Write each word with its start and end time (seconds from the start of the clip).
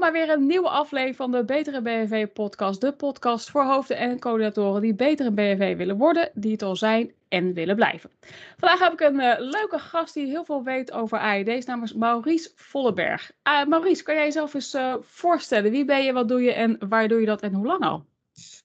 bij 0.00 0.12
weer 0.12 0.30
een 0.30 0.46
nieuwe 0.46 0.68
aflevering 0.68 1.16
van 1.16 1.30
de 1.30 1.44
Betere 1.44 1.82
BNV 1.82 2.26
podcast. 2.26 2.80
De 2.80 2.92
podcast 2.92 3.50
voor 3.50 3.64
hoofden 3.64 3.96
en 3.96 4.18
coördinatoren 4.18 4.82
die 4.82 4.94
beter 4.94 5.26
een 5.26 5.34
BNV 5.34 5.76
willen 5.76 5.96
worden, 5.96 6.30
die 6.34 6.52
het 6.52 6.62
al 6.62 6.76
zijn 6.76 7.12
en 7.28 7.52
willen 7.52 7.76
blijven. 7.76 8.10
Vandaag 8.56 8.78
heb 8.78 8.92
ik 8.92 9.00
een 9.00 9.20
uh, 9.20 9.34
leuke 9.38 9.78
gast 9.78 10.14
die 10.14 10.26
heel 10.26 10.44
veel 10.44 10.64
weet 10.64 10.92
over 10.92 11.18
AED's, 11.18 11.66
namelijk 11.66 11.96
Maurice 11.96 12.50
Volleberg. 12.54 13.32
Uh, 13.48 13.66
Maurice, 13.66 14.02
kan 14.02 14.14
jij 14.14 14.24
jezelf 14.24 14.54
eens 14.54 14.74
uh, 14.74 14.94
voorstellen? 15.00 15.70
Wie 15.70 15.84
ben 15.84 16.04
je, 16.04 16.12
wat 16.12 16.28
doe 16.28 16.42
je 16.42 16.52
en 16.52 16.76
waar 16.88 17.08
doe 17.08 17.20
je 17.20 17.26
dat 17.26 17.42
en 17.42 17.54
hoe 17.54 17.66
lang 17.66 17.82
al? 17.82 18.04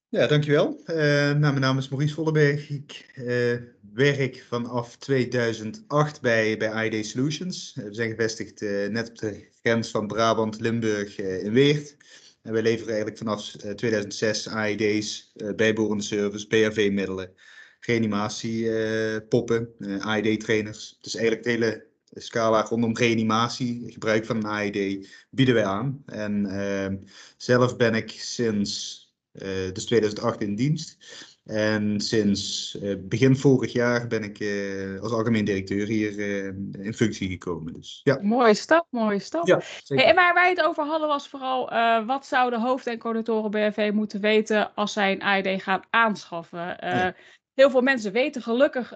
Ja, 0.09 0.27
dankjewel. 0.27 0.81
Nou, 0.85 1.39
mijn 1.39 1.59
naam 1.59 1.77
is 1.77 1.89
Maurice 1.89 2.13
Volleberg. 2.13 2.69
Ik 2.69 3.21
werk 3.93 4.45
vanaf 4.47 4.95
2008 4.95 6.21
bij, 6.21 6.57
bij 6.57 6.71
AED 6.71 7.05
Solutions. 7.05 7.73
We 7.75 7.93
zijn 7.93 8.09
gevestigd 8.09 8.61
net 8.89 9.09
op 9.09 9.17
de 9.17 9.53
grens 9.65 9.91
van 9.91 10.07
Brabant-Limburg 10.07 11.17
in 11.19 11.51
Weert. 11.51 11.97
En 12.41 12.53
wij 12.53 12.61
leveren 12.61 12.87
eigenlijk 12.87 13.17
vanaf 13.17 13.43
2006 13.75 14.47
AED's, 14.47 15.33
bijbehorende 15.55 16.03
service, 16.03 16.47
BHV-middelen, 16.47 17.31
reanimatiepoppen, 17.79 19.69
AED-trainers. 19.99 20.97
Dus 21.01 21.15
eigenlijk 21.15 21.45
de 21.45 21.51
hele 21.51 21.85
scala 22.13 22.61
rondom 22.61 22.97
reanimatie, 22.97 23.91
gebruik 23.91 24.25
van 24.25 24.35
een 24.35 24.45
AED, 24.45 25.07
bieden 25.29 25.55
wij 25.55 25.65
aan. 25.65 26.03
En 26.05 26.49
zelf 27.37 27.77
ben 27.77 27.95
ik 27.95 28.09
sinds 28.09 29.03
uh, 29.33 29.73
dus 29.73 29.85
2008 29.85 30.41
in 30.41 30.55
dienst. 30.55 30.97
En 31.45 31.99
sinds 31.99 32.75
uh, 32.81 32.95
begin 32.99 33.35
vorig 33.35 33.73
jaar 33.73 34.07
ben 34.07 34.23
ik 34.23 34.39
uh, 34.39 35.01
als 35.01 35.11
algemeen 35.11 35.45
directeur 35.45 35.87
hier 35.87 36.19
in 36.79 36.93
functie 36.93 37.29
gekomen. 37.29 37.73
Dus, 37.73 38.01
ja. 38.03 38.19
Mooie 38.21 38.53
stap, 38.53 38.87
mooie 38.89 39.19
stap. 39.19 39.47
Ja, 39.47 39.61
hey, 39.87 40.05
en 40.05 40.15
waar 40.15 40.33
wij 40.33 40.49
het 40.49 40.63
over 40.63 40.83
hadden 40.83 41.07
was 41.07 41.27
vooral 41.27 41.69
wat 42.05 42.25
zouden 42.25 42.61
hoofd- 42.61 42.87
en 42.87 42.97
coördinatoren 42.97 43.51
BNV 43.51 43.91
moeten 43.93 44.21
weten 44.21 44.75
als 44.75 44.93
zij 44.93 45.11
een 45.11 45.21
AED 45.21 45.61
gaan 45.61 45.81
aanschaffen. 45.89 46.77
Ja. 46.79 47.15
Heel 47.53 47.69
veel 47.69 47.81
mensen 47.81 48.11
weten 48.11 48.41
gelukkig 48.41 48.93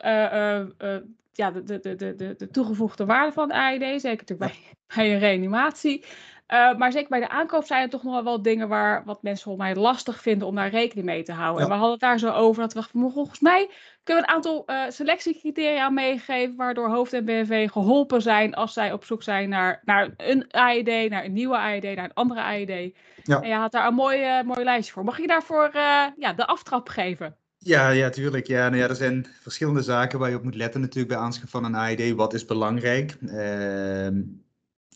ja, 1.40 1.52
de, 1.52 1.64
de, 1.64 1.96
de, 1.96 2.16
de, 2.16 2.36
de 2.38 2.50
toegevoegde 2.50 3.06
waarde 3.06 3.32
van 3.32 3.48
de 3.48 3.54
AED, 3.54 4.02
zeker 4.02 4.26
natuurlijk 4.28 4.40
bij, 4.40 4.56
bij 4.96 5.14
een 5.14 5.20
reanimatie. 5.20 6.06
Uh, 6.54 6.78
maar 6.78 6.92
zeker 6.92 7.10
bij 7.10 7.20
de 7.20 7.30
aankoop 7.30 7.66
zijn 7.66 7.84
er 7.84 7.90
toch 7.90 8.04
nog 8.04 8.24
wel 8.24 8.42
dingen 8.42 8.68
waar 8.68 9.04
wat 9.06 9.24
mensen 9.24 9.44
volgens 9.44 9.66
mij 9.66 9.76
lastig 9.76 10.22
vinden 10.22 10.48
om 10.48 10.56
daar 10.56 10.70
rekening 10.70 11.06
mee 11.06 11.24
te 11.24 11.32
houden. 11.32 11.58
Ja. 11.58 11.64
En 11.64 11.70
we 11.70 11.74
hadden 11.74 11.92
het 11.92 12.00
daar 12.00 12.20
zo 12.20 12.32
over 12.32 12.62
dat 12.62 12.74
we 12.74 13.10
volgens 13.12 13.40
mij 13.40 13.70
kunnen 14.04 14.24
we 14.24 14.30
een 14.30 14.36
aantal 14.36 14.64
uh, 14.68 14.84
selectiecriteria 14.88 15.90
meegeven 15.90 16.56
waardoor 16.56 16.90
hoofd 16.90 17.14
en 17.14 17.26
BNV 17.26 17.70
geholpen 17.70 18.22
zijn 18.22 18.54
als 18.54 18.74
zij 18.74 18.94
op 18.94 19.04
zoek 19.04 19.24
zijn 19.24 19.50
naar, 19.50 19.82
naar 19.86 20.10
een 20.18 20.52
AED, 20.52 21.10
naar 21.10 21.26
een 21.26 21.34
nieuwe 21.34 21.58
AED, 21.58 21.84
naar 21.84 22.04
een 22.04 22.14
andere 22.14 22.42
AED. 22.42 22.94
Ja. 23.24 23.42
En 23.42 23.48
je 23.48 23.56
had 23.56 23.72
daar 23.72 23.88
een 23.88 23.94
mooi, 23.94 24.40
uh, 24.40 24.44
mooi 24.44 24.64
lijstje 24.64 24.94
voor. 24.94 25.04
Mag 25.04 25.18
je 25.18 25.28
daarvoor 25.28 25.70
ja, 26.18 26.34
de 26.36 26.48
aftrap 26.48 26.90
geven? 26.90 27.36
Ja, 27.58 27.90
ja, 27.90 28.10
tuurlijk. 28.10 28.48
Ja, 28.48 28.70
nou 28.70 28.82
ja, 28.82 28.88
er 28.88 28.96
zijn 28.96 29.28
verschillende 29.42 29.82
zaken 29.82 30.20
waar 30.20 30.30
je 30.30 30.36
op 30.36 30.44
moet 30.44 30.56
letten 30.56 30.82
natuurlijk 30.82 31.14
bij 31.14 31.24
aanschaf 31.24 31.50
van 31.50 31.64
een 31.64 31.76
AED. 31.76 32.16
Wat 32.16 32.34
is 32.34 32.46
belangrijk? 32.46 33.18
Ehm, 33.28 34.22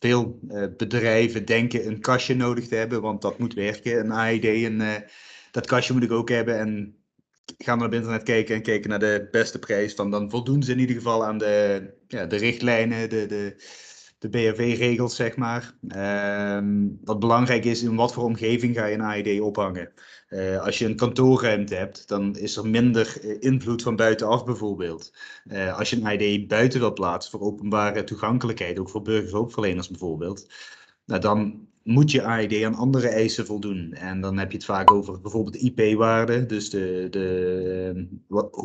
veel 0.03 0.39
bedrijven 0.77 1.45
denken 1.45 1.87
een 1.87 1.99
kastje 1.99 2.35
nodig 2.35 2.67
te 2.67 2.75
hebben, 2.75 3.01
want 3.01 3.21
dat 3.21 3.39
moet 3.39 3.53
werken, 3.53 3.99
een 3.99 4.11
AED. 4.11 4.45
En 4.45 4.79
uh, 4.79 4.95
dat 5.51 5.65
kastje 5.65 5.93
moet 5.93 6.03
ik 6.03 6.11
ook 6.11 6.29
hebben. 6.29 6.59
En 6.59 6.95
gaan 7.57 7.77
naar 7.77 7.87
op 7.87 7.93
internet 7.93 8.23
kijken 8.23 8.55
en 8.55 8.61
kijken 8.61 8.89
naar 8.89 8.99
de 8.99 9.27
beste 9.31 9.59
prijs. 9.59 9.95
Dan, 9.95 10.11
dan 10.11 10.29
voldoen 10.29 10.63
ze 10.63 10.71
in 10.71 10.79
ieder 10.79 10.95
geval 10.95 11.25
aan 11.25 11.37
de, 11.37 11.93
ja, 12.07 12.25
de 12.25 12.35
richtlijnen, 12.35 13.09
de, 13.09 13.25
de, 13.25 13.55
de 14.23 14.29
BHV-regels, 14.29 15.15
zeg 15.15 15.35
maar. 15.35 15.73
Uh, 15.87 16.89
wat 17.03 17.19
belangrijk 17.19 17.65
is, 17.65 17.83
in 17.83 17.95
wat 17.95 18.13
voor 18.13 18.23
omgeving 18.23 18.75
ga 18.75 18.85
je 18.85 18.93
een 18.93 19.01
AED 19.01 19.39
ophangen. 19.41 19.91
Uh, 20.29 20.61
als 20.61 20.77
je 20.77 20.85
een 20.85 20.95
kantoorruimte 20.95 21.75
hebt, 21.75 22.07
dan 22.07 22.35
is 22.35 22.57
er 22.57 22.67
minder 22.67 23.17
uh, 23.21 23.35
invloed 23.39 23.81
van 23.81 23.95
buitenaf 23.95 24.45
bijvoorbeeld. 24.45 25.13
Uh, 25.45 25.77
als 25.77 25.89
je 25.89 25.95
een 25.95 26.05
AED 26.05 26.47
buiten 26.47 26.79
wil 26.79 26.93
plaatsen 26.93 27.31
voor 27.31 27.47
openbare 27.47 28.03
toegankelijkheid, 28.03 28.79
ook 28.79 28.89
voor 28.89 29.01
burgerhulpverleners 29.01 29.89
bijvoorbeeld, 29.89 30.47
nou, 31.05 31.21
dan 31.21 31.67
moet 31.83 32.11
je 32.11 32.23
AED 32.23 32.63
aan 32.63 32.75
andere 32.75 33.07
eisen 33.07 33.45
voldoen. 33.45 33.93
En 33.93 34.21
dan 34.21 34.37
heb 34.37 34.51
je 34.51 34.57
het 34.57 34.65
vaak 34.65 34.91
over 34.91 35.21
bijvoorbeeld 35.21 35.55
IP-waarde, 35.55 36.45
dus 36.45 36.69
de, 36.69 37.07
de, 37.09 38.07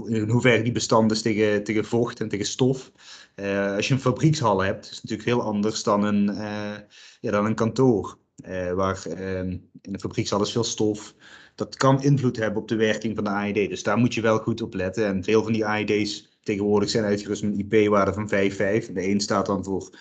in 0.06 0.28
hoeverre 0.28 0.62
die 0.62 0.72
bestand 0.72 1.10
is 1.10 1.22
tegen, 1.22 1.64
tegen 1.64 1.84
vocht 1.84 2.20
en 2.20 2.28
tegen 2.28 2.46
stof. 2.46 2.92
Uh, 3.36 3.74
als 3.74 3.88
je 3.88 3.94
een 3.94 4.00
fabriekshal 4.00 4.62
hebt, 4.62 4.84
is 4.84 4.90
het 4.90 5.02
natuurlijk 5.02 5.28
heel 5.28 5.42
anders 5.42 5.82
dan 5.82 6.04
een, 6.04 6.30
uh, 6.30 6.74
ja, 7.20 7.30
dan 7.30 7.46
een 7.46 7.54
kantoor. 7.54 8.18
Uh, 8.48 8.72
waar 8.72 9.06
in 9.06 9.70
een 9.82 10.00
fabriekshal 10.00 10.42
is 10.42 10.52
veel 10.52 10.64
stof. 10.64 11.14
Dat 11.54 11.76
kan 11.76 12.02
invloed 12.02 12.36
hebben 12.36 12.62
op 12.62 12.68
de 12.68 12.76
werking 12.76 13.14
van 13.14 13.24
de 13.24 13.30
AED. 13.30 13.68
Dus 13.68 13.82
daar 13.82 13.98
moet 13.98 14.14
je 14.14 14.20
wel 14.20 14.38
goed 14.38 14.62
op 14.62 14.74
letten. 14.74 15.06
En 15.06 15.24
veel 15.24 15.42
van 15.42 15.52
die 15.52 15.66
AED's 15.66 16.28
tegenwoordig 16.42 16.90
zijn 16.90 17.04
uitgerust 17.04 17.42
met 17.42 17.52
een 17.52 17.66
IP-waarde 17.70 18.12
van 18.12 18.28
5,5. 18.28 18.92
De 18.92 19.08
een 19.08 19.20
staat 19.20 19.46
dan 19.46 19.64
voor 19.64 19.98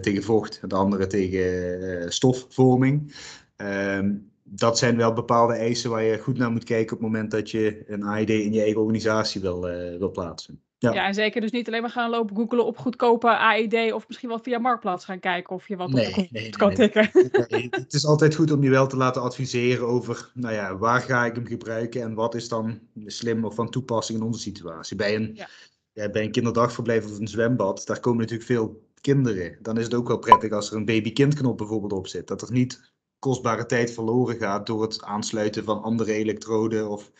tegen 0.00 0.22
vocht, 0.22 0.60
de 0.66 0.74
andere 0.74 1.06
tegen 1.06 2.12
stofvorming. 2.12 3.14
Ehm, 3.56 4.14
dat 4.42 4.78
zijn 4.78 4.96
wel 4.96 5.12
bepaalde 5.12 5.54
eisen 5.54 5.90
waar 5.90 6.02
je 6.02 6.18
goed 6.18 6.38
naar 6.38 6.52
moet 6.52 6.64
kijken 6.64 6.96
op 6.96 7.02
het 7.02 7.10
moment 7.10 7.30
dat 7.30 7.50
je 7.50 7.84
een 7.86 8.02
AED 8.02 8.30
in 8.30 8.52
je 8.52 8.60
eigen 8.60 8.80
organisatie 8.80 9.40
wil, 9.40 9.60
wil 9.98 10.10
plaatsen. 10.10 10.62
Ja. 10.82 10.92
ja, 10.92 11.06
en 11.06 11.14
zeker 11.14 11.40
dus 11.40 11.50
niet 11.50 11.66
alleen 11.66 11.80
maar 11.80 11.90
gaan 11.90 12.10
lopen 12.10 12.36
googelen 12.36 12.66
op 12.66 12.78
goedkope 12.78 13.36
AED 13.36 13.92
of 13.92 14.08
misschien 14.08 14.28
wel 14.28 14.38
via 14.38 14.58
Marktplaats 14.58 15.04
gaan 15.04 15.20
kijken 15.20 15.54
of 15.54 15.68
je 15.68 15.76
wat 15.76 15.90
nee, 15.90 16.08
op 16.08 16.30
nee, 16.30 16.50
kan 16.50 16.68
nee, 16.68 16.76
tikken. 16.76 17.10
Nee, 17.48 17.68
het 17.70 17.92
is 17.92 18.06
altijd 18.06 18.34
goed 18.34 18.52
om 18.52 18.62
je 18.62 18.70
wel 18.70 18.86
te 18.86 18.96
laten 18.96 19.22
adviseren 19.22 19.86
over, 19.86 20.30
nou 20.34 20.54
ja, 20.54 20.76
waar 20.76 21.00
ga 21.00 21.24
ik 21.24 21.34
hem 21.34 21.46
gebruiken 21.46 22.02
en 22.02 22.14
wat 22.14 22.34
is 22.34 22.48
dan 22.48 22.78
slim 23.06 23.44
of 23.44 23.54
van 23.54 23.70
toepassing 23.70 24.18
in 24.18 24.24
onze 24.24 24.40
situatie. 24.40 24.96
Bij 24.96 25.14
een, 25.14 25.30
ja. 25.34 25.48
Ja, 25.92 26.10
bij 26.10 26.24
een 26.24 26.32
kinderdagverblijf 26.32 27.04
of 27.04 27.18
een 27.18 27.28
zwembad, 27.28 27.86
daar 27.86 28.00
komen 28.00 28.20
natuurlijk 28.20 28.48
veel 28.48 28.82
kinderen. 29.02 29.58
Dan 29.60 29.78
is 29.78 29.84
het 29.84 29.94
ook 29.94 30.08
wel 30.08 30.18
prettig 30.18 30.52
als 30.52 30.70
er 30.70 30.76
een 30.76 30.84
baby-kindknop 30.84 31.56
bijvoorbeeld 31.58 31.92
op 31.92 32.06
zit. 32.06 32.28
Dat 32.28 32.42
er 32.42 32.52
niet 32.52 32.92
kostbare 33.18 33.66
tijd 33.66 33.92
verloren 33.92 34.36
gaat 34.36 34.66
door 34.66 34.82
het 34.82 35.02
aansluiten 35.02 35.64
van 35.64 35.82
andere 35.82 36.12
elektroden. 36.12 36.88
Of 36.90 37.10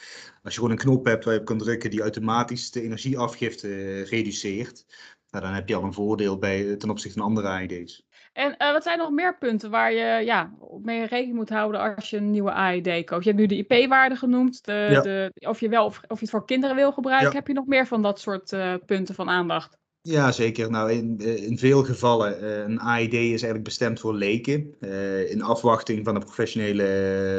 als 0.43 0.55
je 0.55 0.61
gewoon 0.61 0.71
een 0.71 0.83
knop 0.85 1.05
hebt 1.05 1.25
waar 1.25 1.35
je 1.35 1.41
op 1.41 1.47
kan 1.47 1.59
drukken 1.59 1.91
die 1.91 2.01
automatisch 2.01 2.71
de 2.71 2.83
energieafgifte 2.83 3.69
uh, 3.69 4.05
reduceert. 4.05 4.85
Nou, 5.31 5.45
dan 5.45 5.55
heb 5.55 5.69
je 5.69 5.75
al 5.75 5.83
een 5.83 5.93
voordeel 5.93 6.39
bij, 6.39 6.77
ten 6.77 6.91
opzichte 6.91 7.19
van 7.19 7.27
andere 7.27 7.49
AED's. 7.49 8.07
En 8.33 8.55
uh, 8.59 8.73
wat 8.73 8.83
zijn 8.83 8.99
nog 8.99 9.11
meer 9.11 9.39
punten 9.39 9.71
waar 9.71 9.93
je 9.93 10.25
ja, 10.25 10.53
mee 10.83 11.07
rekening 11.07 11.35
moet 11.35 11.49
houden 11.49 11.95
als 11.95 12.11
je 12.11 12.17
een 12.17 12.31
nieuwe 12.31 12.53
AED 12.53 13.05
koopt? 13.05 13.25
Je 13.25 13.31
hebt 13.31 13.41
nu 13.41 13.47
de 13.47 13.67
IP-waarde 13.67 14.17
genoemd, 14.17 14.65
de, 14.65 14.89
ja. 14.91 15.01
de, 15.01 15.33
of 15.35 15.61
je 15.61 15.69
wel 15.69 15.85
of, 15.85 15.97
of 15.97 16.19
je 16.19 16.25
het 16.25 16.31
voor 16.31 16.47
kinderen 16.47 16.77
wil 16.77 16.93
gebruiken. 16.93 17.29
Ja. 17.29 17.35
Heb 17.35 17.47
je 17.47 17.53
nog 17.53 17.67
meer 17.67 17.87
van 17.87 18.03
dat 18.03 18.21
soort 18.21 18.53
uh, 18.53 18.75
punten 18.87 19.15
van 19.15 19.29
aandacht? 19.29 19.81
Ja, 20.03 20.33
zeker. 20.33 20.71
Nou, 20.71 20.93
in, 20.93 21.19
in 21.19 21.59
veel 21.59 21.85
gevallen, 21.85 22.43
uh, 22.43 22.59
een 22.59 22.81
AED 22.81 23.13
is 23.13 23.29
eigenlijk 23.29 23.65
bestemd 23.65 24.01
voor 24.01 24.15
leken. 24.15 24.75
Uh, 24.81 25.31
in 25.31 25.43
afwachting 25.43 26.05
van 26.05 26.15
de 26.15 26.21
professionele 26.21 26.83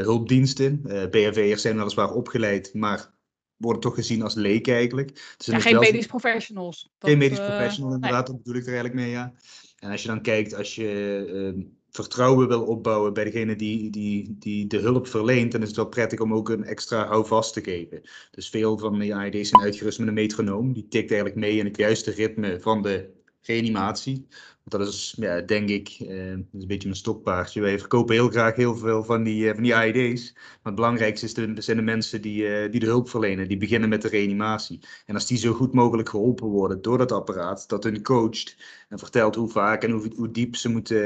hulpdiensten. 0.03 0.81
Uh, 0.85 1.05
BHV'ers 1.09 1.61
zijn 1.61 1.77
weliswaar 1.77 2.13
opgeleid, 2.13 2.73
maar 2.73 3.13
worden 3.57 3.81
toch 3.81 3.95
gezien 3.95 4.21
als 4.21 4.35
leken 4.35 4.73
eigenlijk. 4.73 5.35
Dus 5.37 5.45
ja, 5.45 5.59
geen 5.59 5.79
medisch 5.79 6.05
professionals. 6.05 6.91
Dat, 6.97 7.09
geen 7.09 7.19
medisch 7.19 7.39
professional, 7.39 7.93
inderdaad, 7.93 8.27
nee. 8.27 8.35
dat 8.35 8.43
bedoel 8.43 8.61
ik 8.61 8.67
er 8.67 8.73
eigenlijk 8.73 9.01
mee, 9.01 9.11
ja. 9.11 9.33
En 9.79 9.91
als 9.91 10.01
je 10.01 10.07
dan 10.07 10.21
kijkt, 10.21 10.53
als 10.53 10.75
je 10.75 11.71
vertrouwen 11.93 12.47
wil 12.47 12.65
opbouwen 12.65 13.13
bij 13.13 13.23
degene 13.23 13.55
die, 13.55 13.89
die, 13.89 14.35
die 14.39 14.67
de 14.67 14.77
hulp 14.77 15.07
verleent, 15.07 15.51
dan 15.51 15.61
is 15.61 15.67
het 15.67 15.75
wel 15.75 15.87
prettig 15.87 16.19
om 16.19 16.33
ook 16.33 16.49
een 16.49 16.63
extra 16.63 17.07
houvast 17.07 17.53
te 17.53 17.61
geven. 17.61 18.01
Dus 18.31 18.49
veel 18.49 18.77
van 18.77 18.99
de 18.99 19.13
AED's 19.13 19.49
zijn 19.49 19.61
uitgerust 19.61 19.99
met 19.99 20.07
een 20.07 20.13
metronoom. 20.13 20.73
Die 20.73 20.87
tikt 20.87 21.11
eigenlijk 21.11 21.39
mee 21.39 21.57
in 21.57 21.65
het 21.65 21.77
juiste 21.77 22.11
ritme 22.11 22.59
van 22.59 22.81
de 22.81 23.09
reanimatie. 23.41 24.27
Dat 24.65 24.87
is, 24.87 25.15
ja, 25.17 25.41
denk 25.41 25.69
ik, 25.69 25.97
uh, 25.99 26.31
is 26.31 26.61
een 26.61 26.67
beetje 26.67 26.87
mijn 26.87 26.95
stokpaardje. 26.95 27.61
Wij 27.61 27.79
verkopen 27.79 28.15
heel 28.15 28.29
graag 28.29 28.55
heel 28.55 28.75
veel 28.75 29.03
van 29.03 29.23
die, 29.23 29.43
uh, 29.43 29.53
van 29.53 29.63
die 29.63 29.75
AED's. 29.75 30.31
Maar 30.33 30.59
het 30.63 30.75
belangrijkste 30.75 31.25
is 31.25 31.33
de, 31.33 31.61
zijn 31.61 31.77
de 31.77 31.83
mensen 31.83 32.21
die, 32.21 32.43
uh, 32.43 32.71
die 32.71 32.79
de 32.79 32.85
hulp 32.85 33.09
verlenen. 33.09 33.47
Die 33.47 33.57
beginnen 33.57 33.89
met 33.89 34.01
de 34.01 34.07
reanimatie. 34.07 34.79
En 35.05 35.15
als 35.15 35.27
die 35.27 35.37
zo 35.37 35.53
goed 35.53 35.73
mogelijk 35.73 36.09
geholpen 36.09 36.47
worden 36.47 36.81
door 36.81 36.97
dat 36.97 37.11
apparaat, 37.11 37.69
dat 37.69 37.83
hun 37.83 38.03
coacht 38.03 38.55
en 38.89 38.99
vertelt 38.99 39.35
hoe 39.35 39.49
vaak 39.49 39.83
en 39.83 39.91
hoe, 39.91 40.11
hoe 40.15 40.31
diep 40.31 40.55
ze 40.55 40.69
moeten 40.69 41.01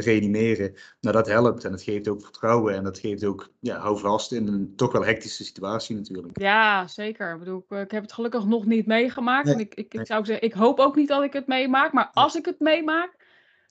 reanimeren, 0.00 0.74
nou 1.00 1.16
dat 1.16 1.26
helpt. 1.26 1.64
En 1.64 1.70
dat 1.70 1.82
geeft 1.82 2.08
ook 2.08 2.22
vertrouwen 2.22 2.74
en 2.74 2.84
dat 2.84 2.98
geeft 2.98 3.24
ook 3.24 3.52
ja, 3.60 3.78
houvast 3.78 4.32
in 4.32 4.46
een 4.46 4.72
toch 4.76 4.92
wel 4.92 5.04
hectische 5.04 5.44
situatie 5.44 5.96
natuurlijk. 5.96 6.40
Ja, 6.40 6.86
zeker. 6.86 7.32
Ik 7.32 7.38
bedoel, 7.38 7.64
ik 7.68 7.90
heb 7.90 8.02
het 8.02 8.12
gelukkig 8.12 8.44
nog 8.44 8.66
niet 8.66 8.86
meegemaakt. 8.86 9.44
Nee, 9.44 9.54
en 9.54 9.60
ik, 9.60 9.74
ik, 9.74 9.94
ik 9.94 10.06
zou 10.06 10.24
zeggen, 10.24 10.46
ik 10.46 10.52
hoop 10.52 10.78
ook 10.78 10.96
niet 10.96 11.08
dat 11.08 11.22
ik 11.22 11.32
het 11.32 11.46
meemaak. 11.46 11.92
Maar 11.92 12.10
als 12.12 12.36
ik 12.36 12.44
het 12.44 12.49
meemaak, 12.58 13.16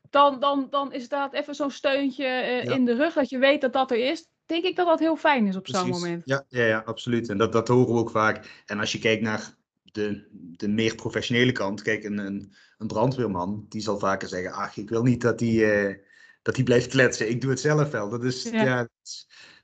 dan, 0.09 0.39
dan, 0.39 0.67
dan 0.69 0.93
is 0.93 1.09
dat 1.09 1.33
even 1.33 1.55
zo'n 1.55 1.71
steuntje 1.71 2.23
uh, 2.23 2.63
ja. 2.63 2.73
in 2.73 2.85
de 2.85 2.95
rug, 2.95 3.13
dat 3.13 3.29
je 3.29 3.37
weet 3.37 3.61
dat 3.61 3.73
dat 3.73 3.91
er 3.91 4.09
is. 4.09 4.27
Denk 4.45 4.63
ik 4.63 4.75
dat 4.75 4.85
dat 4.85 4.99
heel 4.99 5.15
fijn 5.15 5.47
is 5.47 5.55
op 5.55 5.67
zo'n 5.67 5.89
moment. 5.89 6.21
Ja, 6.25 6.45
ja, 6.47 6.65
ja, 6.65 6.81
absoluut. 6.85 7.29
En 7.29 7.37
dat, 7.37 7.51
dat 7.51 7.67
horen 7.67 7.93
we 7.93 7.99
ook 7.99 8.11
vaak. 8.11 8.63
En 8.65 8.79
als 8.79 8.91
je 8.91 8.99
kijkt 8.99 9.21
naar 9.21 9.55
de, 9.83 10.27
de 10.31 10.67
meer 10.67 10.95
professionele 10.95 11.51
kant, 11.51 11.81
kijk, 11.81 12.03
een, 12.03 12.17
een, 12.17 12.53
een 12.77 12.87
brandweerman, 12.87 13.65
die 13.69 13.81
zal 13.81 13.99
vaker 13.99 14.27
zeggen, 14.27 14.51
ach, 14.51 14.77
ik 14.77 14.89
wil 14.89 15.03
niet 15.03 15.21
dat 15.21 15.39
die... 15.39 15.61
Uh, 15.61 15.95
dat 16.41 16.55
hij 16.55 16.63
blijft 16.63 16.87
kletsen. 16.87 17.29
Ik 17.29 17.41
doe 17.41 17.49
het 17.49 17.59
zelf 17.59 17.91
wel. 17.91 18.09
Dat 18.09 18.23
is, 18.23 18.43
ja, 18.43 18.87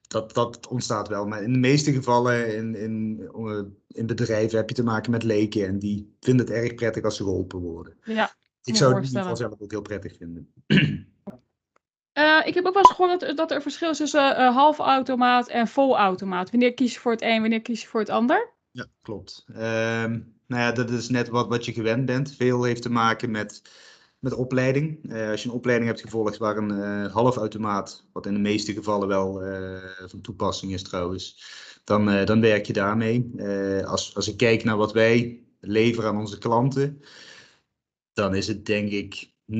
dat, 0.07 0.33
dat 0.33 0.68
ontstaat 0.68 1.07
wel. 1.07 1.25
Maar 1.25 1.44
in 1.44 1.53
de 1.53 1.59
meeste 1.59 1.94
gevallen 1.94 2.56
in, 2.56 2.75
in, 2.75 3.29
in 3.88 4.06
bedrijven 4.06 4.57
heb 4.57 4.69
je 4.69 4.75
te 4.75 4.83
maken 4.83 5.11
met 5.11 5.23
leken. 5.23 5.68
En 5.68 5.79
die 5.79 6.15
vinden 6.19 6.45
het 6.45 6.56
erg 6.56 6.75
prettig 6.75 7.03
als 7.03 7.15
ze 7.15 7.23
geholpen 7.23 7.59
worden. 7.59 7.97
Ja, 8.03 8.35
ik 8.65 8.75
zou 8.75 8.94
het 8.94 9.01
in 9.01 9.07
ieder 9.07 9.21
geval 9.21 9.35
zelf 9.35 9.53
ook 9.59 9.71
heel 9.71 9.81
prettig 9.81 10.15
vinden. 10.17 10.53
Uh, 12.13 12.41
ik 12.50 12.53
heb 12.53 12.65
ook 12.65 12.73
wel 12.73 12.83
eens 12.83 12.91
gehoord 12.91 13.19
dat, 13.19 13.38
dat 13.38 13.51
er 13.51 13.62
verschil 13.62 13.89
is 13.89 13.97
tussen 13.97 14.31
uh, 14.31 14.45
eh, 14.45 14.56
half 14.56 14.79
automaat 14.79 15.47
en 15.47 15.67
vol 15.67 15.97
automaat. 15.97 16.51
Wanneer 16.51 16.73
kies 16.73 16.94
je 16.94 17.00
voor 17.00 17.12
het 17.12 17.21
een, 17.21 17.41
wanneer 17.41 17.62
kies 17.62 17.81
je 17.81 17.88
voor 17.88 18.00
het 18.00 18.09
ander? 18.09 18.53
Ja, 18.71 18.85
klopt. 19.01 19.45
Um, 19.50 19.56
nou 20.47 20.62
ja, 20.62 20.71
dat 20.71 20.89
is 20.89 21.09
net 21.09 21.29
wat, 21.29 21.47
wat 21.47 21.65
je 21.65 21.73
gewend 21.73 22.06
bent. 22.06 22.35
Veel 22.35 22.63
heeft 22.63 22.81
te 22.81 22.91
maken 22.91 23.31
met, 23.31 23.62
met 24.19 24.33
opleiding. 24.33 25.11
Uh, 25.11 25.29
als 25.29 25.44
je 25.44 25.50
een 25.50 25.56
opleiding 25.56 25.89
hebt 25.89 26.01
gevolgd 26.01 26.38
waar 26.38 26.57
een 26.57 27.09
halfautomaat, 27.09 28.06
wat 28.13 28.25
in 28.25 28.33
de 28.33 28.39
meeste 28.39 28.73
gevallen 28.73 29.07
wel 29.07 29.41
van 30.07 30.21
toepassing 30.21 30.73
is 30.73 30.83
trouwens, 30.83 31.44
dan, 31.83 32.25
dan 32.25 32.41
werk 32.41 32.65
je 32.65 32.73
daarmee. 32.73 33.31
als, 33.85 34.15
als 34.15 34.27
ik 34.27 34.38
kijk 34.38 34.63
naar 34.63 34.77
wat 34.77 34.94
wij 34.94 35.44
leveren 35.59 36.09
aan 36.09 36.19
onze 36.19 36.38
klanten, 36.38 37.01
dan 38.15 38.35
is 38.35 38.47
het 38.47 38.65
denk 38.65 38.91
ik 38.91 39.33
90% 39.51 39.56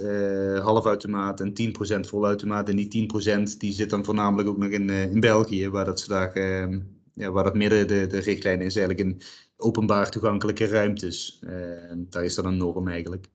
uh, 0.00 0.60
halfautomaat 0.60 1.40
en 1.40 1.52
10% 2.04 2.08
volautomaat. 2.08 2.68
En 2.68 2.76
die 2.76 3.08
10% 3.52 3.56
die 3.58 3.72
zit 3.72 3.90
dan 3.90 4.04
voornamelijk 4.04 4.48
ook 4.48 4.58
nog 4.58 4.70
in, 4.70 4.90
in 4.90 5.20
België, 5.20 5.68
waar 5.68 5.84
dat, 5.84 6.04
daar, 6.08 6.32
ehm, 6.32 6.80
ja, 7.14 7.30
waar 7.30 7.44
dat 7.44 7.54
midden 7.54 7.88
de, 7.88 8.06
de 8.06 8.18
richtlijn 8.18 8.60
is 8.60 8.76
eigenlijk 8.76 9.08
in 9.08 9.22
openbaar 9.56 10.10
toegankelijke 10.10 10.66
ruimtes. 10.66 11.40
Uh, 11.44 11.92
daar 11.96 12.24
is 12.24 12.34
dat 12.34 12.44
een 12.44 12.56
norm 12.56 12.88
eigenlijk. 12.88 13.26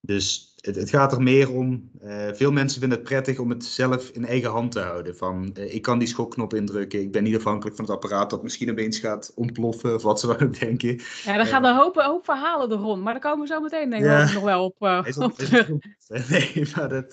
Dus 0.00 0.51
het, 0.62 0.76
het 0.76 0.90
gaat 0.90 1.12
er 1.12 1.22
meer 1.22 1.52
om, 1.52 1.90
uh, 2.04 2.28
veel 2.32 2.52
mensen 2.52 2.80
vinden 2.80 2.98
het 2.98 3.08
prettig 3.08 3.38
om 3.38 3.50
het 3.50 3.64
zelf 3.64 4.08
in 4.08 4.24
eigen 4.24 4.50
hand 4.50 4.72
te 4.72 4.80
houden. 4.80 5.16
Van, 5.16 5.54
uh, 5.58 5.74
ik 5.74 5.82
kan 5.82 5.98
die 5.98 6.08
schokknop 6.08 6.54
indrukken, 6.54 7.00
ik 7.00 7.12
ben 7.12 7.22
niet 7.22 7.36
afhankelijk 7.36 7.76
van 7.76 7.84
het 7.84 7.94
apparaat 7.94 8.30
dat 8.30 8.42
misschien 8.42 8.70
opeens 8.70 8.98
gaat 8.98 9.32
ontploffen 9.34 9.94
of 9.94 10.02
wat 10.02 10.20
ze 10.20 10.26
dan 10.26 10.40
ook 10.46 10.60
denken. 10.60 11.00
Ja, 11.24 11.36
dan 11.36 11.46
gaan 11.46 11.64
er 11.64 11.74
hoop, 11.74 11.94
hoop 11.94 12.24
verhalen 12.24 12.70
er 12.70 12.76
rond, 12.76 13.02
maar 13.02 13.12
daar 13.12 13.22
komen 13.22 13.40
we 13.40 13.54
zo 13.54 13.60
meteen 13.60 13.90
denk 13.90 14.04
ik 14.04 14.34
nog 14.34 14.44
wel 14.44 14.64
op, 14.64 14.76
op 15.18 15.34
terug. 15.36 15.68
Nee, 16.28 16.68
maar 16.76 16.88
dat, 16.88 17.12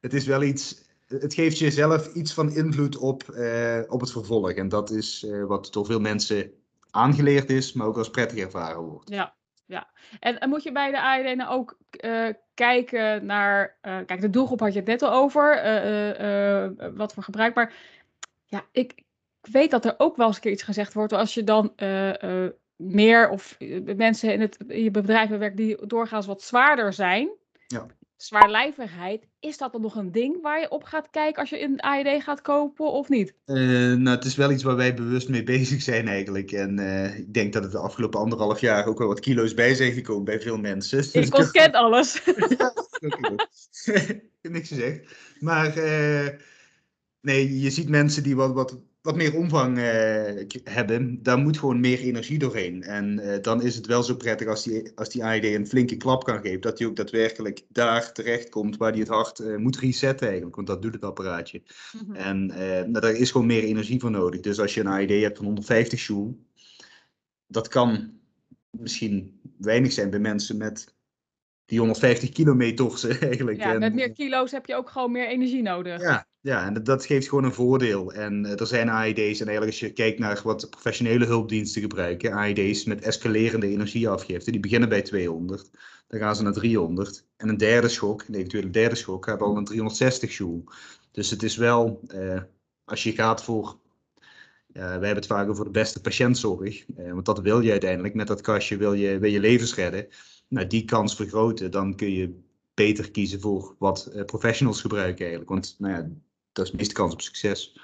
het 0.00 0.14
is 0.14 0.26
wel 0.26 0.42
iets, 0.42 0.84
het 1.06 1.34
geeft 1.34 1.58
jezelf 1.58 2.14
iets 2.14 2.34
van 2.34 2.52
invloed 2.52 2.96
op, 2.96 3.22
op 3.88 4.00
het 4.00 4.12
vervolg. 4.12 4.50
En 4.50 4.68
dat 4.68 4.90
is 4.90 5.26
wat 5.46 5.72
door 5.72 5.86
veel 5.86 6.00
mensen 6.00 6.50
aangeleerd 6.90 7.50
is, 7.50 7.72
maar 7.72 7.86
ook 7.86 7.98
als 7.98 8.10
prettig 8.10 8.38
ervaren 8.38 8.80
wordt. 8.80 9.10
Ja, 9.10 9.34
ja. 9.66 9.90
En, 10.20 10.48
moet 10.48 10.62
je 10.62 10.72
bij 10.72 10.90
de 10.90 11.00
AED 11.00 11.36
nou 11.36 11.50
ook 11.50 11.78
uh, 12.04 12.28
kijken 12.54 13.26
naar. 13.26 13.76
Uh, 13.82 13.98
kijk, 14.06 14.20
de 14.20 14.30
doelgroep 14.30 14.60
had 14.60 14.72
je 14.72 14.78
het 14.78 14.88
net 14.88 15.02
al 15.02 15.12
over. 15.12 15.64
Uh, 16.20 16.90
wat 16.94 17.14
voor 17.14 17.22
gebruik. 17.22 17.54
Maar 17.54 17.72
ja, 18.44 18.64
ik, 18.72 18.92
ik, 18.94 19.52
weet 19.52 19.70
dat 19.70 19.84
er 19.84 19.94
ook 19.98 20.16
wel 20.16 20.26
eens 20.26 20.36
een 20.36 20.42
keer 20.42 20.52
iets 20.52 20.62
gezegd 20.62 20.94
wordt. 20.94 21.12
Als 21.12 21.34
je 21.34 21.44
dan 21.44 21.72
meer 22.76 23.28
of 23.28 23.56
mensen 23.96 24.32
in, 24.32 24.40
het, 24.40 24.56
je 24.68 24.90
bedrijf 24.90 25.28
werkt 25.28 25.56
die 25.56 25.86
doorgaans 25.86 26.26
wat 26.26 26.42
zwaarder 26.42 26.92
zijn. 26.92 27.30
Ja 27.66 27.86
zwaarlijvigheid, 28.24 29.26
is 29.40 29.58
dat 29.58 29.72
dan 29.72 29.80
nog 29.80 29.96
een 29.96 30.12
ding 30.12 30.42
waar 30.42 30.60
je 30.60 30.70
op 30.70 30.84
gaat 30.84 31.10
kijken 31.10 31.40
als 31.40 31.50
je 31.50 31.62
een 31.62 31.80
AED 31.80 32.22
gaat 32.22 32.42
kopen 32.42 32.92
of 32.92 33.08
niet? 33.08 33.34
Uh, 33.46 33.56
nou, 33.94 34.16
het 34.16 34.24
is 34.24 34.36
wel 34.36 34.50
iets 34.50 34.62
waar 34.62 34.76
wij 34.76 34.94
bewust 34.94 35.28
mee 35.28 35.42
bezig 35.42 35.82
zijn 35.82 36.08
eigenlijk. 36.08 36.52
En 36.52 36.78
uh, 36.78 37.18
ik 37.18 37.34
denk 37.34 37.52
dat 37.52 37.62
het 37.62 37.72
de 37.72 37.78
afgelopen 37.78 38.20
anderhalf 38.20 38.60
jaar 38.60 38.86
ook 38.86 38.98
wel 38.98 39.08
wat 39.08 39.20
kilo's 39.20 39.54
bij 39.54 39.74
zijn 39.74 39.92
gekomen 39.92 40.24
bij 40.24 40.40
veel 40.40 40.58
mensen. 40.58 40.98
Ik 40.98 41.12
dus 41.12 41.30
ontkent 41.30 41.74
alles. 41.74 42.22
ja, 42.58 42.72
niks 44.50 44.68
gezegd. 44.68 45.16
Maar 45.38 45.78
uh, 45.78 46.28
nee, 47.20 47.60
je 47.60 47.70
ziet 47.70 47.88
mensen 47.88 48.22
die 48.22 48.36
wat, 48.36 48.52
wat 48.52 48.78
wat 49.04 49.16
meer 49.16 49.36
omvang 49.36 49.78
uh, 49.78 49.82
hebben, 50.64 51.22
daar 51.22 51.38
moet 51.38 51.58
gewoon 51.58 51.80
meer 51.80 51.98
energie 51.98 52.38
doorheen. 52.38 52.82
En 52.82 53.20
uh, 53.20 53.36
dan 53.42 53.62
is 53.62 53.74
het 53.74 53.86
wel 53.86 54.02
zo 54.02 54.16
prettig 54.16 54.48
als 54.48 54.62
die, 54.62 54.92
als 54.94 55.08
die 55.08 55.24
AED 55.24 55.44
een 55.44 55.66
flinke 55.66 55.96
klap 55.96 56.24
kan 56.24 56.40
geven, 56.40 56.60
dat 56.60 56.78
hij 56.78 56.88
ook 56.88 56.96
daadwerkelijk 56.96 57.62
daar 57.68 58.12
terecht 58.12 58.48
komt 58.48 58.76
waar 58.76 58.90
hij 58.90 59.00
het 59.00 59.08
hart 59.08 59.38
uh, 59.38 59.56
moet 59.56 59.78
resetten 59.78 60.26
eigenlijk, 60.26 60.56
want 60.56 60.68
dat 60.68 60.82
doet 60.82 60.94
het 60.94 61.02
apparaatje. 61.02 61.62
Mm 61.92 62.00
-hmm. 62.06 62.14
En 62.14 62.46
nou, 62.46 63.00
daar 63.00 63.14
is 63.14 63.30
gewoon 63.30 63.46
meer 63.46 63.62
energie 63.62 64.00
voor 64.00 64.10
nodig. 64.10 64.40
Dus 64.40 64.60
als 64.60 64.74
je 64.74 64.80
een 64.80 64.86
AED 64.86 65.10
hebt 65.10 65.36
van 65.36 65.46
150 65.46 66.06
joule, 66.06 66.34
dat 67.46 67.68
kan 67.68 68.12
misschien 68.70 69.40
weinig 69.58 69.92
zijn 69.92 70.10
bij 70.10 70.18
mensen 70.20 70.56
met 70.56 70.93
die 71.66 71.78
150 71.78 72.30
kilometer 72.30 73.08
eigenlijk. 73.20 73.58
Ja, 73.58 73.78
met 73.78 73.94
meer 73.94 74.12
kilo's 74.12 74.50
heb 74.50 74.66
je 74.66 74.74
ook 74.74 74.90
gewoon 74.90 75.12
meer 75.12 75.28
energie 75.28 75.62
nodig. 75.62 76.00
Ja, 76.00 76.26
ja, 76.40 76.66
en 76.66 76.84
dat 76.84 77.06
geeft 77.06 77.28
gewoon 77.28 77.44
een 77.44 77.52
voordeel. 77.52 78.12
En 78.12 78.44
uh, 78.44 78.60
er 78.60 78.66
zijn 78.66 78.88
AED's, 78.88 79.40
en 79.40 79.46
eigenlijk 79.46 79.66
als 79.66 79.80
je 79.80 79.92
kijkt 79.92 80.18
naar 80.18 80.40
wat 80.44 80.70
professionele 80.70 81.24
hulpdiensten 81.24 81.82
gebruiken, 81.82 82.32
AED's 82.32 82.84
met 82.84 83.02
escalerende 83.02 83.66
energieafgifte, 83.66 84.50
die 84.50 84.60
beginnen 84.60 84.88
bij 84.88 85.02
200, 85.02 85.70
dan 86.06 86.20
gaan 86.20 86.36
ze 86.36 86.42
naar 86.42 86.52
300. 86.52 87.26
En 87.36 87.48
een 87.48 87.56
derde 87.56 87.88
schok, 87.88 88.24
een 88.28 88.34
eventuele 88.34 88.70
derde 88.70 88.94
schok, 88.94 89.24
gaat 89.24 89.40
al 89.40 89.52
naar 89.52 89.64
360 89.64 90.36
joule. 90.36 90.62
Dus 91.10 91.30
het 91.30 91.42
is 91.42 91.56
wel, 91.56 92.00
uh, 92.14 92.40
als 92.84 93.02
je 93.02 93.12
gaat 93.12 93.44
voor, 93.44 93.78
uh, 94.72 94.82
wij 94.82 94.90
hebben 94.90 95.14
het 95.14 95.26
vaak 95.26 95.48
over 95.48 95.64
de 95.64 95.70
beste 95.70 96.00
patiëntzorg, 96.00 96.84
want 96.96 97.26
dat 97.26 97.38
wil 97.40 97.60
je 97.60 97.70
uiteindelijk, 97.70 98.14
met 98.14 98.26
dat 98.26 98.40
kastje 98.40 98.76
wil 98.76 98.92
je, 98.92 99.18
wil 99.18 99.30
je 99.30 99.40
levens 99.40 99.74
redden. 99.74 100.06
Nou, 100.48 100.66
die 100.66 100.84
kans 100.84 101.16
vergroten, 101.16 101.70
dan 101.70 101.96
kun 101.96 102.12
je 102.12 102.40
beter 102.74 103.10
kiezen 103.10 103.40
voor 103.40 103.74
wat 103.78 104.12
professionals 104.26 104.80
gebruiken 104.80 105.20
eigenlijk. 105.20 105.50
Want 105.50 105.74
nou 105.78 105.94
ja, 105.94 106.08
dat 106.52 106.64
is 106.64 106.70
de 106.70 106.76
meeste 106.76 106.94
kans 106.94 107.12
op 107.12 107.20
succes. 107.20 107.76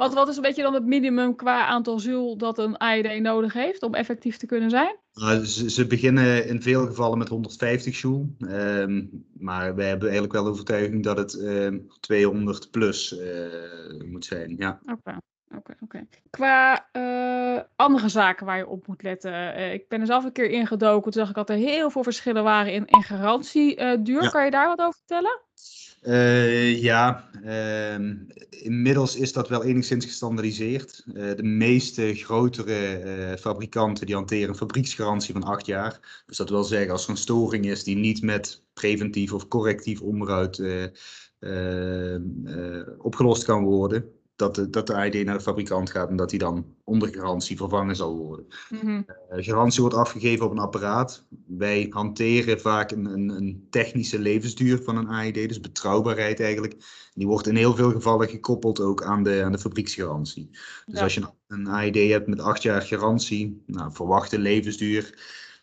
Wat, 0.00 0.14
wat 0.14 0.28
is 0.28 0.36
een 0.36 0.42
beetje 0.42 0.62
dan 0.62 0.74
het 0.74 0.86
minimum 0.86 1.36
qua 1.36 1.66
aantal 1.66 1.98
zul 1.98 2.36
dat 2.36 2.58
een 2.58 2.78
AED 2.78 3.20
nodig 3.22 3.52
heeft 3.52 3.82
om 3.82 3.94
effectief 3.94 4.36
te 4.36 4.46
kunnen 4.46 4.70
zijn? 4.70 4.96
Nou, 5.14 5.44
ze, 5.44 5.70
ze, 5.70 5.86
beginnen 5.86 6.46
in 6.46 6.62
veel 6.62 6.86
gevallen 6.86 7.18
met 7.18 7.28
150 7.28 8.00
joule. 8.00 8.26
Um, 8.38 9.24
maar 9.38 9.74
we 9.74 9.82
hebben 9.82 10.02
eigenlijk 10.02 10.32
wel 10.32 10.44
de 10.44 10.50
overtuiging 10.50 11.02
dat 11.02 11.16
het 11.16 11.34
um, 11.34 11.86
200 12.00 12.70
plus 12.70 13.12
uh, 13.18 14.04
moet 14.04 14.24
zijn. 14.24 14.54
Ja. 14.56 14.80
Oké. 15.56 15.74
Oké. 15.80 16.06
Qua 16.30 16.88
uh, 16.92 17.60
andere 17.76 18.08
zaken 18.08 18.46
waar 18.46 18.56
je 18.56 18.66
op 18.66 18.86
moet 18.86 19.02
letten. 19.02 19.32
Uh, 19.32 19.72
ik 19.72 19.88
ben 19.88 20.00
er 20.00 20.06
zelf 20.06 20.24
een 20.24 20.32
keer 20.32 20.50
ingedoken. 20.50 21.12
Toen 21.12 21.20
zag 21.20 21.28
ik 21.28 21.34
dat 21.34 21.50
er 21.50 21.56
heel 21.56 21.90
veel 21.90 22.02
verschillen 22.02 22.44
waren 22.44 22.72
in, 22.72 22.86
in 22.86 23.02
garantieduur. 23.02 24.22
Ja. 24.22 24.28
Kan 24.28 24.44
je 24.44 24.50
daar 24.50 24.68
wat 24.68 24.80
over 24.80 24.98
vertellen? 24.98 25.40
Uh, 26.02 26.82
ja, 26.82 27.30
uh, 27.44 27.98
inmiddels 28.50 29.16
is 29.16 29.32
dat 29.32 29.48
wel 29.48 29.64
enigszins 29.64 30.04
gestandardiseerd. 30.04 31.04
Uh, 31.06 31.34
de 31.36 31.42
meeste 31.42 32.14
grotere 32.14 32.96
eh, 32.96 33.36
fabrikanten 33.38 34.06
die 34.06 34.14
hanteren 34.14 34.48
een 34.48 34.54
fabrieksgarantie 34.54 35.32
van 35.32 35.42
acht 35.42 35.66
jaar. 35.66 36.22
Dus 36.26 36.36
dat 36.36 36.50
wil 36.50 36.64
zeggen 36.64 36.92
als 36.92 37.04
er 37.04 37.10
een 37.10 37.16
storing 37.16 37.66
is 37.66 37.84
die 37.84 37.96
niet 37.96 38.22
met 38.22 38.62
preventief 38.72 39.32
of 39.32 39.48
correctief 39.48 40.00
onderhoud 40.00 40.62
opgelost 42.98 43.44
kan 43.44 43.64
worden, 43.64 44.12
dat 44.40 44.54
de, 44.54 44.70
dat 44.70 44.86
de 44.86 45.10
ID 45.10 45.24
naar 45.24 45.36
de 45.36 45.42
fabrikant 45.42 45.90
gaat 45.90 46.08
en 46.08 46.16
dat 46.16 46.30
die 46.30 46.38
dan 46.38 46.74
onder 46.84 47.08
garantie 47.08 47.56
vervangen 47.56 47.96
zal 47.96 48.16
worden. 48.16 48.46
Mm 48.68 48.78
-hmm. 48.78 49.06
uh, 49.32 49.44
garantie 49.44 49.80
wordt 49.80 49.96
afgegeven 49.96 50.46
op 50.46 50.50
een 50.50 50.58
apparaat. 50.58 51.26
Wij 51.46 51.86
hanteren 51.90 52.60
vaak 52.60 52.90
een, 52.90 53.04
een, 53.04 53.28
een, 53.28 53.66
technische 53.70 54.18
levensduur 54.18 54.82
van 54.82 54.96
een 54.96 55.08
AED, 55.08 55.34
dus 55.34 55.60
betrouwbaarheid 55.60 56.40
eigenlijk. 56.40 56.76
Die 57.14 57.26
wordt 57.26 57.46
in 57.46 57.56
heel 57.56 57.74
veel 57.74 57.90
gevallen 57.90 58.28
gekoppeld 58.28 58.80
ook 58.80 59.02
aan 59.02 59.22
de, 59.22 59.42
aan 59.44 59.52
de 59.52 59.58
fabrieksgarantie. 59.58 60.48
Dus 60.86 60.98
ja. 60.98 61.02
als 61.02 61.14
je 61.14 61.22
een, 61.46 61.68
AED 61.68 61.94
hebt 61.94 62.26
met 62.26 62.40
acht 62.40 62.62
jaar 62.62 62.82
garantie, 62.82 63.62
nou, 63.66 63.92
verwachte 63.92 64.38
levensduur, 64.38 65.18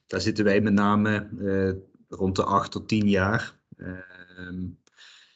daar 0.08 0.22
zitten 0.22 0.44
wij 0.44 0.62
met 0.62 0.74
name 0.74 1.30
uh, 1.40 1.72
rond 2.10 2.36
de 2.36 2.44
acht 2.44 2.72
tot 2.72 2.88
tien 2.88 3.10
jaar. 3.10 3.56
Uh, 3.78 3.90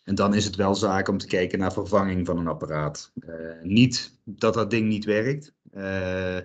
en 0.03 0.15
dan 0.15 0.33
is 0.33 0.45
het 0.45 0.55
wel 0.55 0.75
zaak 0.75 1.07
om 1.07 1.17
te 1.17 1.27
kijken 1.27 1.59
naar 1.59 1.73
vervanging 1.73 2.25
van 2.25 2.37
een 2.37 2.47
apparaat. 2.47 3.11
Uh, 3.15 3.35
niet 3.63 4.17
dat 4.23 4.53
dat 4.53 4.69
ding 4.69 4.87
niet 4.87 5.05
werkt. 5.05 5.53
Uh, 5.73 6.35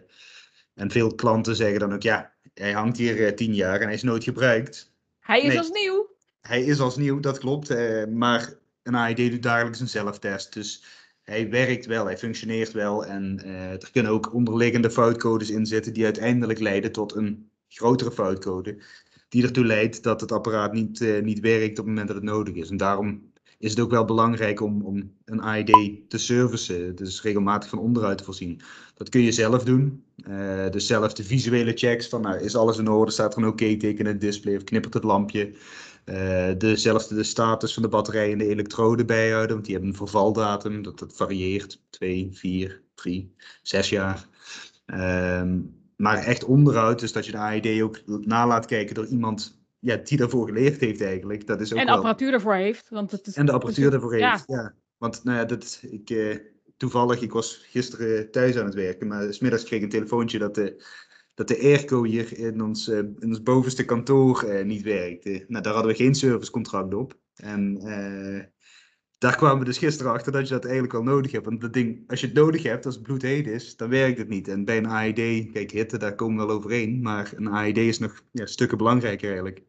en 0.74 0.90
veel 0.90 1.14
klanten 1.14 1.56
zeggen 1.56 1.80
dan 1.80 1.94
ook, 1.94 2.02
ja, 2.02 2.32
hij 2.54 2.72
hangt 2.72 2.96
hier 2.96 3.16
uh, 3.16 3.28
tien 3.28 3.54
jaar 3.54 3.80
en 3.80 3.86
hij 3.86 3.94
is 3.94 4.02
nooit 4.02 4.24
gebruikt. 4.24 4.92
Hij 5.20 5.40
is 5.40 5.48
nee, 5.48 5.58
als 5.58 5.70
nieuw. 5.70 6.14
Hij 6.40 6.64
is 6.64 6.80
als 6.80 6.96
nieuw, 6.96 7.20
dat 7.20 7.38
klopt. 7.38 7.74
maar 8.08 8.54
een 8.82 8.94
AED 8.94 9.16
doet 9.16 9.42
dagelijks 9.42 9.80
een 9.80 9.88
zelftest. 9.88 10.52
Dus 10.52 10.84
hij 11.22 11.50
werkt 11.50 11.86
wel, 11.86 12.04
hij 12.04 12.18
functioneert 12.18 12.72
wel. 12.72 13.04
En 13.04 13.44
er 13.80 13.90
kunnen 13.92 14.12
ook 14.12 14.34
onderliggende 14.34 14.90
foutcodes 14.90 15.50
in 15.50 15.66
zitten 15.66 15.92
die 15.92 16.04
uiteindelijk 16.04 16.58
leiden 16.58 16.92
tot 16.92 17.14
een 17.14 17.50
grotere 17.68 18.12
foutcode. 18.12 18.82
Die 19.28 19.42
ertoe 19.42 19.64
leidt 19.64 20.02
dat 20.02 20.20
het 20.20 20.32
apparaat 20.32 20.72
niet, 20.72 21.22
niet 21.22 21.40
werkt 21.40 21.70
op 21.70 21.76
het 21.76 21.86
moment 21.86 22.06
dat 22.06 22.16
het 22.16 22.24
nodig 22.24 22.54
is. 22.54 22.70
En 22.70 22.76
daarom 22.76 23.32
is 23.58 23.70
het 23.70 23.80
ook 23.80 23.90
wel 23.90 24.04
belangrijk 24.04 24.60
om, 24.60 24.82
om 24.82 25.12
een 25.24 25.40
AED 25.40 25.70
te 26.08 26.18
servicen. 26.18 26.96
Dus 26.96 27.22
regelmatig 27.22 27.68
van 27.68 27.78
onderhoud 27.78 28.18
te 28.18 28.24
voorzien. 28.24 28.60
Dat 28.94 29.08
kun 29.08 29.20
je 29.20 29.32
zelf 29.32 29.64
doen. 29.64 30.04
Uh, 30.28 30.66
zelf 30.70 31.12
de 31.12 31.24
visuele 31.24 31.72
checks 31.74 32.08
van 32.08 32.20
nou, 32.20 32.40
is 32.40 32.56
alles 32.56 32.78
in 32.78 32.88
orde, 32.88 33.12
staat 33.12 33.36
er 33.36 33.42
een 33.42 33.48
oké-teken 33.48 33.98
in 33.98 34.06
het 34.06 34.20
display 34.20 34.56
of 34.56 34.64
knippert 34.64 34.94
het 34.94 35.04
lampje. 35.04 35.52
Uh, 36.04 36.48
dezelfde 36.58 37.14
de 37.14 37.22
status 37.22 37.74
van 37.74 37.82
de 37.82 37.88
batterij 37.88 38.32
en 38.32 38.38
de 38.38 38.48
elektrode 38.48 39.04
bijhouden, 39.04 39.52
want 39.52 39.64
die 39.64 39.74
hebben 39.74 39.92
een 39.92 39.98
vervaldatum, 39.98 40.82
dat, 40.82 40.98
dat 40.98 41.12
varieert, 41.16 41.82
2, 41.90 42.28
4, 42.32 42.82
3, 42.94 43.34
6 43.62 43.88
jaar. 43.88 44.28
Ehm, 44.86 45.60
maar 45.96 46.16
echt 46.16 46.44
onderhoud, 46.44 47.00
dus 47.00 47.12
dat 47.12 47.26
je 47.26 47.32
de 47.32 47.38
AED 47.38 47.82
ook 47.82 48.02
na 48.06 48.46
laat 48.46 48.66
kijken 48.66 48.94
door 48.94 49.06
iemand 49.06 49.55
ja, 49.78 49.96
die 49.96 50.18
daarvoor 50.18 50.46
geleerd 50.46 50.80
heeft 50.80 51.00
eigenlijk. 51.00 51.46
Dat 51.46 51.60
is 51.60 51.72
ook 51.72 51.78
en 51.78 51.86
de 51.86 51.92
apparatuur 51.92 52.32
ervoor 52.32 52.54
heeft. 52.54 52.88
Want 52.88 53.10
het 53.10 53.26
is, 53.26 53.34
en 53.34 53.46
de 53.46 53.52
apparatuur 53.52 53.92
ervoor 53.92 54.14
heeft, 54.14 54.44
ja. 54.46 54.74
Want 54.96 55.24
nou 55.24 55.38
ja, 55.38 55.44
dat, 55.44 55.82
ik, 55.90 56.10
uh, 56.10 56.36
toevallig, 56.76 57.20
ik 57.20 57.32
was 57.32 57.66
gisteren 57.70 58.30
thuis 58.30 58.56
aan 58.56 58.64
het 58.64 58.74
werken, 58.74 59.06
maar 59.06 59.34
smiddags 59.34 59.64
kreeg 59.64 59.78
ik 59.78 59.84
een 59.84 59.90
telefoontje 59.90 60.38
dat 60.38 60.54
de, 60.54 60.84
dat 61.34 61.48
de 61.48 61.58
airco 61.58 62.04
hier 62.04 62.38
in 62.38 62.62
ons, 62.62 62.88
uh, 62.88 62.98
in 62.98 63.28
ons 63.28 63.42
bovenste 63.42 63.84
kantoor 63.84 64.44
uh, 64.44 64.64
niet 64.64 64.82
werkte. 64.82 65.44
Nou, 65.48 65.62
daar 65.62 65.72
hadden 65.72 65.92
we 65.92 65.98
geen 65.98 66.14
servicecontract 66.14 66.94
op. 66.94 67.18
En 67.34 67.80
daar 69.18 69.36
kwamen 69.36 69.58
we 69.58 69.64
dus 69.64 69.78
gisteren 69.78 70.12
achter 70.12 70.32
dat 70.32 70.48
je 70.48 70.54
dat 70.54 70.64
eigenlijk 70.64 70.92
wel 70.92 71.02
nodig 71.02 71.32
hebt. 71.32 71.44
Want 71.44 71.60
dat 71.60 71.72
ding, 71.72 72.10
als 72.10 72.20
je 72.20 72.26
het 72.26 72.36
nodig 72.36 72.62
hebt, 72.62 72.86
als 72.86 72.94
het 72.94 73.04
bloedheet 73.04 73.46
is, 73.46 73.76
dan 73.76 73.88
werkt 73.88 74.18
het 74.18 74.28
niet. 74.28 74.48
En 74.48 74.64
bij 74.64 74.76
een 74.76 74.86
AED, 74.86 75.50
kijk, 75.52 75.70
hitte, 75.70 75.98
daar 75.98 76.14
komen 76.14 76.40
we 76.40 76.46
wel 76.46 76.56
overheen. 76.56 77.02
Maar 77.02 77.32
een 77.36 77.48
AED 77.48 77.78
is 77.78 77.98
nog 77.98 78.22
ja, 78.30 78.46
stukken 78.46 78.78
belangrijker 78.78 79.26
eigenlijk. 79.26 79.62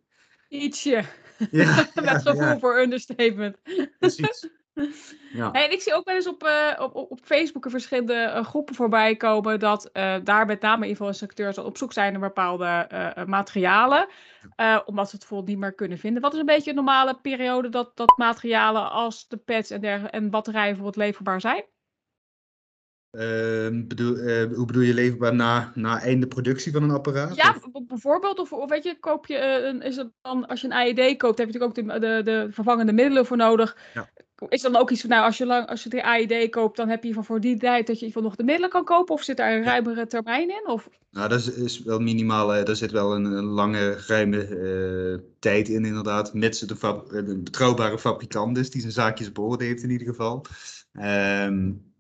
Ietsje. 0.50 1.04
Ja, 1.52 1.90
Met 2.04 2.22
gevoel 2.22 2.60
voor 2.60 2.80
understatement. 2.80 3.58
Precies. 4.00 4.50
Ja. 5.34 5.52
en 5.52 5.72
ik 5.72 5.82
zie 5.82 5.94
ook 5.94 6.06
wel 6.06 6.16
eens 6.16 6.28
op, 6.28 6.44
uh, 6.44 6.80
op, 6.80 6.96
op 6.96 7.20
Facebook 7.24 7.70
verschillende 7.70 8.14
uh, 8.14 8.46
groepen 8.46 8.76
voorbij 8.76 9.16
komen 9.16 9.60
dat 9.60 9.90
uh, 9.94 10.16
daar 10.24 10.46
met 10.46 10.62
name 10.62 10.88
instructeurs 10.88 11.58
op 11.58 11.78
zoek 11.78 11.94
zijn 11.94 12.12
naar 12.12 12.22
bepaalde 12.22 12.88
materialen, 13.26 14.08
omdat 14.86 15.06
ze 15.06 15.12
het 15.12 15.20
bijvoorbeeld 15.20 15.50
niet 15.50 15.58
meer 15.58 15.74
kunnen 15.74 15.98
vinden. 15.98 16.22
Wat 16.22 16.34
is 16.34 16.40
een 16.40 16.46
beetje 16.46 16.70
een 16.70 16.76
normale 16.76 17.20
periode 17.22 17.70
dat, 17.70 17.92
dat 17.96 18.18
materialen 18.18 18.92
als 18.92 19.28
de 19.28 19.38
pads 19.38 19.70
en, 19.70 19.82
der, 19.82 20.06
en 20.06 20.30
batterijen 20.30 20.76
bijvoorbeeld 20.76 21.06
leverbaar 21.06 21.42
zijn? 21.42 21.64
Ehm, 23.12 23.88
bedoel, 23.88 24.16
hoe 24.56 24.66
bedoel 24.66 24.82
je 24.82 24.94
leverbaar 24.94 25.36
na, 25.36 25.72
na 25.76 26.02
einde 26.02 26.28
productie 26.28 26.72
van 26.72 26.84
een 26.84 26.92
apparaat? 26.92 27.36
Ja, 27.36 27.56
bijvoorbeeld. 27.88 28.40
Of, 28.40 28.54
of 28.54 28.70
weet 28.70 28.84
je, 28.84 29.00
koop 29.00 29.26
je, 29.26 29.38
een, 29.38 29.82
is 29.82 29.96
het 29.96 30.12
dan, 30.22 30.48
als 30.48 30.62
je 30.62 30.68
een 30.68 30.74
AED 30.74 31.18
koopt, 31.18 31.38
heb 31.38 31.52
je 31.52 31.60
natuurlijk 31.60 31.90
ook 31.94 32.00
de, 32.00 32.00
de, 32.00 32.22
de 32.24 32.48
vervangende 32.52 32.94
middelen 32.94 33.26
voor 33.26 33.38
nodig. 33.38 33.78
Ja 33.94 34.10
is 34.50 34.62
dan 34.62 34.76
ook 34.76 34.92
iets 34.92 35.02
van, 35.02 35.10
nou, 35.10 35.24
als 35.26 35.38
je, 35.38 35.46
lang, 35.46 35.68
als 35.68 35.84
je 35.84 35.90
de 35.90 36.04
AID 36.04 36.50
koopt, 36.50 36.78
dan 36.78 36.90
heb 36.90 37.04
je 37.04 37.14
van 37.14 37.26
voor 37.26 37.42
die 37.42 37.58
tijd 37.58 37.88
dat 37.88 38.00
je 38.00 38.12
nog 38.14 38.36
de 38.36 38.44
middelen 38.44 38.70
kan 38.70 38.84
kopen? 38.84 39.14
Of 39.14 39.24
zit 39.24 39.38
daar 39.38 39.54
een 39.54 39.64
ruimere 39.64 40.08
termijn 40.08 40.50
in? 40.50 40.68
Of? 40.68 40.90
Nou, 41.12 41.30
dat 41.30 41.40
is, 41.40 41.50
is 41.50 41.84
wel 41.84 42.00
minimaal. 42.00 42.50
Hè. 42.50 42.64
Daar 42.64 42.76
zit 42.76 42.92
wel 42.92 43.16
een, 43.16 43.26
een 43.26 43.46
lange, 43.46 43.98
ruime 44.08 44.48
uh, 44.48 45.28
tijd 45.40 45.70
in, 45.70 45.86
inderdaad. 45.86 46.34
Mits 46.34 46.62
het 46.62 46.72
een, 46.72 47.02
een, 47.10 47.44
betrouwbare 47.44 48.00
fabrikant 48.00 48.58
is, 48.58 48.72
die 48.72 48.82
zijn 48.82 48.94
zaakjes 48.94 49.28
op 49.28 49.40
orde 49.40 49.64
heeft 49.64 49.84
in 49.84 49.90
ieder 49.90 50.08
geval. 50.08 50.46
Um, 50.94 51.94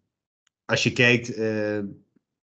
als 0.65 0.83
je 0.83 0.93
kijkt, 0.93 1.37
uh, 1.37 1.79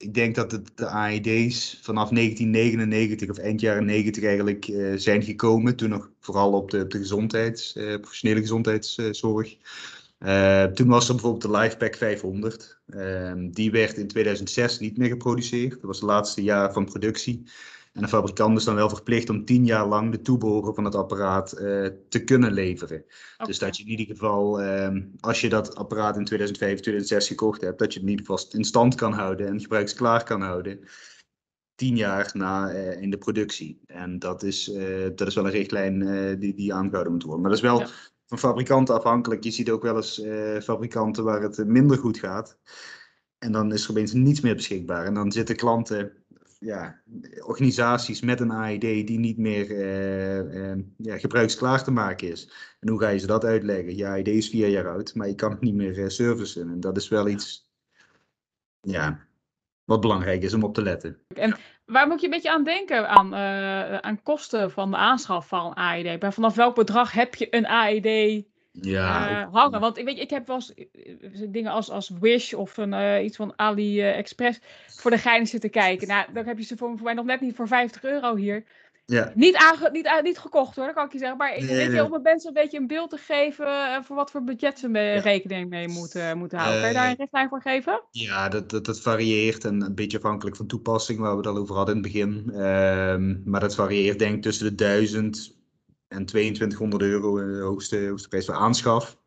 ik 0.04 0.14
denk 0.14 0.34
dat 0.34 0.50
de 0.74 0.86
AED's 0.86 1.78
vanaf 1.82 2.08
1999 2.08 3.30
of 3.30 3.38
eind 3.38 3.60
jaren 3.60 3.84
90 3.84 4.24
eigenlijk 4.24 4.68
uh, 4.68 4.92
zijn 4.96 5.22
gekomen. 5.22 5.76
Toen 5.76 5.88
nog 5.88 6.10
vooral 6.20 6.52
op 6.52 6.70
de, 6.70 6.86
de 6.86 6.98
gezondheids, 6.98 7.76
uh, 7.76 7.96
professionele 8.00 8.40
gezondheidszorg. 8.40 9.56
Uh, 10.18 10.64
toen 10.64 10.88
was 10.88 11.08
er 11.08 11.14
bijvoorbeeld 11.14 11.42
de 11.42 11.58
LifePack 11.58 11.96
500. 11.96 12.78
Ehm, 12.88 13.50
die 13.50 13.70
werd 13.70 13.96
in 13.96 14.08
2006 14.08 14.78
niet 14.78 14.96
meer 14.98 15.08
geproduceerd. 15.08 15.70
Dat 15.70 15.82
was 15.82 16.00
het 16.00 16.08
laatste 16.08 16.42
jaar 16.42 16.72
van 16.72 16.84
productie. 16.84 17.42
En 17.94 18.02
de 18.02 18.08
fabrikant 18.08 18.58
is 18.58 18.64
dan 18.64 18.74
wel 18.74 18.88
verplicht 18.88 19.30
om 19.30 19.44
tien 19.44 19.64
jaar 19.64 19.86
lang 19.86 20.10
de 20.12 20.20
toebehoren 20.20 20.74
van 20.74 20.84
het 20.84 20.94
apparaat 20.94 21.54
uh, 21.60 21.88
te 22.08 22.24
kunnen 22.24 22.52
leveren. 22.52 23.04
Dus 23.46 23.58
dat 23.58 23.76
je 23.76 23.82
in 23.82 23.88
ieder 23.88 24.06
geval, 24.06 24.62
uh, 24.62 24.96
als 25.20 25.40
je 25.40 25.48
dat 25.48 25.74
apparaat 25.74 26.16
in 26.16 26.24
2005, 26.24 26.80
2006 26.80 27.26
gekocht 27.26 27.60
hebt, 27.60 27.78
dat 27.78 27.92
je 27.92 27.98
het 27.98 28.08
in 28.08 28.14
ieder 28.14 28.26
geval 28.26 28.52
in 28.52 28.64
stand 28.64 28.94
kan 28.94 29.12
houden 29.12 29.46
en 29.46 29.60
gebruiksklaar 29.60 30.24
kan 30.24 30.42
houden. 30.42 30.80
Tien 31.74 31.96
jaar 31.96 32.30
na 32.32 32.72
uh, 32.72 33.02
in 33.02 33.10
de 33.10 33.18
productie. 33.18 33.80
En 33.86 34.18
dat 34.18 34.42
is, 34.42 34.68
uh, 34.68 35.08
dat 35.14 35.28
is 35.28 35.34
wel 35.34 35.44
een 35.44 35.50
richtlijn 35.50 35.98
die, 36.38 36.54
die 36.54 36.74
aangehouden 36.74 37.12
moet 37.12 37.22
worden. 37.22 37.40
Maar 37.40 37.50
dat 37.50 37.58
is 37.58 37.68
wel 37.68 37.82
van 38.26 38.38
fabrikanten 38.38 38.94
afhankelijk. 38.94 39.44
Je 39.44 39.50
ziet 39.50 39.70
ook 39.70 39.82
wel 39.82 39.96
eens 39.96 40.22
fabrikanten 40.64 41.24
waar 41.24 41.42
het 41.42 41.66
minder 41.66 41.98
goed 41.98 42.18
gaat. 42.18 42.58
En 43.38 43.52
dan 43.52 43.72
is 43.72 43.84
er 43.84 43.90
opeens 43.90 44.12
niets 44.12 44.40
meer 44.40 44.54
beschikbaar. 44.54 45.06
En 45.06 45.14
dan 45.14 45.32
zitten 45.32 45.56
klanten 45.56 46.23
ja, 46.64 47.00
organisaties 47.46 48.20
met 48.20 48.40
een 48.40 48.50
AED 48.50 48.80
die 48.80 49.18
niet 49.18 49.38
meer 49.38 49.70
uh, 49.70 50.72
uh, 50.72 50.84
ja, 50.96 51.18
gebruiksklaar 51.18 51.84
te 51.84 51.90
maken 51.90 52.30
is. 52.30 52.50
En 52.80 52.88
hoe 52.88 53.00
ga 53.00 53.08
je 53.08 53.18
ze 53.18 53.26
dat 53.26 53.44
uitleggen? 53.44 53.96
Je 53.96 54.06
AED 54.06 54.28
is 54.28 54.48
vier 54.48 54.68
jaar 54.68 54.88
oud, 54.88 55.14
maar 55.14 55.28
je 55.28 55.34
kan 55.34 55.50
het 55.50 55.60
niet 55.60 55.74
meer 55.74 55.98
uh, 55.98 56.08
servicen. 56.08 56.70
En 56.70 56.80
dat 56.80 56.96
is 56.96 57.08
wel 57.08 57.28
iets 57.28 57.68
ja, 58.80 59.26
wat 59.84 60.00
belangrijk 60.00 60.42
is 60.42 60.54
om 60.54 60.62
op 60.62 60.74
te 60.74 60.82
letten. 60.82 61.18
En 61.34 61.56
waar 61.84 62.06
moet 62.06 62.20
je 62.20 62.26
een 62.26 62.32
beetje 62.32 62.52
aan 62.52 62.64
denken? 62.64 63.08
Aan, 63.08 63.34
aan 64.04 64.22
kosten 64.22 64.70
van 64.70 64.90
de 64.90 64.96
aanschaf 64.96 65.48
van 65.48 65.66
een 65.66 65.74
AED? 65.74 66.34
vanaf 66.34 66.54
welk 66.54 66.74
bedrag 66.74 67.12
heb 67.12 67.34
je 67.34 67.46
een 67.50 67.66
AED 67.66 68.44
ja, 68.80 69.40
uh, 69.40 69.52
hangen. 69.52 69.80
Want 69.80 69.96
weet 69.96 70.16
je, 70.16 70.22
ik 70.22 70.30
heb 70.30 70.46
wel 70.46 70.56
eens 70.56 70.74
eh, 70.74 71.46
dingen 71.48 71.72
als, 71.72 71.90
als 71.90 72.10
Wish 72.20 72.52
of 72.52 72.76
een, 72.76 72.92
uh, 72.92 73.24
iets 73.24 73.36
van 73.36 73.52
AliExpress 73.56 74.58
voor 74.86 75.10
de 75.10 75.18
gein 75.18 75.46
zitten 75.46 75.70
kijken. 75.70 76.08
Nou, 76.08 76.26
dan 76.32 76.46
heb 76.46 76.58
je 76.58 76.64
ze 76.64 76.76
voor, 76.76 76.88
voor 76.88 77.04
mij 77.04 77.14
nog 77.14 77.24
net 77.24 77.40
niet 77.40 77.56
voor 77.56 77.68
50 77.68 78.04
euro 78.04 78.36
hier. 78.36 78.64
Ja. 79.06 79.32
Niet, 79.34 79.56
aange, 79.56 79.90
niet, 79.92 80.20
niet 80.22 80.38
gekocht 80.38 80.76
hoor, 80.76 80.84
dat 80.86 80.94
kan 80.94 81.04
ik 81.06 81.12
je 81.12 81.18
zeggen. 81.18 81.36
Maar 81.36 81.56
ik 81.56 81.64
weet 81.64 81.92
je, 81.92 82.04
om 82.04 82.22
mensen 82.22 82.48
een 82.48 82.62
beetje 82.62 82.78
een 82.78 82.86
beeld 82.86 83.10
te 83.10 83.16
geven 83.16 84.04
voor 84.04 84.16
wat 84.16 84.30
voor 84.30 84.44
budget 84.44 84.78
ze 84.78 84.88
ja. 84.88 85.20
rekening 85.20 85.70
mee 85.70 85.88
moeten, 85.88 86.38
moeten 86.38 86.58
houden. 86.58 86.80
Kan 86.80 86.90
je 86.90 86.96
daar 86.96 87.10
een 87.10 87.16
richtlijn 87.16 87.48
voor 87.48 87.62
geven? 87.62 88.00
Ja, 88.10 88.48
dat, 88.48 88.70
dat, 88.70 88.84
dat 88.84 89.00
varieert 89.00 89.64
en 89.64 89.80
een 89.80 89.94
beetje 89.94 90.16
afhankelijk 90.16 90.56
van 90.56 90.66
toepassing, 90.66 91.18
waar 91.18 91.30
we 91.30 91.36
het 91.36 91.46
al 91.46 91.56
over 91.56 91.76
hadden 91.76 91.96
in 91.96 92.02
het 92.02 92.12
begin. 92.12 92.60
Um, 92.60 93.42
maar 93.44 93.60
dat 93.60 93.74
varieert 93.74 94.18
denk 94.18 94.34
ik 94.34 94.42
tussen 94.42 94.66
de 94.66 94.74
1000 94.74 95.53
en 96.14 96.24
2200 96.24 97.02
euro 97.02 97.36
de 97.36 97.60
hoogste, 97.60 98.06
hoogste 98.08 98.28
prijs 98.28 98.44
voor 98.44 98.54
aanschaf. 98.54 99.18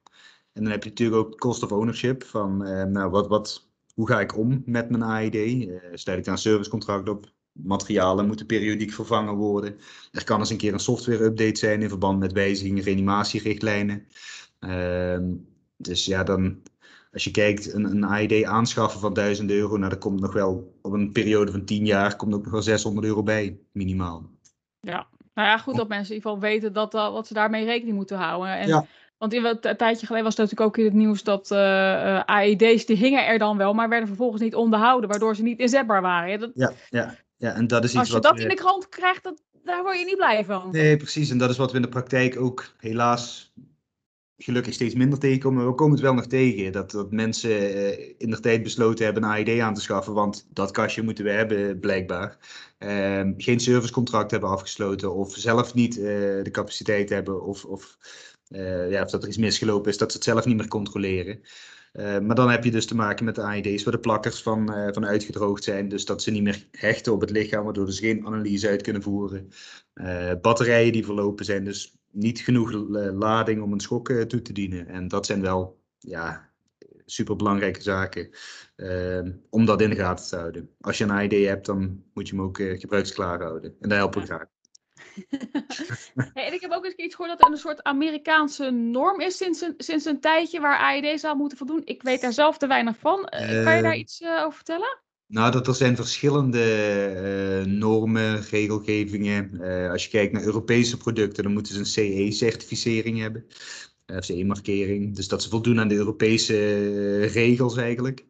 En 0.54 0.64
dan 0.64 0.72
heb 0.72 0.84
je 0.84 0.90
natuurlijk 0.90 1.26
ook 1.26 1.40
cost 1.40 1.64
of 1.64 1.72
ownership. 1.72 2.24
Van, 2.24 2.66
eh, 2.66 2.84
nou, 2.84 3.10
wat, 3.10 3.28
wat, 3.28 3.68
hoe 3.94 4.08
ga 4.08 4.20
ik 4.20 4.38
om 4.38 4.64
met 4.66 4.90
mijn 4.90 5.04
AED? 5.04 5.36
Uh, 5.36 5.80
stel 5.94 6.18
ik 6.18 6.24
daar 6.24 6.34
een 6.34 6.40
servicecontract 6.40 7.10
op? 7.10 7.32
Materialen 7.52 8.28
moeten 8.28 8.46
periodiek 8.46 8.92
vervangen 8.92 9.36
worden. 9.36 9.78
Er 10.12 10.24
kan 10.24 10.40
eens 10.40 10.50
een 10.50 10.58
keer 10.58 10.74
een 10.74 10.80
software-update 10.80 11.60
zijn 11.60 11.82
in 11.82 11.90
verband 11.90 12.20
met 12.20 12.32
wijzigingen, 12.32 12.84
reanimatierichtlijnen. 12.84 14.08
Uh, 14.60 15.18
dus 15.78 16.06
ja, 16.06 16.24
dan, 16.24 16.62
als 17.12 17.24
je 17.24 17.32
kijkt, 17.32 17.74
een, 17.74 17.84
een 17.84 18.06
AED 18.06 18.44
aanschaffen 18.44 19.00
van 19.00 19.14
1000 19.14 19.52
euro, 19.52 19.78
nou, 19.78 19.90
dat 19.90 20.00
komt 20.00 20.20
nog 20.20 20.34
wel 20.34 20.78
op 20.82 20.92
een 20.92 21.12
periode 21.12 21.52
van 21.52 21.66
10 21.66 21.86
jaar, 21.86 22.16
komt 22.16 22.34
ook 22.34 22.44
nog 22.44 22.52
wel 22.52 22.62
600 22.62 23.06
euro 23.06 23.24
bij, 23.24 23.60
minimaal. 23.72 24.30
Ja, 24.80 25.08
nou 25.38 25.50
ja, 25.50 25.58
goed 25.58 25.76
dat 25.76 25.88
mensen 25.88 26.10
in 26.10 26.16
ieder 26.16 26.32
geval 26.32 26.50
weten 26.50 26.74
dat, 26.74 26.92
dat, 26.92 27.14
dat 27.14 27.28
ze 27.28 27.34
daarmee 27.34 27.66
rekening 27.66 27.96
moeten 27.96 28.18
houden. 28.18 28.58
En, 28.58 28.88
Want 29.18 29.34
in, 29.34 29.46
een 29.46 29.78
tijdje 29.78 30.06
geleden 30.06 30.24
was 30.24 30.38
het 30.38 30.50
natuurlijk 30.50 30.62
ook 30.62 30.78
in 30.78 30.86
het 30.86 30.94
nieuws 30.94 31.24
dat 31.24 31.52
uh, 31.52 31.58
uh, 31.58 32.24
AED's, 32.26 32.86
die 32.86 32.96
hingen 32.96 33.28
er 33.28 33.38
dan 33.38 33.58
wel, 33.58 33.74
maar 33.74 33.90
werden 33.90 34.08
vervolgens 34.08 34.42
niet 34.42 34.56
onderhouden, 34.56 35.10
waardoor 35.10 35.36
ze 35.36 35.44
niet 35.44 35.60
inzetbaar 35.60 36.02
waren. 36.02 36.30
Ja, 36.30 36.38
dat, 36.38 36.52
ja, 36.54 36.72
ja, 36.90 37.16
ja, 37.38 37.54
en 37.54 37.68
dat 37.68 37.84
is 37.84 37.90
iets 37.90 38.00
Als 38.00 38.10
je 38.10 38.20
dat 38.20 38.40
in 38.40 38.50
de 38.50 38.56
krant 38.56 38.90
krijgt, 38.90 39.24
dat, 39.24 39.42
daar 39.64 39.84
word 39.84 40.00
je 40.00 40.06
niet 40.06 40.18
blij 40.18 40.46
van. 40.46 40.70
Nee, 40.72 40.98
precies. 40.98 41.30
En 41.30 41.38
dat 41.38 41.50
is 41.50 41.58
wat 41.58 41.70
we 41.72 41.76
in 41.76 41.82
de 41.82 41.90
praktijk 41.90 42.40
ook 42.40 42.74
helaas 42.78 43.54
gelukkig 44.38 44.74
steeds 44.74 44.96
minder 44.96 45.20
tegenkomen. 45.20 45.58
Maar 45.58 45.68
we 45.68 45.76
komen 45.76 45.94
het 45.94 46.04
wel 46.04 46.14
nog 46.14 46.26
tegen. 46.28 46.72
Dat, 46.72 46.92
dat 46.92 47.12
mensen 47.12 47.50
uh, 47.50 48.14
in 48.18 48.30
de 48.30 48.40
tijd 48.40 48.64
besloten 48.64 49.06
hebben 49.06 49.24
een 49.24 49.30
AED 49.30 49.60
aan 49.60 49.74
te 49.74 49.82
schaffen. 49.82 50.14
Want 50.14 50.48
dat 50.50 50.72
kastje 50.72 51.02
moeten 51.02 51.24
we 51.24 51.32
hebben, 51.32 51.80
blijkbaar. 51.80 52.38
Uh, 52.80 53.22
geen 53.38 53.60
servicecontract 53.60 54.32
hebben 54.32 54.50
afgesloten. 54.50 55.14
Of 55.14 55.36
zelf 55.36 55.74
niet 55.74 55.98
uh, 55.98 56.04
de 56.44 56.52
capaciteit 56.52 57.10
hebben. 57.10 57.44
Of, 57.44 57.66
of, 57.66 57.98
eh, 58.48 58.92
ja, 58.92 59.04
of 59.04 59.10
dat 59.10 59.22
er 59.22 59.28
iets 59.28 59.38
misgelopen 59.38 59.92
is. 59.92 59.98
Dat 59.98 60.12
ze 60.12 60.18
het 60.18 60.26
zelf 60.26 60.46
niet 60.46 60.58
meer 60.58 60.68
controleren. 60.68 61.42
maar 61.94 62.36
dan 62.36 62.50
heb 62.50 62.64
je 62.64 62.72
dus 62.72 62.86
te 62.86 62.96
maken 62.96 63.26
met 63.26 63.36
de 63.36 63.42
AED's 63.42 63.84
waar 63.84 63.94
de 63.94 64.00
plakkers 64.00 64.42
van, 64.42 64.92
van 64.94 65.06
uitgedroogd 65.06 65.64
zijn. 65.64 65.90
Dus 65.90 66.06
dat 66.06 66.22
ze 66.22 66.32
niet 66.32 66.44
meer 66.44 66.68
hechten 66.72 67.14
op 67.14 67.22
het 67.22 67.30
lichaam. 67.30 67.64
Waardoor 67.64 67.92
ze 67.92 68.02
geen 68.02 68.26
analyse 68.26 68.68
uit 68.68 68.82
kunnen 68.82 69.02
voeren. 69.02 69.50
batterijen 70.42 70.92
die 70.92 71.06
verlopen 71.06 71.46
zijn. 71.46 71.64
Dus 71.64 71.98
niet 72.18 72.40
genoeg 72.40 72.72
lading 73.14 73.62
om 73.62 73.74
een 73.74 73.80
schok 73.80 74.10
eh, 74.10 74.22
toe 74.22 74.42
te 74.42 74.54
dienen. 74.54 74.88
En 74.88 75.08
dat 75.08 75.26
zijn 75.26 75.42
wel 75.42 75.80
ja, 75.98 76.50
superbelangrijke 77.06 77.82
zaken 77.82 78.30
uh, 78.76 79.32
om 79.50 79.66
dat 79.66 79.82
in 79.82 79.90
de 79.90 79.96
gaten 79.96 80.30
te 80.30 80.36
houden. 80.36 80.70
Als 80.82 80.98
je 80.98 81.04
een 81.04 81.32
ID 81.32 81.46
hebt, 81.46 81.66
dan 81.66 82.04
moet 82.14 82.28
je 82.28 82.36
hem 82.36 82.44
ook 82.44 82.58
uh, 82.58 82.80
gebruiksklaar 82.80 83.42
houden. 83.42 83.76
En 83.80 83.90
daar 83.90 83.98
helpen 83.98 84.22
we 84.22 84.28
graag. 84.28 84.46
en 86.46 86.54
ik 86.54 86.62
heb 86.62 86.72
ook 86.72 86.86
eens 86.86 86.94
iets 86.94 87.16
gehoord 87.16 87.38
dat 87.38 87.48
er 87.48 87.54
een 87.54 87.60
soort 87.60 87.84
Amerikaanse 87.84 88.70
norm 88.72 89.20
is 89.20 89.38
sinds 89.38 89.62
een, 89.62 89.74
sinds 89.78 90.06
een 90.06 90.20
tijdje 90.20 90.60
waar 90.60 90.78
AED 90.78 91.20
zou 91.20 91.38
moeten 91.38 91.58
voldoen. 91.58 91.82
Ik 91.86 92.04
weet 92.04 92.22
daar 92.22 92.34
zelf 92.34 92.58
te 92.58 92.68
weinig 92.68 92.98
van. 92.98 93.26
kan 93.30 93.76
je 93.76 93.82
daar 93.82 93.98
iets 93.98 94.24
over 94.24 94.54
vertellen? 94.54 95.00
Nou, 95.28 95.52
dat 95.52 95.68
er 95.68 95.76
zijn 95.76 95.96
verschillende 95.96 97.66
uh, 97.66 97.74
normen, 97.74 98.42
regelgevingen. 98.42 99.50
Uh, 99.54 99.92
als 99.92 100.04
je 100.04 100.10
kijkt 100.10 100.34
naar 100.34 100.44
Europese 100.44 100.98
producten, 100.98 101.44
dan 101.44 101.54
moeten 101.54 101.74
ze 101.74 101.80
een 101.80 101.86
CE-certificering 101.86 103.20
hebben. 103.20 103.46
Uh, 104.06 104.18
CE-markering. 104.20 105.16
Dus 105.16 105.28
dat 105.28 105.44
ze 105.44 105.50
voldoen 105.50 105.80
aan 105.80 105.88
de 105.88 105.96
Europese 105.96 107.26
regels 107.26 107.78
eigenlijk. 107.78 108.26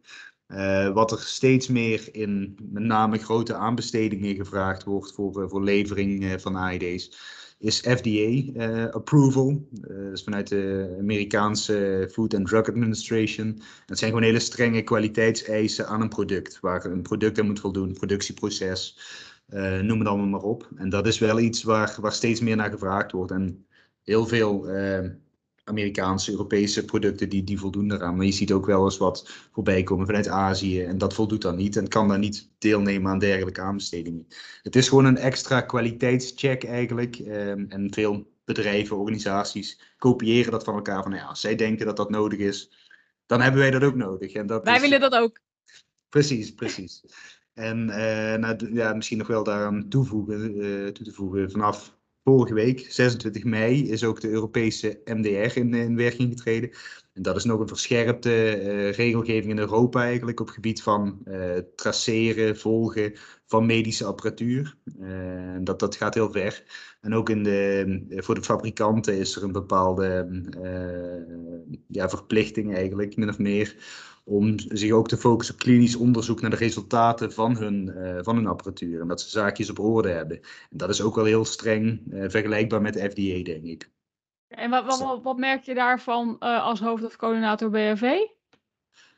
wat 0.94 1.12
er 1.12 1.18
steeds 1.18 1.68
meer 1.68 2.14
in 2.14 2.56
met 2.62 2.82
name 2.82 3.18
grote 3.18 3.54
aanbestedingen 3.54 4.36
gevraagd 4.36 4.84
wordt 4.84 5.12
voor, 5.12 5.48
voor 5.48 5.62
levering 5.62 6.40
van 6.40 6.56
AED's 6.56 7.10
is 7.58 7.80
FDA 7.80 8.60
uh, 8.66 8.88
approval. 8.90 9.68
Dus 9.70 10.22
vanuit 10.22 10.48
de 10.48 10.96
Amerikaanse 10.98 12.08
Food 12.12 12.34
and 12.34 12.46
Drug 12.46 12.68
Administration. 12.68 13.60
Dat 13.86 13.98
zijn 13.98 14.10
gewoon 14.10 14.26
hele 14.26 14.38
strenge 14.38 14.82
kwaliteitseisen 14.82 15.86
aan 15.86 16.00
een 16.00 16.08
product, 16.08 16.60
waar 16.60 16.84
een 16.84 17.02
product 17.02 17.38
aan 17.38 17.46
moet 17.46 17.60
voldoen, 17.60 17.92
productieproces, 17.92 18.98
uh, 19.48 19.80
noem 19.80 19.98
het 19.98 20.08
allemaal 20.08 20.26
maar 20.26 20.42
op. 20.42 20.68
En 20.76 20.88
dat 20.88 21.06
is 21.06 21.18
wel 21.18 21.38
iets 21.38 21.62
waar, 21.62 21.96
waar 22.00 22.12
steeds 22.12 22.40
meer 22.40 22.56
naar 22.56 22.70
gevraagd 22.70 23.12
wordt. 23.12 23.32
En 23.32 23.66
heel 24.02 24.26
veel 24.26 24.66
Amerikaanse, 25.68 26.30
Europese 26.30 26.84
producten 26.84 27.28
die, 27.28 27.44
die 27.44 27.58
voldoen 27.58 27.88
daaraan. 27.88 28.16
Maar 28.16 28.26
je 28.26 28.32
ziet 28.32 28.52
ook 28.52 28.66
wel 28.66 28.84
eens 28.84 28.96
wat 28.96 29.48
voorbij 29.52 29.82
komen 29.82 30.06
vanuit 30.06 30.28
Azië 30.28 30.82
en 30.82 30.98
dat 30.98 31.14
voldoet 31.14 31.42
dan 31.42 31.56
niet 31.56 31.76
en 31.76 31.88
kan 31.88 32.08
dan 32.08 32.20
niet 32.20 32.48
deelnemen 32.58 33.10
aan 33.10 33.18
dergelijke 33.18 33.60
aanbestedingen. 33.60 34.26
Het 34.62 34.76
is 34.76 34.88
gewoon 34.88 35.04
een 35.04 35.18
extra 35.18 35.60
kwaliteitscheck 35.60 36.64
eigenlijk 36.64 37.16
ehm, 37.16 37.64
en 37.68 37.92
veel 37.92 38.26
bedrijven, 38.44 38.96
organisaties 38.96 39.80
kopiëren 39.98 40.52
dat 40.52 40.64
van 40.64 40.74
elkaar 40.74 41.02
van 41.02 41.12
ja, 41.12 41.24
als 41.24 41.40
zij 41.40 41.54
denken 41.54 41.86
dat 41.86 41.96
dat 41.96 42.10
nodig 42.10 42.38
is, 42.38 42.70
dan 43.26 43.40
hebben 43.40 43.60
wij 43.60 43.70
dat 43.70 43.82
ook 43.82 43.94
nodig. 43.94 44.32
En 44.32 44.46
dat 44.46 44.64
wij 44.64 44.80
willen 44.80 45.00
dat 45.00 45.14
ook. 45.14 45.38
Precies, 46.08 46.54
precies. 46.54 47.04
En 47.54 47.88
uh, 47.88 48.34
nou, 48.34 48.74
ja, 48.74 48.94
misschien 48.94 49.18
nog 49.18 49.26
wel 49.26 49.44
daaraan 49.44 49.88
toevoegen, 49.88 50.64
uh, 50.64 50.86
toe 50.88 51.04
te 51.04 51.12
voegen, 51.12 51.50
vanaf 51.50 51.97
vorige 52.28 52.54
week, 52.54 52.86
26 52.88 53.44
mei, 53.44 53.90
is 53.90 54.04
ook 54.04 54.20
de 54.20 54.28
Europese 54.28 55.00
MDR 55.04 55.58
in, 55.58 55.74
in 55.74 55.96
werking 55.96 56.28
getreden. 56.28 56.70
En 57.12 57.22
dat 57.22 57.36
is 57.36 57.44
nog 57.44 57.60
een 57.60 57.68
verscherpte 57.68 58.60
uh, 58.62 58.92
regelgeving 58.92 59.52
in 59.52 59.58
Europa 59.58 60.02
eigenlijk 60.02 60.40
op 60.40 60.46
het 60.46 60.54
gebied 60.54 60.82
van 60.82 61.18
uh, 61.24 61.56
traceren, 61.76 62.58
volgen 62.58 63.12
van 63.46 63.66
medische 63.66 64.04
apparatuur. 64.04 64.76
Dat, 65.60 65.80
dat 65.80 65.96
gaat 65.96 66.14
heel 66.14 66.32
ver. 66.32 66.62
En 67.00 67.14
ook 67.14 67.28
in 67.28 67.42
de, 67.42 68.16
voor 68.16 68.34
de 68.34 68.42
fabrikanten 68.42 69.18
is 69.18 69.36
er 69.36 69.42
een 69.42 69.52
bepaalde 69.52 70.28
ja, 71.88 72.08
verplichting 72.08 72.74
eigenlijk, 72.74 73.16
min 73.16 73.28
of 73.28 73.38
meer, 73.38 73.76
om 74.28 74.54
zich 74.58 74.92
ook 74.92 75.08
te 75.08 75.16
focussen 75.16 75.54
op 75.54 75.60
klinisch 75.60 75.96
onderzoek 75.96 76.40
naar 76.40 76.50
de 76.50 76.56
resultaten 76.56 77.32
van 77.32 77.56
hun, 77.56 77.92
uh, 77.96 78.18
van 78.22 78.36
hun 78.36 78.46
apparatuur. 78.46 79.00
En 79.00 79.08
dat 79.08 79.20
ze 79.20 79.28
zaakjes 79.28 79.70
op 79.70 79.78
orde 79.78 80.08
hebben. 80.08 80.36
En 80.70 80.76
dat 80.76 80.88
is 80.88 81.00
ook 81.00 81.14
wel 81.14 81.24
heel 81.24 81.44
streng 81.44 82.00
uh, 82.10 82.24
vergelijkbaar 82.28 82.82
met 82.82 82.98
FDA, 82.98 83.42
denk 83.42 83.64
ik. 83.64 83.90
En 84.48 84.70
wat, 84.70 84.98
wat, 84.98 85.22
wat 85.22 85.36
merk 85.36 85.62
je 85.62 85.74
daarvan 85.74 86.36
uh, 86.40 86.62
als 86.64 86.80
hoofd- 86.80 87.04
of 87.04 87.16
coördinator 87.16 87.70
BRV? 87.70 88.12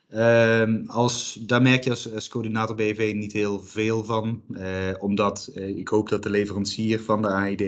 Ehm, 0.08 0.82
als, 0.86 1.38
daar 1.40 1.62
merk 1.62 1.84
je 1.84 1.90
als, 1.90 2.14
als 2.14 2.28
coördinator 2.28 2.76
BV 2.76 3.12
niet 3.14 3.32
heel 3.32 3.60
veel 3.60 4.04
van, 4.04 4.42
omdat 4.98 5.50
ik 5.54 5.88
hoop 5.88 6.08
dat 6.08 6.22
de 6.22 6.30
leverancier 6.30 7.00
van 7.00 7.22
de 7.22 7.28
AID 7.28 7.58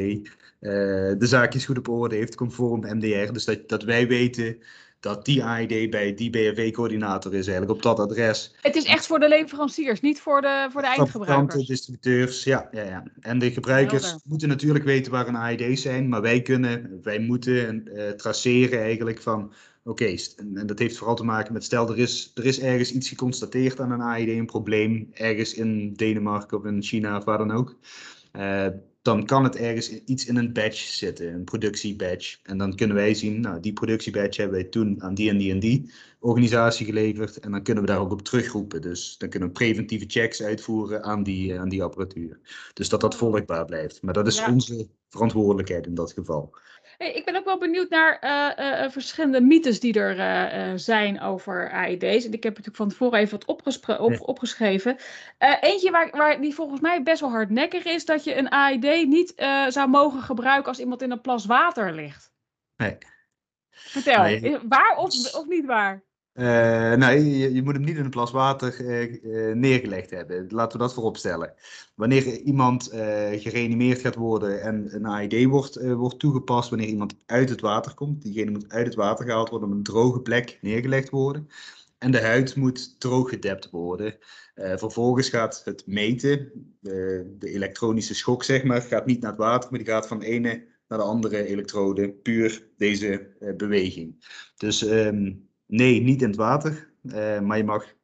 de 1.18 1.26
zaakjes 1.26 1.64
goed 1.64 1.78
op 1.78 1.88
orde 1.88 2.14
heeft, 2.14 2.34
conform 2.34 2.80
MDR. 2.80 3.32
Dus 3.32 3.44
dat, 3.44 3.68
dat 3.68 3.82
wij 3.82 4.08
weten 4.08 4.58
dat 5.02 5.24
die 5.24 5.44
AID 5.44 5.90
bij 5.90 6.14
die 6.14 6.30
BRV-coördinator 6.30 7.34
is 7.34 7.46
eigenlijk 7.46 7.76
op 7.76 7.82
dat 7.82 7.98
adres. 7.98 8.54
Het 8.60 8.76
is 8.76 8.84
echt 8.84 9.06
voor 9.06 9.18
de 9.18 9.28
leveranciers, 9.28 10.00
niet 10.00 10.20
voor 10.20 10.40
de, 10.40 10.68
voor 10.72 10.80
de 10.80 10.86
eindgebruikers. 10.86 11.66
distributeurs, 11.66 12.44
ja, 12.44 12.68
ja, 12.72 12.82
ja. 12.82 13.04
En 13.20 13.38
de 13.38 13.50
gebruikers 13.50 14.16
moeten 14.24 14.48
natuurlijk 14.48 14.84
weten 14.84 15.12
waar 15.12 15.28
een 15.28 15.36
AID's 15.36 15.82
zijn, 15.82 16.08
maar 16.08 16.22
wij 16.22 16.42
kunnen, 16.42 17.00
wij 17.02 17.18
moeten 17.18 17.84
uh, 17.84 18.08
traceren 18.08 18.80
eigenlijk 18.80 19.22
van, 19.22 19.52
oké, 19.84 20.14
en, 20.36 20.66
dat 20.66 20.78
heeft 20.78 20.96
vooral 20.96 21.16
te 21.16 21.24
maken 21.24 21.52
met, 21.52 21.64
stel 21.64 21.88
er 21.88 21.98
is, 21.98 22.30
er 22.34 22.44
is 22.44 22.60
ergens 22.60 22.92
iets 22.92 23.08
geconstateerd 23.08 23.80
aan 23.80 23.90
een 23.90 24.00
AID, 24.00 24.28
een 24.28 24.46
probleem, 24.46 25.10
ergens 25.12 25.54
in 25.54 25.92
Denemarken 25.92 26.58
of 26.58 26.64
in 26.64 26.82
China 26.82 27.16
of 27.16 27.24
waar 27.24 27.38
dan 27.38 27.52
ook. 27.52 27.76
Uh, 28.36 28.66
dan 29.02 29.26
kan 29.26 29.44
het 29.44 29.56
ergens 29.56 29.90
iets 30.04 30.26
in 30.26 30.36
een 30.36 30.52
badge 30.52 30.92
zitten, 30.92 31.34
een 31.34 31.44
productiebadge. 31.44 32.38
En 32.42 32.58
dan 32.58 32.74
kunnen 32.74 32.96
wij 32.96 33.14
zien, 33.14 33.40
nou, 33.40 33.60
die 33.60 33.72
productiebadge 33.72 34.40
hebben 34.40 34.60
wij 34.60 34.68
toen 34.68 35.02
aan 35.02 35.14
die 35.14 35.30
en 35.30 35.38
die 35.38 35.50
en 35.50 35.58
die 35.58 35.92
organisatie 36.20 36.86
geleverd. 36.86 37.38
En 37.38 37.50
dan 37.50 37.62
kunnen 37.62 37.84
we 37.84 37.90
daar 37.90 38.00
ook 38.00 38.12
op 38.12 38.22
terugroepen. 38.22 38.82
Dus 38.82 39.18
dan 39.18 39.28
kunnen 39.28 39.48
we 39.48 39.54
preventieve 39.54 40.04
checks 40.08 40.42
uitvoeren 40.42 41.02
aan 41.02 41.22
die, 41.22 41.58
aan 41.58 41.68
die 41.68 41.82
apparatuur. 41.82 42.40
Dus 42.74 42.88
dat 42.88 43.00
dat 43.00 43.16
volgbaar 43.16 43.64
blijft. 43.64 44.02
Maar 44.02 44.14
dat 44.14 44.26
is 44.26 44.44
onze 44.44 44.88
verantwoordelijkheid 45.08 45.86
in 45.86 45.94
dat 45.94 46.12
geval. 46.12 46.54
Hey, 47.02 47.12
ik 47.12 47.24
ben 47.24 47.36
ook 47.36 47.44
wel 47.44 47.58
benieuwd 47.58 47.88
naar 47.88 48.18
uh, 48.24 48.82
uh, 48.84 48.90
verschillende 48.90 49.40
mythes 49.40 49.80
die 49.80 49.94
er 50.00 50.16
uh, 50.16 50.72
zijn 50.76 51.20
over 51.20 51.70
AED's. 51.70 52.24
En 52.24 52.32
ik 52.32 52.42
heb 52.42 52.56
natuurlijk 52.56 52.76
van 52.76 52.88
tevoren 52.88 53.18
even 53.18 53.38
wat 53.38 53.98
op 53.98 54.28
opgeschreven. 54.28 54.96
eentje 55.60 55.90
waar, 55.90 56.10
waar 56.10 56.40
die 56.40 56.54
volgens 56.54 56.80
mij 56.80 57.02
best 57.02 57.20
wel 57.20 57.30
hardnekkig 57.30 57.84
is, 57.84 58.04
dat 58.04 58.24
je 58.24 58.36
een 58.36 58.48
AED 58.50 59.06
niet 59.06 59.32
zou 59.68 59.88
mogen 59.88 60.22
gebruiken 60.22 60.68
als 60.68 60.78
iemand 60.78 61.02
in 61.02 61.10
een 61.10 61.20
plas 61.20 61.46
water 61.46 61.92
ligt. 61.92 62.32
Nee. 62.76 62.98
Vertel, 63.70 64.22
nee. 64.22 64.58
waar 64.68 64.96
of, 64.96 65.34
of 65.34 65.46
niet 65.46 65.66
waar? 65.66 66.02
Uh, 66.34 66.94
nee, 66.94 67.52
je, 67.52 67.62
moet 67.62 67.74
hem 67.74 67.84
niet 67.84 67.96
in 67.96 68.04
een 68.04 68.10
plas 68.10 68.30
water 68.30 68.80
uh, 68.80 69.22
uh, 69.24 69.54
neergelegd 69.54 70.10
hebben. 70.10 70.46
Laten 70.48 70.78
we 70.78 70.84
dat 70.84 70.94
voorop 70.94 71.16
stellen. 71.16 71.54
Wanneer 71.94 72.40
iemand 72.40 72.88
gereanimeerd 73.36 74.00
gaat 74.00 74.14
worden 74.14 74.62
en 74.62 74.94
een 74.94 75.06
AED 75.06 75.44
wordt, 75.44 75.82
wordt 75.82 76.18
toegepast, 76.18 76.70
wanneer 76.70 76.88
iemand 76.88 77.14
uit 77.26 77.48
het 77.48 77.60
water 77.60 77.94
komt, 77.94 78.22
diegene 78.22 78.50
moet 78.50 78.72
uit 78.72 78.86
het 78.86 78.94
water 78.94 79.24
gehaald 79.24 79.48
worden, 79.48 79.68
op 79.68 79.74
een 79.74 79.82
droge 79.82 80.20
plek 80.20 80.58
neergelegd 80.60 81.10
worden. 81.10 81.48
En 81.98 82.10
de 82.10 82.20
huid 82.20 82.56
moet 82.56 83.00
droog 83.00 83.28
gedept 83.28 83.70
worden. 83.70 84.16
vervolgens 84.54 85.28
gaat 85.28 85.62
het 85.64 85.86
meten, 85.86 86.50
de 86.80 87.38
elektronische 87.40 88.14
schok 88.14 88.44
zeg 88.44 88.64
maar, 88.64 88.82
gaat 88.82 89.06
niet 89.06 89.20
naar 89.20 89.30
het 89.30 89.40
water, 89.40 89.70
maar 89.70 89.78
die 89.78 89.88
gaat 89.88 90.06
van 90.06 90.18
de 90.18 90.26
ene 90.26 90.64
naar 90.88 90.98
de 90.98 91.04
andere 91.04 91.46
elektrode, 91.46 92.10
puur 92.10 92.68
deze 92.76 93.36
beweging. 93.56 94.24
Dus... 94.56 94.82
Um, 94.82 95.50
Nee, 95.72 96.00
niet 96.00 96.22
in 96.22 96.28
het 96.28 96.36
water. 96.36 96.90
Uh, 97.02 97.40
maar 97.40 97.56
je 97.56 97.64
mag 97.64 97.94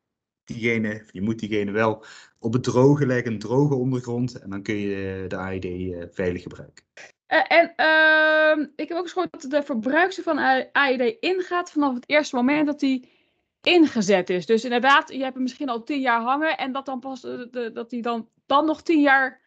diegene, 0.44 1.04
je 1.10 1.22
moet 1.22 1.38
diegene 1.38 1.70
wel 1.70 2.04
op 2.38 2.52
het 2.52 2.62
droge 2.62 3.06
leggen, 3.06 3.32
een 3.32 3.38
droge 3.38 3.74
ondergrond. 3.74 4.38
En 4.38 4.50
dan 4.50 4.62
kun 4.62 4.74
je 4.74 5.24
de 5.28 5.36
AED 5.36 5.64
uh, 5.64 6.02
eh, 6.02 6.08
veilig 6.10 6.42
gebruiken. 6.42 6.84
Uh, 7.28 7.44
en 7.48 7.72
ehm, 7.76 8.66
ik 8.76 8.88
heb 8.88 8.96
ook 8.96 9.02
eens 9.02 9.12
gehoord 9.12 9.32
dat 9.32 9.50
de 9.50 9.62
verbruikster 9.62 10.24
van 10.24 10.38
AED 10.72 11.16
ingaat 11.20 11.70
vanaf 11.70 11.94
het 11.94 12.08
eerste 12.08 12.36
moment 12.36 12.66
dat 12.66 12.80
die 12.80 13.08
ingezet 13.62 14.30
is. 14.30 14.46
Dus 14.46 14.64
inderdaad, 14.64 15.12
je 15.12 15.22
hebt 15.22 15.34
hem 15.34 15.42
misschien 15.42 15.68
al 15.68 15.82
tien 15.82 16.00
jaar 16.00 16.20
hangen 16.20 16.58
en 16.58 16.72
dat 16.72 16.86
dan 16.86 17.00
pas 17.00 17.20
de, 17.20 17.70
dat 17.74 17.90
die 17.90 18.02
dan, 18.02 18.28
dan 18.46 18.66
nog 18.66 18.82
tien 18.82 19.00
jaar. 19.00 19.40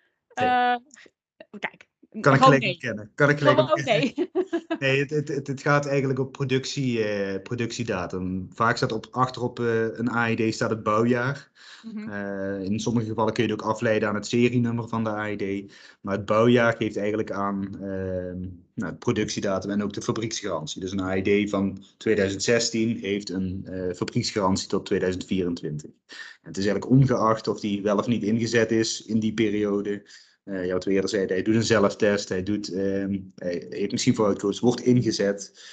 kijk, 1.59 1.89
kan 2.19 2.33
ik 2.33 2.41
gelijk 2.41 2.79
kennen. 2.79 3.11
Kan 3.15 3.29
ik 3.29 3.37
gelijk 3.37 3.59
Oké. 3.59 4.11
nee, 4.79 4.99
het, 4.99 5.27
het, 5.27 5.47
het, 5.47 5.61
gaat 5.61 5.85
eigenlijk 5.85 6.19
op 6.19 6.31
productie, 6.31 6.99
uh, 6.99 7.41
productiedatum. 7.43 8.47
Vaak 8.53 8.77
staat 8.77 8.91
op, 8.91 9.07
achterop 9.11 9.59
uh, 9.59 9.97
een 9.97 10.09
AED 10.09 10.53
staat 10.53 10.69
het 10.69 10.83
bouwjaar. 10.83 11.49
Mm 11.83 11.91
-hmm. 11.91 12.09
uh, 12.09 12.63
in 12.63 12.79
sommige 12.79 13.05
gevallen 13.05 13.33
kun 13.33 13.43
je 13.43 13.51
het 13.51 13.61
ook 13.61 13.67
afleiden 13.67 14.09
aan 14.09 14.15
het 14.15 14.27
serienummer 14.27 14.87
van 14.87 15.03
de 15.03 15.09
AED. 15.09 15.73
Maar 16.01 16.15
het 16.15 16.25
bouwjaar 16.25 16.75
geeft 16.75 16.97
eigenlijk 16.97 17.31
aan 17.31 17.77
ehm, 17.81 18.47
nou, 18.73 18.93
productiedatum 18.93 19.71
en 19.71 19.83
ook 19.83 19.93
de 19.93 20.01
fabrieksgarantie. 20.01 20.81
Dus 20.81 20.91
een 20.91 21.01
AED 21.01 21.49
van 21.49 21.83
2016 21.97 22.97
heeft 22.97 23.29
een 23.29 23.67
fabrieksgarantie 23.95 24.67
tot 24.67 24.85
2024. 24.85 25.89
En 25.89 26.47
het 26.47 26.57
is 26.57 26.65
eigenlijk 26.65 26.93
ongeacht 26.93 27.47
of 27.47 27.59
die 27.59 27.81
wel 27.81 27.97
of 27.97 28.07
niet 28.07 28.23
ingezet 28.23 28.71
is 28.71 29.05
in 29.05 29.19
die 29.19 29.33
periode. 29.33 30.03
Uh, 30.43 30.65
ja, 30.65 30.73
wat 30.73 30.83
we 30.83 30.91
eerder 30.91 31.09
zeiden, 31.09 31.35
hij 31.35 31.43
doet 31.43 31.55
een 31.55 31.63
zelftest, 31.63 32.29
hij, 32.29 32.43
doet, 32.43 32.73
um, 32.73 33.31
hij 33.35 33.65
heeft 33.69 33.91
misschien 33.91 34.15
vooruitkoos, 34.15 34.59
wordt 34.59 34.81
ingezet. 34.81 35.63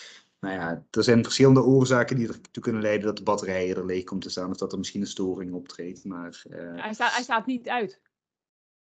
Nou 0.40 0.54
ja, 0.54 0.86
er 0.90 1.04
zijn 1.04 1.24
verschillende 1.24 1.62
oorzaken 1.62 2.16
die 2.16 2.28
ertoe 2.28 2.62
kunnen 2.62 2.82
leiden 2.82 3.06
dat 3.06 3.16
de 3.16 3.22
batterij 3.22 3.74
er 3.74 3.86
leeg 3.86 4.04
komt 4.04 4.22
te 4.22 4.30
staan 4.30 4.50
of 4.50 4.56
dat 4.56 4.72
er 4.72 4.78
misschien 4.78 5.00
een 5.00 5.06
storing 5.06 5.52
optreedt. 5.52 6.04
Maar, 6.04 6.44
uh, 6.50 6.82
hij, 6.82 6.94
staat, 6.94 7.12
hij 7.12 7.22
staat 7.22 7.46
niet 7.46 7.68
uit. 7.68 8.00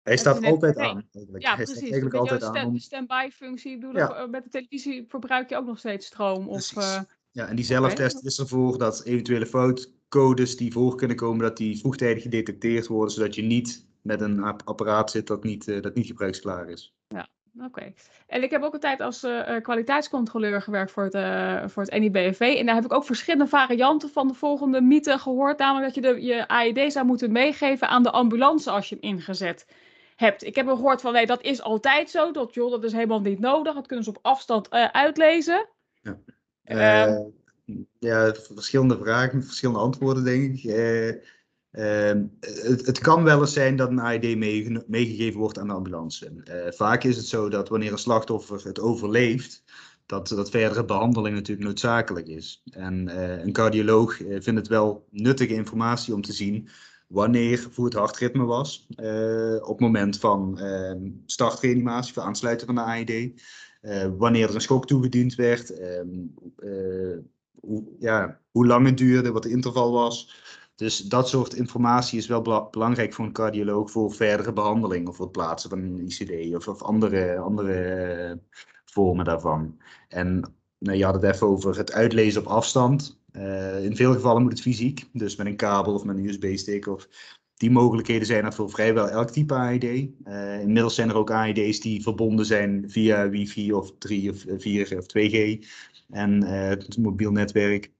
Hij 0.02 0.18
staat 0.18 0.46
altijd 0.46 0.78
aan. 0.78 1.08
Eigenlijk. 1.12 1.44
Ja, 1.44 1.56
hij 1.56 1.66
precies. 1.66 1.82
Eigenlijk 1.82 2.16
altijd 2.16 2.42
stand, 2.42 2.58
aan. 2.58 2.74
De 2.74 2.80
standby 2.80 3.30
functie, 3.34 3.88
ja. 3.94 4.28
met 4.28 4.44
de 4.44 4.50
televisie 4.50 5.06
verbruik 5.08 5.50
je 5.50 5.56
ook 5.56 5.66
nog 5.66 5.80
steeds 5.80 6.06
stroom. 6.06 6.48
Of, 6.48 6.76
uh, 6.78 7.02
ja, 7.32 7.48
en 7.48 7.56
die 7.56 7.66
zelftest 7.66 8.16
okay. 8.16 8.28
is 8.28 8.40
ervoor 8.40 8.78
dat 8.78 9.04
eventuele 9.04 9.46
foutcodes 9.46 10.58
die 10.58 10.72
voor 10.72 10.96
kunnen 10.96 11.18
komen, 11.18 11.42
dat 11.42 11.58
die 11.58 11.80
vroegtijdig 11.80 12.24
gedetecteerd 12.24 12.88
worden, 12.88 13.14
zodat 13.14 13.36
je 13.36 13.42
niet 13.42 13.88
met 14.02 14.22
een 14.22 14.44
apparaat 14.44 15.12
zit 15.12 15.28
dat 15.28 15.44
niet, 15.44 15.68
uh, 15.68 15.82
dat 15.82 15.96
niet 15.96 16.06
gebruiksklaar 16.06 16.70
is. 16.70 16.94
Ja. 17.08 17.28
Oké. 17.66 17.94
En 18.28 18.44
ik 18.44 18.52
heb 18.52 18.64
ook 18.64 18.74
een 18.74 18.80
tijd 18.80 19.02
als 19.02 19.24
uh, 19.24 19.62
kwaliteitscontroleur 19.62 20.62
gewerkt 20.62 20.92
voor 20.92 21.04
het, 21.04 21.14
uh, 21.14 21.68
voor 21.68 21.84
het 21.84 22.00
NIBFV. 22.00 22.56
En 22.60 22.66
daar 22.66 22.76
heb 22.76 22.86
ik 22.86 22.94
ook 22.94 23.06
verschillende 23.06 23.48
varianten 23.48 24.10
van 24.10 24.28
de 24.28 24.34
volgende 24.34 24.82
mythe 24.82 25.18
gehoord. 25.18 25.58
Namelijk 25.58 25.94
dat 25.94 26.04
je 26.04 26.14
de, 26.14 26.22
je 26.22 26.48
AED 26.48 26.92
zou 26.92 27.06
moeten 27.06 27.32
meegeven 27.32 27.88
aan 27.88 28.04
de 28.04 28.12
ambulance 28.12 28.72
als 28.72 28.90
je 28.90 28.98
hem 29.00 29.10
ingezet 29.12 29.66
hebt. 30.16 30.44
Ik 30.44 30.56
heb 30.56 30.68
gehoord 30.68 31.02
van 31.02 31.14
nee, 31.14 31.26
dat 31.26 31.42
is 31.42 31.62
altijd 31.62 32.10
zo. 32.10 32.32
Dat, 32.32 32.54
joh, 32.54 32.72
dat 32.72 32.84
is 32.84 32.92
helemaal 32.92 33.22
niet 33.22 33.40
nodig. 33.40 33.74
Dat 33.74 33.88
kunnen 33.88 34.06
ze 34.06 34.12
op 34.12 34.20
afstand 34.22 34.70
uitlezen. 34.70 35.68
Ja. 36.02 36.20
Ehm, 36.64 37.22
ja, 38.00 38.34
verschillende 38.34 38.98
vragen, 38.98 39.44
verschillende 39.44 39.80
antwoorden 39.80 40.24
denk 40.24 40.58
ik. 40.58 40.64
Ehm, 41.72 42.26
het, 42.40 42.86
het, 42.86 43.00
kan 43.00 43.24
wel 43.24 43.40
eens 43.40 43.54
zijn 43.54 43.76
dat 43.76 43.90
een 43.90 44.00
AED 44.00 44.38
meegegeven 44.88 45.40
wordt 45.40 45.60
aan 45.60 45.68
de 45.68 45.74
ambulance. 45.74 46.32
Uh, 46.32 46.72
vaak 46.72 47.04
is 47.04 47.18
het 47.18 47.26
zo 47.26 47.50
dat 47.50 47.70
wanneer 47.70 47.92
een 47.92 47.98
slachtoffer 47.98 48.64
het 48.64 48.80
overleeft, 48.80 49.64
dat, 50.06 50.28
dat 50.28 50.50
verdere 50.50 50.86
behandeling 50.86 51.36
natuurlijk 51.36 51.68
noodzakelijk 51.68 52.28
is. 52.28 52.64
En 52.72 53.08
uh, 53.08 53.44
een 53.44 53.52
cardioloog 53.52 54.20
uh, 54.20 54.28
vindt 54.42 54.60
het 54.60 54.68
wel 54.68 55.08
nuttige 55.10 55.54
informatie 55.54 56.14
om 56.14 56.22
te 56.22 56.34
zien 56.34 56.70
wanneer 57.08 57.68
hoe 57.76 57.86
het 57.86 57.94
hartritme 57.94 58.44
was 58.44 58.88
op 59.62 59.68
het 59.68 59.80
moment 59.80 60.20
van 60.20 60.60
ehm, 60.60 61.10
startreanimatie, 61.26 62.14
voor 62.14 62.24
aansluiten 62.24 62.66
van 62.66 62.76
de 62.76 62.82
AED. 62.82 63.42
wanneer 64.18 64.50
er 64.50 64.56
een 64.56 64.62
schok 64.62 64.88
toegediend 64.88 65.36
werd, 65.36 65.80
ehm, 65.80 66.08
hoe, 67.60 67.84
ja, 68.00 68.40
hoe 68.52 68.68
lang 68.68 68.86
het 68.86 68.98
duurde, 68.98 69.32
wat 69.32 69.44
de 69.44 69.50
interval 69.50 69.92
was. 69.92 70.34
Dus 70.80 70.98
dat 70.98 71.30
soort 71.30 71.54
informatie 71.54 72.18
is 72.18 72.28
wel 72.28 72.70
belangrijk 72.72 73.14
voor 73.14 73.26
een 73.26 73.32
cardioloog 73.32 73.92
voor 73.92 74.12
verdere 74.12 74.54
behandeling 74.54 75.08
of 75.08 75.16
voor 75.16 75.26
het 75.26 75.34
plaatsen 75.34 75.70
van 75.70 75.80
een 75.80 76.08
ICD 76.08 76.56
of, 76.56 76.68
of 76.68 76.82
andere, 76.82 77.38
andere 77.38 77.74
eh, 77.74 78.36
vormen 78.86 79.26
daarvan. 79.26 79.78
En 80.08 80.54
nou, 80.78 80.98
je 80.98 81.06
had 81.06 81.14
het 81.14 81.24
even 81.24 81.48
over 81.48 81.78
het 81.78 81.92
uitlezen 81.92 82.42
op 82.42 82.48
afstand. 82.48 83.22
Uh, 83.32 83.84
in 83.84 83.96
veel 83.96 84.14
gevallen 84.14 84.42
moet 84.42 84.52
het 84.52 84.62
fysiek, 84.62 85.10
dus 85.14 85.36
met 85.36 85.48
een 85.48 85.56
kabel 85.56 85.94
of 85.94 86.04
met 86.04 86.18
een 86.18 86.26
USB-stick. 86.26 86.88
Of 86.88 87.08
die 87.54 87.72
mogelijkheden 87.72 88.28
zijn 88.28 88.46
er 88.46 88.54
voor 88.54 88.70
vrijwel 88.70 89.10
elk 89.10 89.30
type 89.30 89.54
AED. 89.54 89.84
Uh, 89.84 90.62
inmiddels 90.62 90.96
zijn 90.96 91.10
er 91.10 91.16
ook 91.16 91.32
AED's 91.32 91.80
die 91.80 92.02
verbonden 92.02 92.46
zijn 92.46 92.90
via 92.90 93.30
wifi 93.30 93.74
of 93.74 93.92
3 93.98 94.32
of 94.32 94.46
4 94.58 94.98
of 94.98 95.06
2G 95.06 95.68
en 96.10 96.44
het 96.44 96.98
mobiel 96.98 97.32
netwerk. 97.32 97.92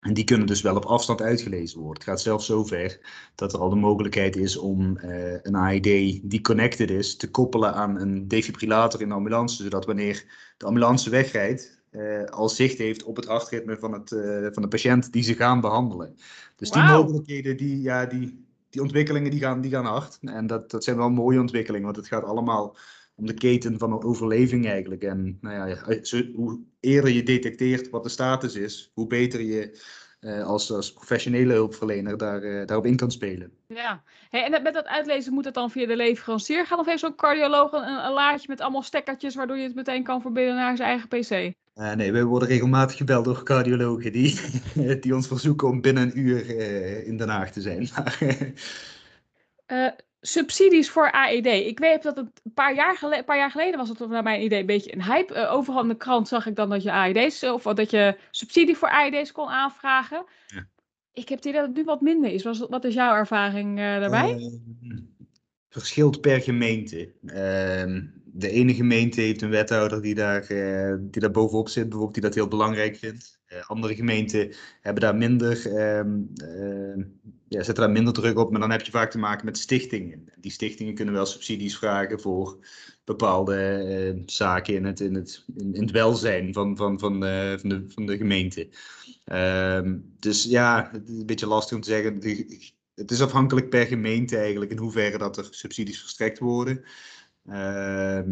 En 0.00 0.14
die 0.14 0.24
kunnen 0.24 0.46
dus 0.46 0.60
wel 0.60 0.76
op 0.76 0.84
afstand 0.84 1.22
uitgelezen 1.22 1.78
worden. 1.78 1.96
Het 1.96 2.10
gaat 2.10 2.20
zelfs 2.20 2.46
zover 2.46 3.00
dat 3.34 3.52
er 3.52 3.58
al 3.58 3.68
de 3.68 3.76
mogelijkheid 3.76 4.36
is 4.36 4.56
om 4.56 4.98
uh, 4.98 5.32
een 5.42 5.54
AED 5.54 5.82
die 6.22 6.40
connected 6.40 6.90
is 6.90 7.16
te 7.16 7.30
koppelen 7.30 7.74
aan 7.74 8.00
een 8.00 8.28
defibrillator 8.28 9.00
in 9.00 9.08
de 9.08 9.14
ambulance. 9.14 9.62
Zodat 9.62 9.86
wanneer 9.86 10.24
de 10.56 10.66
ambulance 10.66 11.10
wegrijdt, 11.10 11.80
uh, 11.90 12.24
al 12.24 12.48
zicht 12.48 12.78
heeft 12.78 13.02
op 13.02 13.16
het 13.16 13.26
hartritme 13.26 13.76
van, 13.78 13.92
het, 13.92 14.10
uh, 14.10 14.46
van 14.52 14.62
de 14.62 14.68
patiënt 14.68 15.12
die 15.12 15.22
ze 15.22 15.34
gaan 15.34 15.60
behandelen. 15.60 16.16
Dus 16.56 16.70
die 16.70 16.82
mogelijkheden, 16.82 17.56
die, 17.56 17.80
ja, 17.80 18.06
die, 18.06 18.46
die 18.70 18.82
ontwikkelingen 18.82 19.30
die 19.30 19.40
gaan, 19.40 19.60
die 19.60 19.70
gaan 19.70 19.84
hard. 19.84 20.18
En 20.20 20.46
dat, 20.46 20.70
dat 20.70 20.84
zijn 20.84 20.96
wel 20.96 21.10
mooie 21.10 21.40
ontwikkelingen, 21.40 21.84
want 21.84 21.96
het 21.96 22.08
gaat 22.08 22.24
allemaal 22.24 22.76
om 23.18 23.26
de 23.26 23.34
keten 23.34 23.78
van 23.78 24.02
overleving 24.02 24.66
eigenlijk. 24.66 25.02
En 25.02 25.38
nou 25.40 25.68
ja, 25.68 25.98
hoe 26.34 26.60
eerder 26.80 27.10
je 27.10 27.22
detecteert 27.22 27.90
wat 27.90 28.02
de 28.02 28.08
status 28.08 28.54
is, 28.54 28.90
hoe 28.94 29.06
beter 29.06 29.40
je 29.40 29.80
uh, 30.20 30.44
als, 30.44 30.72
als 30.72 30.92
professionele 30.92 31.52
hulpverlener 31.52 32.16
daar, 32.16 32.42
uh, 32.42 32.66
daarop 32.66 32.86
in 32.86 32.96
kan 32.96 33.10
spelen. 33.10 33.52
Ja, 33.66 34.02
hey, 34.30 34.44
en 34.44 34.62
met 34.62 34.74
dat 34.74 34.86
uitlezen 34.86 35.32
moet 35.32 35.44
het 35.44 35.54
dan 35.54 35.70
via 35.70 35.86
de 35.86 35.96
leverancier 35.96 36.66
gaan? 36.66 36.78
Of 36.78 36.86
heeft 36.86 37.00
zo'n 37.00 37.14
cardioloog 37.14 37.72
een, 37.72 38.04
een 38.04 38.12
laadje 38.12 38.48
met 38.48 38.60
allemaal 38.60 38.82
stekkertjes 38.82 39.34
waardoor 39.34 39.56
je 39.56 39.62
het 39.66 39.74
meteen 39.74 40.02
kan 40.02 40.20
verbinden 40.20 40.54
naar 40.54 40.76
zijn 40.76 40.88
eigen 40.88 41.08
PC? 41.08 41.56
Uh, 41.74 41.92
nee, 41.92 42.12
we 42.12 42.24
worden 42.24 42.48
regelmatig 42.48 42.96
gebeld 42.96 43.24
door 43.24 43.42
cardiologen 43.42 44.12
die, 44.12 44.40
die 45.00 45.14
ons 45.14 45.26
verzoeken 45.26 45.68
om 45.68 45.80
binnen 45.80 46.02
een 46.02 46.18
uur 46.18 46.56
in 47.06 47.16
Den 47.16 47.28
Haag 47.28 47.50
te 47.50 47.60
zijn. 47.60 47.88
subsidies 50.20 50.90
voor 50.90 51.12
AED. 51.12 51.46
Ik 51.46 51.78
weet 51.78 52.02
dat 52.02 52.16
het 52.16 52.26
een 52.44 52.52
paar 52.52 52.74
jaar, 52.74 52.96
geleden, 52.96 53.24
paar 53.24 53.36
jaar 53.36 53.50
geleden 53.50 53.78
was 53.78 53.88
het 53.88 54.08
naar 54.08 54.22
mijn 54.22 54.42
idee 54.42 54.60
een 54.60 54.66
beetje 54.66 54.92
een 54.94 55.04
hype. 55.04 55.34
Uh, 55.34 55.52
overal 55.52 55.82
in 55.82 55.88
de 55.88 55.96
krant 55.96 56.28
zag 56.28 56.46
ik 56.46 56.56
dan 56.56 56.70
dat 56.70 56.82
je 56.82 56.92
AED's 56.92 57.42
of 57.42 57.62
dat 57.62 57.90
je 57.90 58.18
subsidie 58.30 58.76
voor 58.76 58.90
AED's 58.90 59.32
kon 59.32 59.48
aanvragen. 59.48 60.24
Ja. 60.46 60.66
Ik 61.12 61.28
heb 61.28 61.38
het 61.38 61.46
idee 61.46 61.60
dat 61.60 61.68
het 61.68 61.76
nu 61.76 61.84
wat 61.84 62.00
minder 62.00 62.30
is. 62.30 62.42
Was, 62.42 62.58
wat 62.58 62.84
is 62.84 62.94
jouw 62.94 63.14
ervaring 63.14 63.78
uh, 63.78 63.84
daarbij? 63.84 64.36
Uh, 64.36 64.98
verschilt 65.68 66.20
per 66.20 66.40
gemeente. 66.40 67.12
Ehm, 67.26 68.04
de 68.24 68.50
ene 68.50 68.74
gemeente 68.74 69.20
heeft 69.20 69.42
een 69.42 69.50
wethouder 69.50 70.02
die 70.02 70.14
daar, 70.14 70.46
die 71.00 71.20
daar 71.20 71.30
bovenop 71.30 71.68
zit, 71.68 71.82
bijvoorbeeld, 71.82 72.14
die 72.14 72.22
dat 72.22 72.34
heel 72.34 72.48
belangrijk 72.48 72.96
vindt. 72.96 73.37
Andere 73.66 73.94
gemeenten 73.94 74.52
hebben 74.80 75.02
daar 75.02 75.16
minder 75.16 75.76
ehm, 75.76 76.20
ja, 77.48 77.62
zet 77.62 77.76
daar 77.76 77.90
minder 77.90 78.12
druk 78.12 78.38
op, 78.38 78.50
maar 78.50 78.60
dan 78.60 78.70
heb 78.70 78.80
je 78.80 78.90
vaak 78.90 79.10
te 79.10 79.18
maken 79.18 79.44
met 79.44 79.58
stichtingen. 79.58 80.32
Die 80.36 80.50
stichtingen 80.50 80.94
kunnen 80.94 81.14
wel 81.14 81.26
subsidies 81.26 81.78
vragen 81.78 82.20
voor 82.20 82.58
bepaalde 83.04 83.84
uh, 84.16 84.22
zaken 84.26 84.74
in 84.74 84.84
het, 84.84 85.00
in 85.00 85.14
het, 85.14 85.44
in, 85.56 85.80
het 85.80 85.90
welzijn 85.90 86.52
van, 86.52 86.76
van, 86.76 86.98
van, 86.98 87.24
uh, 87.24 87.58
van, 87.58 87.68
de, 87.68 87.84
van 87.88 88.06
de 88.06 88.16
gemeente. 88.16 88.68
Dus 90.18 90.44
ja, 90.44 90.88
het 90.92 91.08
is 91.08 91.18
een 91.18 91.26
beetje 91.26 91.46
lastig 91.46 91.76
om 91.76 91.82
te 91.82 91.90
zeggen. 91.90 92.14
het 92.94 93.10
is 93.10 93.22
afhankelijk 93.22 93.68
per 93.68 93.86
gemeente 93.86 94.36
eigenlijk 94.36 94.70
in 94.70 94.78
hoeverre 94.78 95.18
dat 95.18 95.36
er 95.36 95.48
subsidies 95.50 96.00
verstrekt 96.00 96.38
worden. 96.38 96.84
Ehm, 97.46 98.30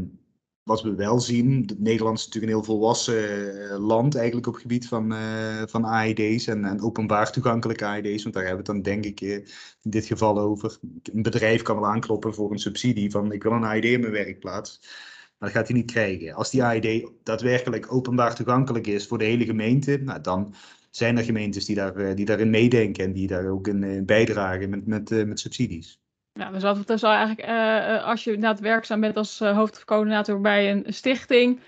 wat 0.66 0.82
we 0.82 0.94
wel 0.94 1.20
zien, 1.20 1.70
Nederland 1.78 2.18
is 2.18 2.24
natuurlijk 2.24 2.52
een 2.52 2.58
heel 2.58 2.74
volwassen 2.74 3.70
eh, 3.70 3.78
land 3.78 4.14
eigenlijk 4.14 4.46
op 4.46 4.52
het 4.52 4.62
gebied 4.62 4.88
van, 4.88 5.12
uh, 5.12 5.62
van 5.66 5.84
AED's 5.84 6.46
en, 6.46 6.64
en, 6.64 6.80
openbaar 6.80 7.32
toegankelijke 7.32 7.84
AED's, 7.84 8.22
want 8.22 8.34
daar 8.34 8.44
hebben 8.44 8.64
we 8.64 8.72
het 8.72 8.82
dan 8.82 8.92
denk 8.92 9.04
ik 9.04 9.20
uh, 9.20 9.34
in 9.82 9.90
dit 9.90 10.06
geval 10.06 10.38
over. 10.38 10.78
Een 11.02 11.22
bedrijf 11.22 11.62
kan 11.62 11.80
wel 11.80 11.86
aankloppen 11.86 12.34
voor 12.34 12.50
een 12.50 12.58
subsidie 12.58 13.10
van 13.10 13.32
ik 13.32 13.42
wil 13.42 13.52
een 13.52 13.64
AED 13.64 13.84
in 13.84 14.00
mijn 14.00 14.12
werkplaats, 14.12 14.80
maar 15.38 15.48
dat 15.48 15.58
gaat 15.58 15.68
hij 15.68 15.76
niet 15.76 15.90
krijgen. 15.90 16.34
Als 16.34 16.50
die 16.50 16.64
AED 16.64 17.10
daadwerkelijk 17.22 17.92
openbaar 17.92 18.34
toegankelijk 18.34 18.86
is 18.86 19.06
voor 19.06 19.18
de 19.18 19.24
hele 19.24 19.44
gemeente, 19.44 19.96
nou, 19.96 20.20
dan 20.20 20.54
zijn 20.90 21.18
er 21.18 21.24
gemeentes 21.24 21.64
die, 21.64 21.76
daar, 21.76 22.14
die 22.14 22.24
daarin 22.24 22.50
meedenken 22.50 23.04
en 23.04 23.12
die 23.12 23.26
daar 23.26 23.50
ook 23.50 23.68
in 23.68 24.06
bijdragen 24.06 24.70
met, 24.70 24.86
met, 24.86 25.26
met 25.26 25.40
subsidies. 25.40 26.00
Ja, 26.36 26.50
dus 26.50 26.62
wat 26.62 26.76
het 26.76 27.02
eigenlijk, 27.02 27.48
uh, 27.48 28.04
als 28.04 28.24
je 28.24 28.32
inderdaad 28.32 28.60
werkzaam 28.60 29.00
bent 29.00 29.16
als 29.16 29.40
uh, 29.40 29.56
hoofdcoördinator 29.56 30.40
bij 30.40 30.70
een 30.70 30.84
stichting, 30.88 31.60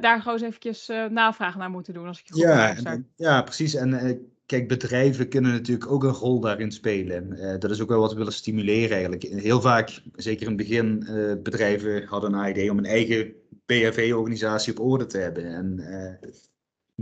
daar 0.00 0.18
gewoon 0.18 0.38
eens 0.38 0.46
eventjes 0.46 0.90
navraag 1.10 1.56
naar 1.56 1.70
moeten 1.70 1.94
doen. 1.94 2.06
Als 2.06 2.20
ik 2.20 2.26
je 2.26 2.40
ja, 2.40 2.76
ja, 3.16 3.42
precies. 3.42 3.74
En 3.74 4.20
kijk, 4.46 4.68
bedrijven 4.68 5.28
kunnen 5.28 5.52
natuurlijk 5.52 5.90
ook 5.90 6.04
een 6.04 6.10
rol 6.10 6.40
daarin 6.40 6.72
spelen. 6.72 7.36
dat 7.60 7.70
is 7.70 7.80
ook 7.80 7.88
wel 7.88 8.00
wat 8.00 8.12
we 8.12 8.18
willen 8.18 8.32
stimuleren 8.32 8.90
eigenlijk. 8.90 9.22
Heel 9.22 9.60
vaak, 9.60 10.00
zeker 10.14 10.42
in 10.42 10.48
het 10.48 10.56
begin, 10.56 11.06
bedrijven 11.42 12.04
hadden 12.04 12.34
een 12.34 12.50
idee 12.50 12.70
om 12.70 12.78
een 12.78 12.84
eigen 12.84 13.32
PRV-organisatie 13.66 14.72
op 14.72 14.86
orde 14.86 15.06
te 15.06 15.18
hebben. 15.18 15.44
En 15.44 15.80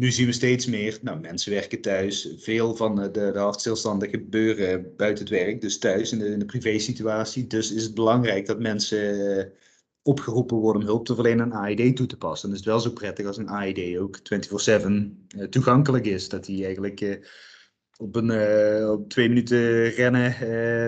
nu 0.01 0.11
zien 0.11 0.27
we 0.27 0.33
steeds 0.33 0.67
meer, 0.67 0.99
nou, 1.03 1.21
mensen 1.21 1.53
werken 1.53 1.81
thuis. 1.81 2.35
Veel 2.37 2.77
van 2.77 2.95
de, 2.97 3.11
de 3.11 3.39
hartstilstanden 3.39 4.09
gebeuren 4.09 4.93
buiten 4.97 5.25
het 5.25 5.33
werk, 5.33 5.61
dus 5.61 5.79
thuis 5.79 6.13
in 6.13 6.19
de, 6.19 6.27
in 6.27 6.39
de 6.39 6.45
privé-situatie. 6.45 7.47
Dus 7.47 7.73
is 7.73 7.83
het 7.83 7.95
belangrijk 7.95 8.47
dat 8.47 8.61
mensen 8.61 9.37
eh, 9.39 9.47
opgeroepen 10.03 10.57
worden 10.57 10.83
om 10.83 10.89
hulp 10.89 11.07
te 11.07 11.15
verlenen 11.15 11.53
aan 11.53 11.65
AED 11.65 11.97
toe 11.97 12.07
te 12.07 12.17
passen. 12.17 12.51
Is 12.51 12.57
het 12.57 12.65
wel 12.65 12.81
zo 12.81 12.91
prettig 12.91 13.27
als 13.27 13.37
een 13.37 13.49
AED 13.49 13.99
ook 13.99 14.19
24-7 14.19 14.23
uh, 15.37 15.45
toegankelijk 15.45 16.07
is. 16.07 16.29
Dat 16.29 16.45
die 16.45 16.65
eigenlijk 16.65 17.01
uh, 17.01 17.17
op, 17.97 18.17
een, 18.17 18.89
op 18.89 19.09
twee 19.09 19.29
minuten 19.29 19.89
rennen, 19.89 20.35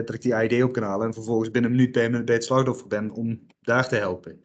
dat 0.04 0.14
ik 0.14 0.22
die 0.22 0.34
AED 0.34 0.62
op 0.62 0.72
kan 0.72 0.82
halen. 0.82 1.06
En 1.06 1.14
vervolgens 1.14 1.50
binnen 1.50 1.70
een 1.70 1.76
minuut 1.76 2.24
bij 2.24 2.34
het 2.34 2.44
slachtoffer 2.44 2.86
ben 2.88 3.10
om 3.10 3.46
daar 3.60 3.88
te 3.88 3.96
helpen. 3.96 4.42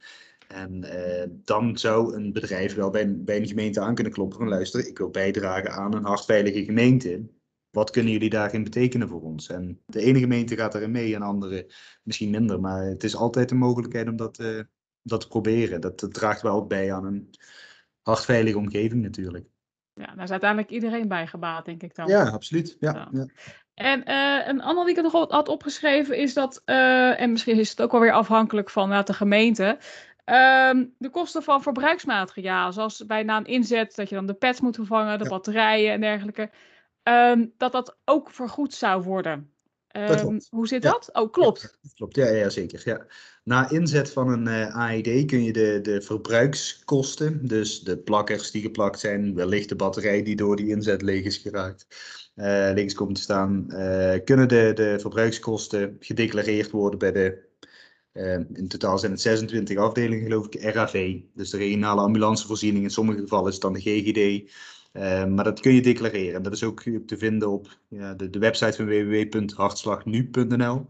En 0.48 0.86
uh, 0.86 1.24
dan 1.30 1.78
zou 1.78 2.16
een 2.16 2.34
bedrijf 2.34 2.76
wel 2.76 2.90
bij, 2.90 3.16
bij 3.18 3.38
een 3.38 3.48
gemeente 3.48 3.80
aan 3.80 3.96
kunnen 3.96 4.14
kloppen 4.14 4.38
van 4.38 4.48
luister, 4.48 4.88
ik 4.88 4.98
wil 4.98 5.10
bijdragen 5.10 5.72
aan 5.72 5.94
een 5.94 6.06
hartveilige 6.06 6.64
gemeente. 6.64 7.30
Wat 7.70 7.90
kunnen 7.90 8.12
jullie 8.12 8.30
daarin 8.30 8.64
betekenen 8.64 9.08
voor 9.08 9.22
ons? 9.22 9.50
En 9.50 9.82
de 9.86 10.02
ene 10.02 10.20
gemeente 10.20 10.56
gaat 10.56 10.76
erin 10.76 10.92
mee 10.92 11.14
en 11.14 11.20
de 11.20 11.26
andere 11.26 11.72
misschien 12.04 12.30
minder. 12.30 12.60
Maar 12.60 12.84
het 12.84 13.04
is 13.04 13.16
altijd 13.16 13.52
een 13.52 13.58
mogelijkheid 13.58 14.08
om 14.08 14.16
dat, 14.16 14.40
uh, 14.40 14.62
dat 15.02 15.22
te 15.22 15.28
proberen. 15.28 15.82
Dat, 15.82 16.00
dat 16.00 16.14
draagt 16.14 16.42
wel 16.42 16.66
bij 16.66 16.94
aan 16.94 17.06
een 17.06 17.30
hartveilige 18.02 18.58
omgeving 18.58 19.02
natuurlijk. 19.02 19.46
Ja, 19.94 20.16
daar 20.16 20.24
is 20.24 20.32
uiteindelijk 20.32 20.72
iedereen 20.72 21.08
bij 21.08 21.28
gebaat, 21.28 21.66
denk 21.66 21.84
ik 21.84 21.96
dan. 21.96 22.08
Ja, 22.08 22.30
absoluut. 22.30 22.78
Ja, 22.80 23.10
ja. 23.12 23.26
En 23.74 24.04
uh, 24.10 24.48
een 24.48 24.62
ander 24.62 24.86
die 24.86 24.96
ik 24.96 25.02
nog 25.02 25.30
had 25.30 25.48
opgeschreven 25.48 26.18
is 26.18 26.34
dat, 26.34 26.62
uh, 26.66 27.22
en 27.22 27.32
misschien 27.32 27.60
is 27.60 27.70
het 27.70 27.82
ook 27.82 27.92
wel 27.92 28.02
weer 28.02 28.12
afhankelijk 28.12 28.70
van 28.70 28.92
uh, 28.92 29.04
de 29.04 29.14
gemeente, 29.14 29.78
Um, 30.30 30.94
de 30.98 31.10
kosten 31.10 31.44
van 31.44 31.62
verbruiksmateriaal, 31.62 32.74
zoals 32.74 33.06
bij 33.06 33.24
na 33.24 33.38
een 33.38 33.46
inzet 33.46 33.96
dat 33.96 34.10
je 34.10 34.16
dan 34.16 34.26
de 34.26 34.34
pads 34.34 34.62
moet 34.62 34.76
vervangen, 34.76 35.20
de 35.20 35.30
batterijen 35.30 35.92
en 35.92 36.02
dergelijke, 36.02 36.50
um, 37.04 37.54
dat 37.58 37.72
dat 37.72 37.98
ook 38.06 38.32
vergoed 38.32 38.74
zou 38.74 39.04
worden. 39.04 39.52
Um, 39.98 40.40
hoe 40.50 40.68
zit 40.68 40.82
dat? 40.82 41.10
Oh, 41.14 41.32
klopt. 41.32 41.80
klopt, 41.96 42.16
ja, 42.16 42.28
ja, 42.28 42.50
zeker. 42.50 42.82
Ja. 42.86 43.06
Na 43.44 43.70
inzet 43.70 44.12
van 44.12 44.30
een 44.30 44.48
uh, 44.48 44.76
AED 44.76 45.26
kun 45.26 45.44
je 45.44 45.54
de, 45.54 45.80
de 45.82 46.02
verbruikskosten, 46.02 47.48
dus 47.48 47.80
de 47.80 47.98
plakkers 47.98 48.52
die 48.52 48.62
geplakt 48.62 49.00
zijn, 49.00 49.36
wellicht 49.36 49.70
de 49.70 49.76
batterij 49.76 50.24
die 50.24 50.36
door 50.36 50.56
die 50.56 50.68
inzet 50.68 51.02
leeg 51.02 51.26
is 51.26 51.38
geraakt, 51.38 51.88
uh, 52.36 52.46
leeg 52.74 52.86
is 52.86 52.94
komen 52.94 53.14
te 53.14 53.22
staan, 53.22 53.66
uh, 53.68 54.14
kunnen 54.24 54.48
de, 54.48 54.72
de 54.76 54.98
verbruikskosten 55.00 55.98
gedeclareerd 56.00 56.72
worden 56.72 57.00
bij 57.00 57.12
de, 57.12 57.47
in 58.54 58.68
totaal 58.68 58.98
zijn 58.98 59.12
het 59.12 59.22
26 59.22 59.78
afdelingen 59.78 60.24
geloof 60.24 60.46
ik, 60.46 60.62
RAV, 60.62 61.16
dus 61.34 61.50
de 61.50 61.58
regionale 61.58 62.02
ambulancevoorziening. 62.02 62.84
In 62.84 62.90
sommige 62.90 63.20
gevallen 63.20 63.48
is 63.48 63.54
het 63.54 63.62
dan 63.62 63.74
de 63.74 63.82
GGD. 63.82 64.52
Uh, 64.94 65.26
maar 65.26 65.44
dat 65.44 65.60
kun 65.60 65.74
je 65.74 65.82
declareren. 65.82 66.44
Dat 66.44 66.54
is 66.54 66.64
ook 66.64 66.82
te 66.82 67.18
vinden 67.18 67.50
op 67.50 67.78
ja, 67.88 68.14
de, 68.14 68.30
de 68.30 68.40
website 68.40 68.74
van 68.74 68.86
www.hartslagnu.nl. 68.86 70.86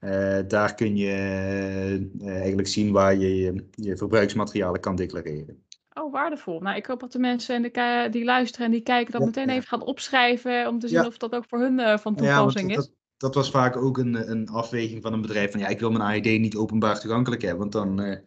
Uh, 0.00 0.38
daar 0.48 0.74
kun 0.74 0.96
je 0.96 2.10
uh, 2.20 2.34
eigenlijk 2.34 2.68
zien 2.68 2.92
waar 2.92 3.16
je, 3.16 3.36
je, 3.36 3.64
je 3.70 3.96
verbruiksmaterialen 3.96 4.80
kan 4.80 4.96
declareren. 4.96 5.62
Oh, 5.92 6.12
waardevol. 6.12 6.60
Nou, 6.60 6.76
ik 6.76 6.86
hoop 6.86 7.00
dat 7.00 7.12
de 7.12 7.18
mensen 7.18 7.62
die, 7.62 8.08
die 8.10 8.24
luisteren 8.24 8.66
en 8.66 8.72
die 8.72 8.82
kijken 8.82 9.12
dat 9.12 9.24
meteen 9.24 9.48
even 9.48 9.68
gaan 9.68 9.82
opschrijven 9.82 10.68
om 10.68 10.78
te 10.78 10.88
zien 10.88 11.06
of 11.06 11.16
dat 11.16 11.34
ook 11.34 11.44
voor 11.48 11.60
hun 11.60 11.98
van 11.98 12.14
toepassing 12.14 12.70
is. 12.70 12.76
Dat, 12.76 12.92
dat, 13.22 13.34
was 13.34 13.50
vaak 13.50 13.76
ook 13.76 13.98
een, 13.98 14.30
een 14.30 14.48
afweging 14.48 15.02
van 15.02 15.12
een 15.12 15.20
bedrijf 15.20 15.50
van 15.50 15.60
ja, 15.60 15.68
ik 15.68 15.80
wil 15.80 15.90
mijn 15.90 16.24
AED 16.24 16.40
niet 16.40 16.56
openbaar 16.56 17.00
toegankelijk 17.00 17.42
hebben, 17.42 17.60
want 17.60 17.72
dan 17.72 18.20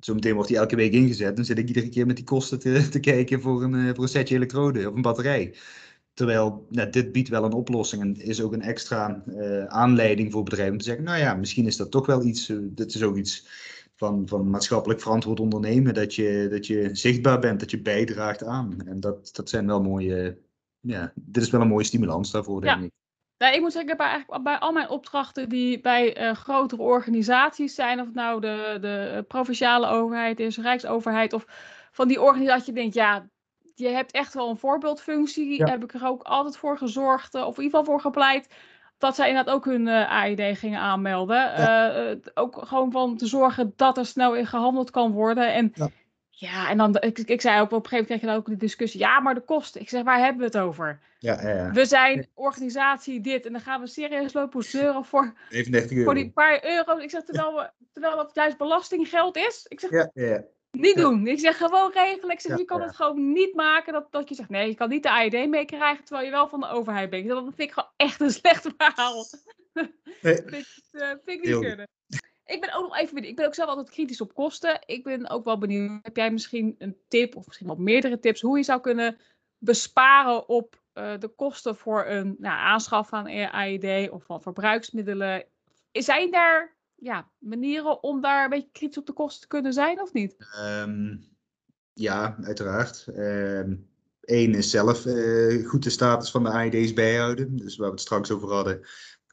Zometeen 0.00 0.34
wordt 0.34 0.48
die 0.48 0.58
elke 0.58 0.76
week 0.76 0.92
ingezet. 0.92 1.36
Dan 1.36 1.44
zit 1.44 1.58
ik 1.58 1.68
iedere 1.68 1.88
keer 1.88 2.06
met 2.06 2.16
die 2.16 2.24
kosten 2.24 2.58
te, 2.58 2.88
te 2.88 3.00
kijken 3.00 3.40
voor 3.40 3.62
een, 3.62 3.94
voor 3.94 4.04
een 4.04 4.10
setje 4.10 4.34
elektroden 4.34 4.88
of 4.88 4.94
een 4.94 5.02
batterij. 5.02 5.54
Terwijl 6.14 6.66
nou, 6.70 6.90
dit 6.90 7.12
biedt 7.12 7.28
wel 7.28 7.44
een 7.44 7.52
oplossing 7.52 8.02
en 8.02 8.16
is 8.16 8.42
ook 8.42 8.52
een 8.52 8.62
extra 8.62 9.22
uh, 9.26 9.64
aanleiding 9.64 10.32
voor 10.32 10.42
bedrijven 10.42 10.72
om 10.72 10.78
te 10.78 10.84
zeggen, 10.84 11.04
nou 11.04 11.18
ja, 11.18 11.34
misschien 11.34 11.66
is 11.66 11.76
dat 11.76 11.90
toch 11.90 12.06
wel 12.06 12.22
iets, 12.24 12.48
uh, 12.48 12.58
dit 12.62 12.94
is 12.94 13.02
ook 13.02 13.16
iets 13.16 13.46
van, 13.94 14.28
van 14.28 14.50
maatschappelijk 14.50 15.00
verantwoord 15.00 15.40
ondernemen, 15.40 15.94
dat 15.94 16.14
je, 16.14 16.46
dat 16.50 16.66
je 16.66 16.88
zichtbaar 16.92 17.38
bent, 17.38 17.60
dat 17.60 17.70
je 17.70 17.82
bijdraagt 17.82 18.44
aan. 18.44 18.86
En 18.86 19.00
dat, 19.00 19.30
dat 19.32 19.48
zijn 19.48 19.66
wel 19.66 19.82
mooie, 19.82 20.38
ja, 20.80 21.12
dit 21.14 21.42
is 21.42 21.50
wel 21.50 21.60
een 21.60 21.68
mooie 21.68 21.84
stimulans 21.84 22.30
daarvoor, 22.30 22.60
denk 22.60 22.84
ik. 22.84 22.92
Nou, 23.38 23.54
ik 23.54 23.60
moet 23.60 23.72
zeggen, 23.72 23.90
ik 23.92 23.98
heb 23.98 24.08
eigenlijk 24.08 24.42
bij 24.42 24.58
al 24.58 24.72
mijn 24.72 24.88
opdrachten 24.88 25.48
die 25.48 25.80
bij 25.80 26.22
uh, 26.22 26.32
grotere 26.32 26.82
organisaties 26.82 27.74
zijn, 27.74 28.00
of 28.00 28.06
het 28.06 28.14
nou 28.14 28.40
de, 28.40 28.78
de 28.80 29.24
provinciale 29.28 29.86
overheid 29.86 30.40
is, 30.40 30.58
Rijksoverheid, 30.58 31.32
of 31.32 31.44
van 31.92 32.08
die 32.08 32.20
organisatie, 32.20 32.74
je 32.74 32.80
denkt, 32.80 32.94
ja, 32.94 33.28
je 33.74 33.88
hebt 33.88 34.12
echt 34.12 34.34
wel 34.34 34.50
een 34.50 34.56
voorbeeldfunctie. 34.56 35.58
Ja. 35.58 35.66
Heb 35.66 35.82
ik 35.84 35.94
er 35.94 36.06
ook 36.06 36.22
altijd 36.22 36.56
voor 36.56 36.78
gezorgd, 36.78 37.34
uh, 37.34 37.46
of 37.46 37.56
in 37.56 37.62
ieder 37.62 37.78
geval 37.78 37.94
voor 37.94 38.00
gepleit, 38.00 38.54
dat 38.98 39.14
zij 39.14 39.28
inderdaad 39.28 39.54
ook 39.54 39.64
hun 39.64 39.86
uh, 39.86 40.10
AID 40.10 40.58
gingen 40.58 40.80
aanmelden. 40.80 41.36
Ja. 41.36 42.14
ook 42.34 42.66
gewoon 42.66 42.92
van 42.92 43.16
te 43.16 43.26
zorgen 43.26 43.72
dat 43.76 43.98
er 43.98 44.06
snel 44.06 44.34
in 44.34 44.46
gehandeld 44.46 44.90
kan 44.90 45.12
worden. 45.12 45.52
En 45.52 45.72
ja. 45.74 45.88
Ja, 46.38 46.70
en 46.70 46.76
dan, 46.76 46.96
ik, 47.00 47.18
ik 47.18 47.40
zei 47.40 47.60
ook, 47.60 47.70
op 47.70 47.84
een 47.84 47.88
gegeven 47.88 47.90
moment 47.90 48.06
kreeg 48.06 48.20
je 48.20 48.26
dan 48.26 48.36
ook 48.36 48.46
de 48.46 48.56
discussie, 48.56 49.00
ja, 49.00 49.20
maar 49.20 49.34
de 49.34 49.40
kosten. 49.40 49.80
Ik 49.80 49.88
zeg, 49.88 50.02
waar 50.02 50.18
hebben 50.18 50.38
we 50.38 50.44
het 50.44 50.58
over? 50.58 51.00
Ja, 51.18 51.42
ja, 51.42 51.48
ja. 51.48 51.70
We 51.70 51.84
zijn 51.84 52.28
organisatie 52.34 53.20
dit 53.20 53.46
en 53.46 53.52
dan 53.52 53.60
gaan 53.60 53.80
we 53.80 53.86
serieus 53.86 54.32
lopen 54.32 54.62
zeuren 54.62 55.04
voor, 55.04 55.34
voor 56.04 56.14
die 56.14 56.30
paar 56.30 56.64
euro. 56.64 56.98
Ik 56.98 57.10
zeg, 57.10 57.24
terwijl, 57.24 57.54
we, 57.54 57.70
terwijl 57.92 58.16
dat 58.16 58.30
juist 58.34 58.56
belastinggeld 58.56 59.36
is. 59.36 59.66
Ik 59.68 59.80
zeg, 59.80 59.90
ja, 59.90 60.10
ja. 60.14 60.44
niet 60.70 60.96
doen. 60.96 61.26
Ik 61.26 61.40
zeg, 61.40 61.56
gewoon 61.56 61.92
regelen. 61.92 62.30
Ik 62.30 62.40
zeg, 62.40 62.58
je 62.58 62.64
kan 62.64 62.80
het 62.80 62.96
gewoon 62.96 63.32
niet 63.32 63.54
maken 63.54 63.92
dat, 63.92 64.06
dat 64.12 64.28
je 64.28 64.34
zegt, 64.34 64.48
nee, 64.48 64.68
je 64.68 64.74
kan 64.74 64.88
niet 64.88 65.02
de 65.02 65.10
AED 65.10 65.48
meekrijgen, 65.48 66.04
terwijl 66.04 66.26
je 66.26 66.32
wel 66.32 66.48
van 66.48 66.60
de 66.60 66.68
overheid 66.68 67.10
bent. 67.10 67.28
Dat 67.28 67.42
vind 67.44 67.60
ik 67.60 67.72
gewoon 67.72 67.90
echt 67.96 68.20
een 68.20 68.30
slecht 68.40 68.68
verhaal. 68.76 69.24
Nee. 70.22 70.42
vind, 70.46 70.66
uh, 70.92 71.08
vind 71.08 71.44
ik 71.44 71.44
niet 71.44 71.58
kunnen. 71.58 71.88
Ik 72.46 72.60
ben 72.60 72.74
ook 72.74 72.82
nog 72.82 72.96
even. 72.96 73.24
Ik 73.24 73.36
ben 73.36 73.46
ook 73.46 73.54
zelf 73.54 73.68
altijd 73.68 73.90
kritisch 73.90 74.20
op 74.20 74.34
kosten. 74.34 74.82
Ik 74.86 75.04
ben 75.04 75.30
ook 75.30 75.44
wel 75.44 75.58
benieuwd. 75.58 75.98
Heb 76.02 76.16
jij 76.16 76.30
misschien 76.30 76.74
een 76.78 76.96
tip, 77.08 77.36
of 77.36 77.46
misschien 77.46 77.66
wel 77.66 77.76
meerdere 77.76 78.18
tips, 78.18 78.40
hoe 78.40 78.56
je 78.56 78.64
zou 78.64 78.80
kunnen 78.80 79.18
besparen 79.58 80.48
op 80.48 80.80
uh, 80.94 81.18
de 81.18 81.28
kosten 81.28 81.76
voor 81.76 82.06
een 82.06 82.36
nou, 82.38 82.58
aanschaf 82.58 83.08
van 83.08 83.26
AED 83.50 84.10
of 84.10 84.24
van 84.24 84.42
verbruiksmiddelen? 84.42 85.44
Zijn 85.92 86.30
daar 86.30 86.76
ja, 86.94 87.30
manieren 87.38 88.02
om 88.02 88.20
daar 88.20 88.44
een 88.44 88.50
beetje 88.50 88.70
kritisch 88.72 88.98
op 88.98 89.06
de 89.06 89.12
kosten 89.12 89.40
te 89.40 89.48
kunnen 89.48 89.72
zijn 89.72 90.00
of 90.00 90.12
niet? 90.12 90.36
Um, 90.60 91.24
ja, 91.92 92.36
uiteraard. 92.42 93.06
Eén 94.26 94.54
is 94.54 94.70
zelf 94.70 95.04
uh, 95.04 95.68
goed 95.68 95.82
de 95.82 95.90
status 95.90 96.30
van 96.30 96.42
de 96.42 96.50
AED's 96.50 96.92
bijhouden. 96.92 97.56
Dus 97.56 97.76
waar 97.76 97.86
we 97.86 97.92
het 97.92 98.02
straks 98.02 98.30
over 98.30 98.52
hadden. 98.52 98.86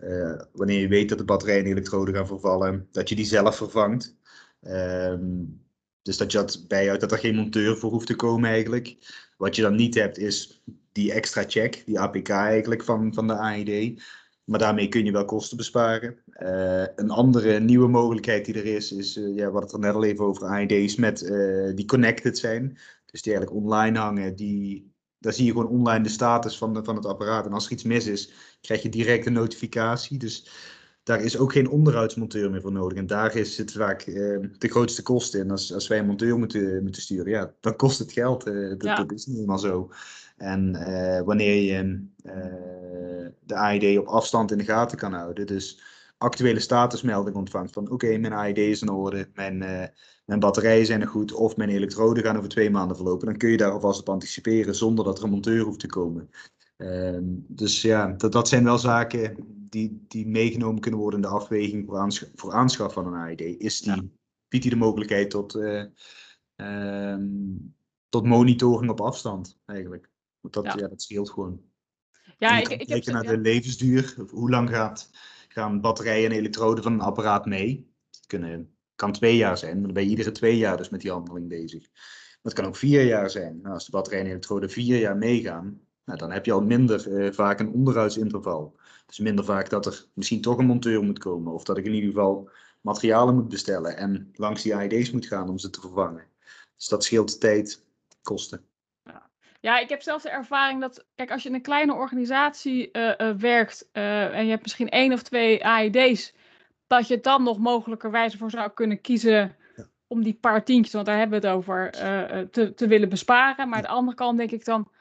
Uh, 0.07 0.41
wanneer 0.51 0.79
je 0.79 0.87
weet 0.87 1.09
dat 1.09 1.17
de 1.17 1.23
batterij 1.23 1.59
en 1.59 1.65
elektroden 1.65 2.15
gaan 2.15 2.27
vervallen, 2.27 2.87
dat 2.91 3.09
je 3.09 3.15
die 3.15 3.25
zelf 3.25 3.55
vervangt. 3.55 4.15
Um, 4.61 5.61
dus 6.01 6.17
dat 6.17 6.31
je 6.31 6.37
dat 6.37 6.65
bijhoudt, 6.67 7.01
dat 7.01 7.11
er 7.11 7.17
geen 7.17 7.35
monteur 7.35 7.77
voor 7.77 7.91
hoeft 7.91 8.07
te 8.07 8.15
komen 8.15 8.49
eigenlijk. 8.49 8.97
Wat 9.37 9.55
je 9.55 9.61
dan 9.61 9.75
niet 9.75 9.95
hebt 9.95 10.17
is 10.17 10.63
die 10.91 11.13
extra 11.13 11.43
check, 11.47 11.83
die 11.85 11.99
APK 11.99 12.29
eigenlijk 12.29 12.83
van, 12.83 13.13
van 13.13 13.27
de 13.27 13.33
AED. 13.33 14.03
Maar 14.43 14.59
daarmee 14.59 14.87
kun 14.87 15.05
je 15.05 15.11
wel 15.11 15.25
kosten 15.25 15.57
besparen. 15.57 16.17
Uh, 16.39 16.85
een 16.95 17.09
andere 17.09 17.59
nieuwe 17.59 17.87
mogelijkheid 17.87 18.45
die 18.45 18.55
er 18.55 18.65
is, 18.65 18.91
is 18.91 19.17
uh, 19.17 19.35
ja, 19.35 19.51
wat 19.51 19.63
het 19.63 19.71
er 19.71 19.79
net 19.79 19.93
al 19.93 20.03
even 20.03 20.25
over 20.25 20.47
AED's 20.47 20.95
met 20.95 21.19
die 21.75 21.85
connected 21.85 22.37
zijn. 22.37 22.77
Dus 23.05 23.21
die 23.21 23.33
eigenlijk 23.33 23.63
online 23.65 23.99
hangen, 23.99 24.35
die 24.35 24.93
daar 25.23 25.33
zie 25.33 25.45
je 25.45 25.51
gewoon 25.51 25.67
online 25.67 26.03
de 26.03 26.09
status 26.09 26.57
van, 26.57 26.73
de, 26.73 26.83
van 26.83 26.95
het 26.95 27.05
apparaat. 27.05 27.45
En 27.45 27.53
als 27.53 27.65
er 27.65 27.71
iets 27.71 27.83
mis 27.83 28.07
is, 28.07 28.31
krijg 28.63 28.81
je 28.81 28.89
direct 28.89 29.25
een 29.25 29.33
notificatie. 29.33 30.17
Dus 30.17 30.49
daar 31.03 31.21
is 31.21 31.37
ook 31.37 31.51
geen 31.51 31.69
onderhoudsmonteur 31.69 32.51
meer 32.51 32.61
voor 32.61 32.71
nodig. 32.71 32.97
En 32.97 33.07
daar 33.07 33.35
is 33.35 33.57
het 33.57 33.71
vaak 33.71 34.05
uh, 34.05 34.47
de 34.57 34.67
grootste 34.67 35.01
kosten 35.01 35.39
in. 35.39 35.51
Als, 35.51 35.73
als 35.73 35.87
wij 35.87 35.99
een 35.99 36.05
monteur 36.05 36.37
moeten, 36.37 36.83
moeten 36.83 37.01
sturen, 37.01 37.31
ja, 37.31 37.53
dan 37.59 37.75
kost 37.75 37.99
het 37.99 38.11
geld. 38.11 38.47
Uh, 38.47 38.69
dat, 38.69 38.83
ja. 38.83 38.95
dat, 38.95 39.11
is 39.11 39.25
niet 39.25 39.35
helemaal 39.35 39.59
zo. 39.59 39.91
En 40.37 40.75
uh, 40.75 41.21
wanneer 41.21 41.61
je 41.61 42.05
de 43.39 43.55
AED 43.55 43.97
op 43.97 44.05
afstand 44.05 44.51
in 44.51 44.57
de 44.57 44.63
gaten 44.63 44.97
kan 44.97 45.13
houden, 45.13 45.47
dus 45.47 45.81
actuele 46.17 46.59
statusmelding 46.59 47.35
ontvangt 47.35 47.73
van 47.73 47.83
oké, 47.83 47.93
okay, 47.93 48.17
mijn 48.17 48.33
AED 48.33 48.57
is 48.57 48.81
in 48.81 48.89
orde, 48.89 49.29
mijn 49.33 49.91
mijn 50.25 50.39
batterijen 50.39 50.85
zijn 50.85 51.01
er 51.01 51.07
goed 51.07 51.33
of 51.33 51.57
mijn 51.57 51.69
elektroden 51.69 52.23
gaan 52.23 52.37
over 52.37 52.49
twee 52.49 52.69
maanden 52.69 52.95
verlopen, 52.95 53.27
dan 53.27 53.37
kun 53.37 53.49
je 53.49 53.57
daar 53.57 53.71
alvast 53.71 53.99
op 53.99 54.09
anticiperen 54.09 54.75
zonder 54.75 55.05
dat 55.05 55.17
er 55.17 55.23
een 55.23 55.29
monteur 55.29 55.63
hoeft 55.63 55.79
te 55.79 55.87
komen. 55.87 56.29
Uh, 56.83 57.17
dus 57.47 57.81
ja, 57.81 58.07
dat, 58.07 58.31
dat 58.31 58.47
zijn 58.47 58.63
wel 58.63 58.77
zaken 58.77 59.35
die, 59.69 60.05
die 60.07 60.27
meegenomen 60.27 60.81
kunnen 60.81 60.99
worden 60.99 61.21
in 61.21 61.25
de 61.27 61.33
afweging 61.33 61.85
voor, 61.85 61.97
aanschaf, 61.97 62.29
voor 62.35 62.53
aanschaf 62.53 62.93
van 62.93 63.07
een 63.07 63.21
AED. 63.21 63.41
Is 63.41 63.79
die, 63.81 63.95
ja. 63.95 64.01
Biedt 64.47 64.63
die 64.63 64.73
de 64.73 64.79
mogelijkheid 64.79 65.29
tot, 65.29 65.55
uh, 65.55 65.83
uh, 66.55 67.17
tot 68.09 68.25
monitoring 68.25 68.91
op 68.91 69.01
afstand 69.01 69.59
eigenlijk? 69.65 70.09
Want 70.39 70.53
dat, 70.53 70.63
ja. 70.65 70.73
ja 70.77 70.87
dat 70.87 71.01
scheelt 71.01 71.29
gewoon. 71.29 71.61
Ja, 72.37 72.59
ik, 72.59 72.67
ik 72.67 72.87
kijken 72.87 73.13
naar 73.13 73.23
de 73.23 73.37
levensduur. 73.37 74.15
Hoe 74.29 74.49
lang 74.49 74.69
gaat, 74.69 75.09
gaan 75.47 75.81
batterijen 75.81 76.31
en 76.31 76.37
elektroden 76.37 76.83
van 76.83 76.93
een 76.93 77.01
apparaat 77.01 77.45
mee? 77.45 77.91
Dat 78.09 78.25
kunnen 78.25 78.73
kan 78.95 79.11
twee 79.11 79.37
jaar 79.37 79.57
zijn, 79.57 79.73
maar 79.73 79.83
dan 79.83 79.93
ben 79.93 80.03
je 80.03 80.09
iedere 80.09 80.31
twee 80.31 80.57
jaar 80.57 80.77
dus 80.77 80.89
met 80.89 81.01
die 81.01 81.11
handeling 81.11 81.47
bezig. 81.47 81.89
Maar 81.91 82.51
het 82.51 82.53
kan 82.53 82.65
ook 82.65 82.75
vier 82.75 83.05
jaar 83.05 83.29
zijn. 83.29 83.61
Nou, 83.61 83.73
als 83.73 83.85
de 83.85 83.91
batterij 83.91 84.19
en 84.19 84.25
elektroden 84.25 84.69
vier 84.69 84.99
jaar 84.99 85.17
meegaan, 85.17 85.81
nou, 86.05 86.17
dan 86.17 86.31
heb 86.31 86.45
je 86.45 86.51
al 86.51 86.61
minder 86.61 87.07
uh, 87.07 87.31
vaak 87.31 87.59
een 87.59 87.71
onderhoudsinterval. 87.71 88.75
Dus 89.05 89.19
minder 89.19 89.45
vaak 89.45 89.69
dat 89.69 89.85
er 89.85 90.05
misschien 90.13 90.41
toch 90.41 90.57
een 90.57 90.65
monteur 90.65 91.03
moet 91.03 91.19
komen. 91.19 91.53
Of 91.53 91.63
dat 91.63 91.77
ik 91.77 91.85
in 91.85 91.93
ieder 91.93 92.09
geval 92.09 92.49
materialen 92.81 93.35
moet 93.35 93.47
bestellen 93.47 93.97
en 93.97 94.31
langs 94.33 94.61
die 94.61 94.75
AED's 94.75 95.11
moet 95.11 95.25
gaan 95.25 95.49
om 95.49 95.57
ze 95.57 95.69
te 95.69 95.81
vervangen. 95.81 96.27
Dus 96.75 96.87
dat 96.87 97.03
scheelt 97.03 97.39
tijd, 97.39 97.85
kosten. 98.21 98.65
Ja. 99.59 99.79
Ik 99.79 99.89
heb 99.89 100.01
zelf 100.01 100.21
de 100.21 100.29
ervaring 100.29 100.81
dat, 100.81 101.05
kijk, 101.15 101.31
als 101.31 101.43
je 101.43 101.49
in 101.49 101.55
een 101.55 101.61
kleine 101.61 101.93
organisatie 101.93 102.89
uh, 102.91 103.13
uh, 103.17 103.31
werkt 103.31 103.89
en 103.91 104.43
je 104.43 104.49
hebt 104.49 104.63
misschien 104.63 104.89
één 104.89 105.13
of 105.13 105.23
twee 105.23 105.65
AED's, 105.65 106.33
dat 106.87 107.07
je 107.07 107.19
dan 107.19 107.43
nog 107.43 107.57
mogelijkerwijze 107.57 108.37
voor 108.37 108.49
zou 108.49 108.71
kunnen 108.71 109.01
kiezen 109.01 109.55
om 110.07 110.23
die 110.23 110.33
paar 110.33 110.63
tientjes, 110.63 110.93
want 110.93 111.05
daar 111.05 111.17
hebben 111.17 111.41
we 111.41 111.47
het 111.47 111.55
over, 111.55 111.91
te, 112.51 112.73
te 112.73 112.87
willen 112.87 113.09
besparen. 113.09 113.69
Maar 113.69 113.77
aan 113.77 113.83
de 113.83 113.87
andere 113.87 114.17
kant 114.17 114.37
denk 114.37 114.51
ik 114.51 114.65
dan, 114.65 114.91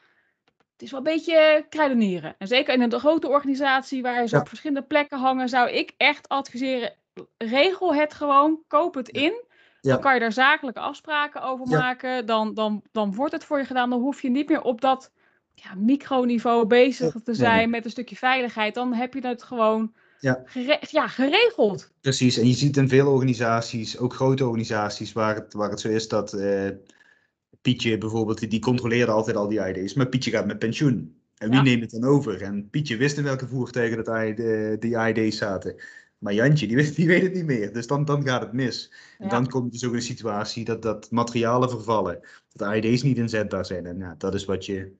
het 0.83 0.91
is 0.91 0.97
wel 0.99 1.07
een 1.07 1.17
beetje 1.17 1.67
kruidenieren. 1.69 2.35
En 2.39 2.47
zeker 2.47 2.75
in 2.75 2.81
een 2.81 3.01
grote 3.01 3.29
organisatie 3.29 4.03
waar 4.03 4.29
ze 4.29 4.35
ja. 4.35 4.41
op 4.41 4.49
verschillende 4.49 4.87
plekken 4.87 5.19
hangen, 5.19 5.49
zou 5.49 5.71
ik 5.71 5.95
echt 5.97 6.29
adviseren, 6.29 6.95
regel 7.39 7.95
het 7.95 8.15
gewoon, 8.15 8.59
koop 8.69 8.95
het 8.95 9.09
in. 9.09 9.45
Ja. 9.81 9.93
Dan 9.93 10.01
kan 10.01 10.15
je 10.15 10.21
daar 10.21 10.33
zakelijke 10.33 10.81
afspraken 10.81 11.43
over 11.43 11.67
maken. 11.67 12.27
Dan, 12.27 12.55
dan, 12.55 12.83
dan 12.93 13.15
wordt 13.15 13.33
het 13.33 13.45
voor 13.45 13.59
je 13.59 13.65
gedaan. 13.65 13.91
Dan 13.91 14.01
hoef 14.01 14.23
je 14.23 14.31
niet 14.31 14.49
meer 14.49 14.63
op 14.63 14.81
dat 14.81 15.11
ja, 15.55 15.75
microniveau 15.77 16.67
bezig 16.67 17.15
te 17.25 17.35
zijn 17.35 17.71
met 17.71 17.85
een 17.85 17.91
stukje 17.91 18.17
veiligheid. 18.17 18.75
Dan 18.75 18.95
heb 18.95 19.15
je 19.15 19.27
het 19.27 19.43
gewoon 19.43 19.93
ja. 20.19 20.43
Gere 20.45 20.79
ja, 20.91 21.09
geregeld. 21.09 21.91
Precies, 22.01 22.39
en 22.39 22.47
je 22.47 22.55
ziet 22.55 22.77
in 22.77 22.89
veel 22.89 23.13
organisaties, 23.13 23.99
ook 23.99 24.15
grote 24.15 24.45
organisaties, 24.45 25.13
waar 25.13 25.35
het, 25.35 25.53
waar 25.53 25.71
het 25.71 25.81
zo 25.81 25.89
is 25.89 26.09
dat 26.09 26.33
uh, 26.33 26.69
Pietje 27.63 27.99
bijvoorbeeld, 27.99 28.51
die 28.51 28.61
controleerde 28.61 29.13
altijd 29.13 29.37
al 29.37 29.49
die 29.49 29.69
ID's, 29.69 29.95
maar 29.95 30.09
Pietje 30.09 30.31
gaat 30.31 30.47
met 30.47 30.59
pensioen. 30.59 31.21
En 31.37 31.51
wie 31.51 31.61
neemt 31.61 31.83
het 31.83 31.91
dan 31.91 32.11
over? 32.11 32.43
En 32.43 32.71
Pietje 32.71 32.97
wist 32.97 33.19
in 33.19 33.25
welke 33.25 33.47
voertuigen 33.47 34.05
dat 34.05 34.37
de, 34.37 34.77
die 34.79 34.97
ID's 34.97 35.37
zaten. 35.37 35.77
Maar 36.19 36.33
Jantje, 36.33 36.67
die, 36.67 36.77
weet, 36.77 36.97
die 36.97 37.07
weet 37.07 37.23
het 37.23 37.35
niet 37.35 37.45
meer. 37.45 37.73
Dus 37.73 37.87
dan, 37.87 38.05
dan 38.05 38.27
gaat 38.27 38.43
het 38.43 38.53
mis. 38.53 38.93
En 39.19 39.29
dan 39.29 39.49
komt 39.49 39.73
dus 39.73 39.85
ook 39.87 39.93
een 39.93 40.03
situatie 40.03 40.65
dat, 40.65 40.83
dat 40.83 41.11
materialen 41.11 41.71
vervallen. 41.71 42.21
Dat 42.53 42.75
ID's 42.75 43.03
niet 43.03 43.19
inzetbaar 43.19 43.67
zijn. 43.67 43.87
En 43.87 43.99
ja, 43.99 44.15
dat 44.19 44.35
is 44.35 44.45
wat 44.45 44.67
je 44.67 44.93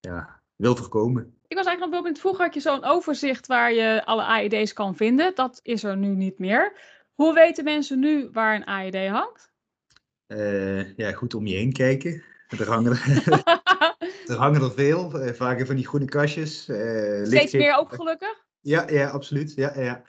ja, 0.00 0.40
wil 0.56 0.76
voorkomen. 0.76 1.22
Ik 1.48 1.56
was 1.56 1.66
eigenlijk 1.66 1.80
nog 1.80 1.90
wel 1.90 2.00
benieuwd. 2.00 2.20
Vroeger 2.20 2.44
had 2.44 2.54
je 2.54 2.60
zo'n 2.60 2.84
overzicht 2.84 3.46
waar 3.46 3.72
je 3.72 4.04
alle 4.04 4.24
AED's 4.24 4.72
kan 4.72 4.96
vinden. 4.96 5.34
Dat 5.34 5.60
is 5.62 5.84
er 5.84 5.96
nu 5.96 6.14
niet 6.14 6.38
meer. 6.38 6.80
Hoe 7.14 7.34
weten 7.34 7.64
mensen 7.64 7.98
nu 7.98 8.28
waar 8.32 8.54
een 8.54 8.66
AED 8.66 9.08
hangt? 9.08 9.52
Uh, 10.28 10.96
ja, 10.96 11.12
goed 11.12 11.34
om 11.34 11.46
je 11.46 11.56
heen 11.56 11.72
kijken. 11.72 12.22
Er 12.48 12.68
hangen 12.68 12.92
er, 12.92 13.22
er, 14.26 14.36
hangen 14.36 14.62
er 14.62 14.72
veel, 14.72 15.26
uh, 15.26 15.32
vaak 15.32 15.66
van 15.66 15.76
die 15.76 15.86
groene 15.86 16.06
kastjes. 16.06 16.68
Uh, 16.68 17.24
Steeds 17.24 17.52
meer 17.52 17.76
ook 17.78 17.94
gelukkig? 17.94 18.44
Ja, 18.60 18.90
ja 18.90 19.08
absoluut. 19.08 19.54
Ja, 19.54 19.80
ja. 19.80 20.02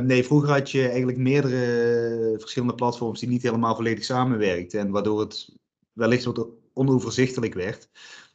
Nee, 0.00 0.24
vroeger 0.24 0.50
had 0.50 0.70
je 0.70 0.88
eigenlijk 0.88 1.18
meerdere 1.18 2.34
verschillende 2.38 2.74
platforms 2.74 3.20
die 3.20 3.28
niet 3.28 3.42
helemaal 3.42 3.74
volledig 3.74 4.04
samenwerkten. 4.04 4.80
En 4.80 4.90
waardoor 4.90 5.20
het 5.20 5.54
wellicht 5.92 6.24
wat 6.24 6.48
onoverzichtelijk 6.72 7.54
werd. 7.54 7.88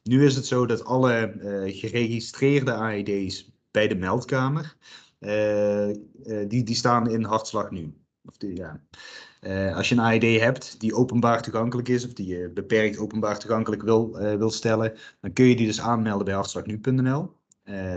Nu 0.03 0.25
is 0.25 0.35
het 0.35 0.45
zo 0.45 0.65
dat 0.65 0.85
alle 0.85 1.33
geregistreerde 1.65 2.73
AED's 2.73 3.51
bij 3.71 3.87
de 3.87 3.95
meldkamer, 3.95 4.75
die, 6.47 6.63
die 6.63 6.75
staan 6.75 7.09
in 7.09 7.23
hartslag 7.23 7.71
nu. 7.71 7.93
Of 8.25 8.37
die, 8.37 8.55
ja. 8.55 8.81
Als 9.75 9.89
je 9.89 9.95
een 9.95 10.01
AED 10.01 10.39
hebt 10.41 10.79
die 10.79 10.95
openbaar 10.95 11.41
toegankelijk 11.41 11.87
is, 11.87 12.05
of 12.05 12.13
die 12.13 12.27
je 12.27 12.49
beperkt 12.49 12.97
openbaar 12.97 13.39
toegankelijk 13.39 13.81
wil, 13.81 14.17
wil 14.17 14.51
stellen, 14.51 14.93
dan 15.21 15.33
kun 15.33 15.45
je 15.45 15.55
die 15.55 15.65
dus 15.65 15.81
aanmelden 15.81 16.25
bij 16.25 16.33
hartslagnu.nl. 16.33 17.35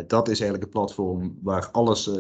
dat 0.07 0.29
is 0.29 0.41
eigenlijk 0.41 0.63
het 0.63 0.71
platform 0.71 1.39
waar 1.43 1.71
alles, 1.71 2.11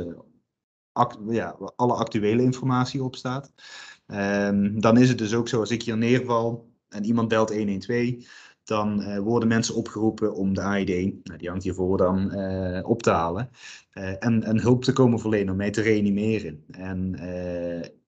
ja, 1.29 1.57
alle 1.77 1.95
actuele 1.95 2.43
informatie 2.43 3.03
op 3.03 3.17
staat. 3.17 3.53
Ehm, 4.07 4.81
dan 4.81 4.97
is 4.97 5.09
het 5.09 5.19
dus 5.19 5.35
ook 5.35 5.49
zo, 5.49 5.61
als 5.61 5.71
ik 5.71 5.83
hier 5.83 5.97
neerval 5.97 6.71
en 6.89 7.05
iemand 7.05 7.29
belt 7.29 7.55
112, 7.55 8.15
dan 8.65 9.19
worden 9.21 9.49
mensen 9.49 9.75
opgeroepen 9.75 10.35
om 10.35 10.55
de 10.55 10.61
AID, 10.61 10.89
nou, 11.25 11.39
die 11.39 11.49
hangt 11.49 11.65
hiervoor 11.65 11.97
dan, 11.97 12.35
op 12.85 13.03
te 13.03 13.11
halen. 13.11 13.51
En, 14.19 14.43
en 14.43 14.61
hulp 14.61 14.85
te 14.85 14.93
komen 14.93 15.19
verlenen 15.19 15.51
om 15.51 15.57
mij 15.57 15.71
te 15.71 15.81
reanimeren. 15.83 16.65
En 16.71 17.15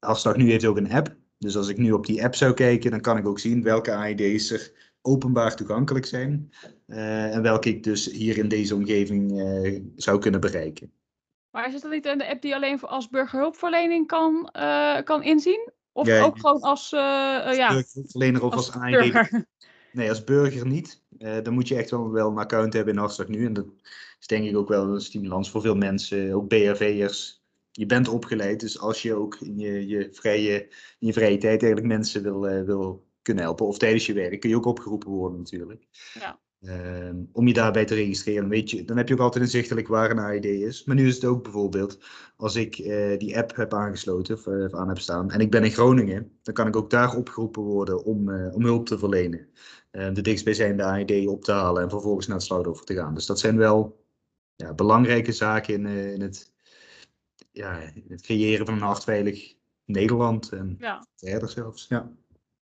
Hartslag 0.04 0.36
Nu 0.36 0.50
heeft 0.50 0.64
ook 0.64 0.76
een 0.76 0.92
app. 0.92 1.16
Dus 1.38 1.56
als 1.56 1.68
ik 1.68 1.78
nu 1.78 1.92
op 1.92 2.06
die 2.06 2.24
app 2.24 2.34
zou 2.34 2.54
kijken, 2.54 2.90
dan 2.90 3.00
kan 3.00 3.16
ik 3.16 3.26
ook 3.26 3.38
zien 3.38 3.62
welke 3.62 3.94
AID's 3.94 4.50
er 4.50 4.72
openbaar 5.02 5.56
toegankelijk 5.56 6.06
zijn. 6.06 6.52
en 6.86 7.42
welke 7.42 7.68
ik 7.68 7.82
dus 7.82 8.06
hier 8.06 8.38
in 8.38 8.48
deze 8.48 8.74
omgeving 8.74 9.32
zou 9.96 10.18
kunnen 10.18 10.40
bereiken. 10.40 10.92
Maar 11.50 11.66
is 11.66 11.72
het 11.72 11.82
dan 11.82 11.90
niet 11.90 12.06
een 12.06 12.22
app 12.22 12.42
die 12.42 12.54
alleen 12.54 12.80
als 12.80 13.08
burgerhulpverlening 13.08 14.06
kan, 14.06 14.50
kan 15.04 15.22
inzien? 15.22 15.70
Of 15.92 16.08
ook 16.08 16.38
gewoon 16.38 16.60
als, 16.60 16.90
ja, 16.90 17.68
burgerhulpverlener 17.68 18.44
of 18.44 18.52
als, 18.52 18.72
als 18.72 18.82
AID? 18.82 19.28
Nee, 19.94 20.08
als 20.08 20.24
burger 20.24 20.66
niet. 20.66 21.02
Dan 21.42 21.54
moet 21.54 21.68
je 21.68 21.76
echt 21.76 21.90
wel, 21.90 22.10
wel 22.10 22.30
een 22.30 22.38
account 22.38 22.72
hebben 22.72 22.94
in 22.94 23.00
Hartslag 23.00 23.28
Nu. 23.28 23.46
En 23.46 23.52
dat 23.52 23.66
is 24.20 24.26
denk 24.26 24.44
ik 24.44 24.56
ook 24.56 24.68
wel 24.68 24.94
een 24.94 25.00
stimulans 25.00 25.50
voor 25.50 25.60
veel 25.60 25.74
mensen, 25.74 26.32
ook 26.32 26.48
BHV'ers. 26.48 27.43
Je 27.76 27.86
bent 27.86 28.08
opgeleid, 28.08 28.60
dus 28.60 28.80
als 28.80 29.02
je 29.02 29.14
ook 29.14 29.40
in 29.40 29.58
je, 29.58 29.86
je, 29.86 30.08
vrije, 30.12 30.60
in 30.98 31.06
je 31.06 31.12
vrije 31.12 31.38
tijd 31.38 31.62
eigenlijk 31.62 31.92
mensen 31.92 32.22
wil, 32.22 32.48
uh, 32.48 32.62
wil 32.62 33.06
kunnen 33.22 33.44
helpen, 33.44 33.66
of 33.66 33.78
tijdens 33.78 34.06
je 34.06 34.12
werk, 34.12 34.40
kun 34.40 34.50
je 34.50 34.56
ook 34.56 34.66
opgeroepen 34.66 35.10
worden 35.10 35.38
natuurlijk. 35.38 35.86
Ja. 36.14 36.42
Uh, 36.60 37.10
om 37.32 37.46
je 37.46 37.52
daarbij 37.52 37.84
te 37.84 37.94
registreren, 37.94 38.48
weet 38.48 38.70
je, 38.70 38.84
dan 38.84 38.96
heb 38.96 39.08
je 39.08 39.14
ook 39.14 39.20
altijd 39.20 39.44
inzichtelijk 39.44 39.88
waar 39.88 40.10
een 40.10 40.18
AID 40.18 40.44
is. 40.44 40.84
Maar 40.84 40.96
nu 40.96 41.06
is 41.06 41.14
het 41.14 41.24
ook 41.24 41.42
bijvoorbeeld, 41.42 41.98
als 42.36 42.56
ik 42.56 42.78
uh, 42.78 43.18
die 43.18 43.38
app 43.38 43.56
heb 43.56 43.74
aangesloten 43.74 44.34
of, 44.34 44.46
of, 44.46 44.74
aan 44.74 44.88
heb 44.88 44.98
staan 44.98 45.30
en 45.30 45.40
ik 45.40 45.50
ben 45.50 45.64
in 45.64 45.70
Groningen, 45.70 46.38
dan 46.42 46.54
kan 46.54 46.66
ik 46.66 46.76
ook 46.76 46.90
daar 46.90 47.16
opgeroepen 47.16 47.62
worden 47.62 48.04
om, 48.04 48.48
om 48.50 48.64
hulp 48.64 48.86
te 48.86 48.98
verlenen. 48.98 49.48
Eh, 49.94 50.14
de 50.14 50.20
dichtstbijzijnde 50.20 50.84
AED 50.84 51.26
op 51.26 51.44
te 51.44 51.52
halen 51.52 51.82
en 51.82 51.90
vervolgens 51.90 52.26
naar 52.26 52.36
het 52.36 52.44
slachtoffer 52.44 52.86
te 52.86 52.94
gaan. 52.94 53.14
Dus 53.14 53.26
dat 53.26 53.38
zijn 53.38 53.56
wel 53.56 54.04
ja, 54.56 54.74
belangrijke 54.74 55.32
zaken 55.32 55.74
in, 55.74 55.86
in, 55.86 56.20
het, 56.20 56.53
ja, 57.54 57.80
het 58.08 58.22
creëren 58.22 58.66
van 58.66 58.74
een 58.74 58.80
hartveilig 58.80 59.54
Nederland 59.84 60.52
en 60.52 60.76
ja. 60.78 61.06
verder 61.16 61.48
zelfs. 61.48 61.86
Ja. 61.88 62.10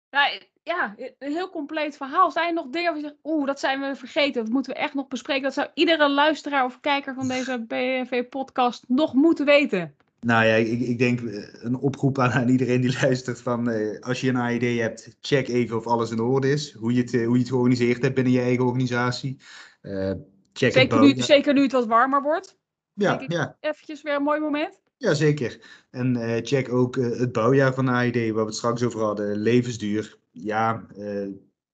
Ja, 0.09 0.29
ja, 0.63 0.95
een 1.19 1.31
heel 1.31 1.49
compleet 1.49 1.97
verhaal. 1.97 2.31
Zijn 2.31 2.47
er 2.47 2.53
nog 2.53 2.69
dingen 2.69 2.91
waar 2.91 3.01
je 3.01 3.07
zegt, 3.07 3.19
oeh, 3.23 3.45
dat 3.45 3.59
zijn 3.59 3.79
we 3.79 3.95
vergeten, 3.95 4.43
dat 4.43 4.53
moeten 4.53 4.73
we 4.73 4.79
echt 4.79 4.93
nog 4.93 5.07
bespreken. 5.07 5.43
Dat 5.43 5.53
zou 5.53 5.67
iedere 5.73 6.09
luisteraar 6.09 6.65
of 6.65 6.79
kijker 6.79 7.13
van 7.13 7.27
deze 7.27 7.65
BV-podcast 7.67 8.83
nog 8.87 9.13
moeten 9.13 9.45
weten. 9.45 9.95
Nou 10.19 10.45
ja, 10.45 10.53
ik, 10.53 10.79
ik 10.79 10.97
denk 10.97 11.21
eh, 11.21 11.63
een 11.63 11.75
oproep 11.75 12.19
aan, 12.19 12.31
aan 12.31 12.49
iedereen 12.49 12.81
die 12.81 12.97
luistert 13.01 13.41
van 13.41 13.69
uh, 13.69 13.99
als 13.99 14.21
je 14.21 14.29
een 14.29 14.35
AED 14.35 14.79
hebt, 14.79 15.17
check 15.21 15.47
even 15.47 15.77
of 15.77 15.87
alles 15.87 16.11
in 16.11 16.19
orde 16.19 16.51
is. 16.51 16.73
Hoe 16.73 16.93
je 16.93 17.01
het, 17.01 17.13
uh, 17.13 17.25
hoe 17.25 17.33
je 17.33 17.39
het 17.39 17.49
georganiseerd 17.49 18.01
hebt 18.01 18.15
binnen 18.15 18.33
je 18.33 18.41
eigen 18.41 18.65
organisatie. 18.65 19.37
Uh, 19.81 20.11
check 20.53 20.71
zeker, 20.71 20.99
nu, 20.99 21.13
zeker 21.15 21.53
nu 21.53 21.61
het 21.61 21.71
wat 21.71 21.85
warmer 21.85 22.21
wordt. 22.21 22.57
Ja, 22.95 23.23
ja. 23.27 23.57
Eventjes 23.59 24.01
weer 24.01 24.15
een 24.15 24.23
mooi 24.23 24.39
moment. 24.39 24.81
Ja, 24.97 25.13
zeker. 25.13 25.61
En 25.91 26.39
check 26.43 26.73
ook 26.73 26.95
het 26.95 27.31
bouwjaar 27.31 27.73
van 27.73 27.85
de 27.85 27.91
AED, 27.91 28.15
waar 28.15 28.33
we 28.33 28.45
het 28.45 28.55
straks 28.55 28.83
over 28.83 29.01
hadden. 29.01 29.37
Levensduur. 29.37 30.17
Ja, 30.31 30.85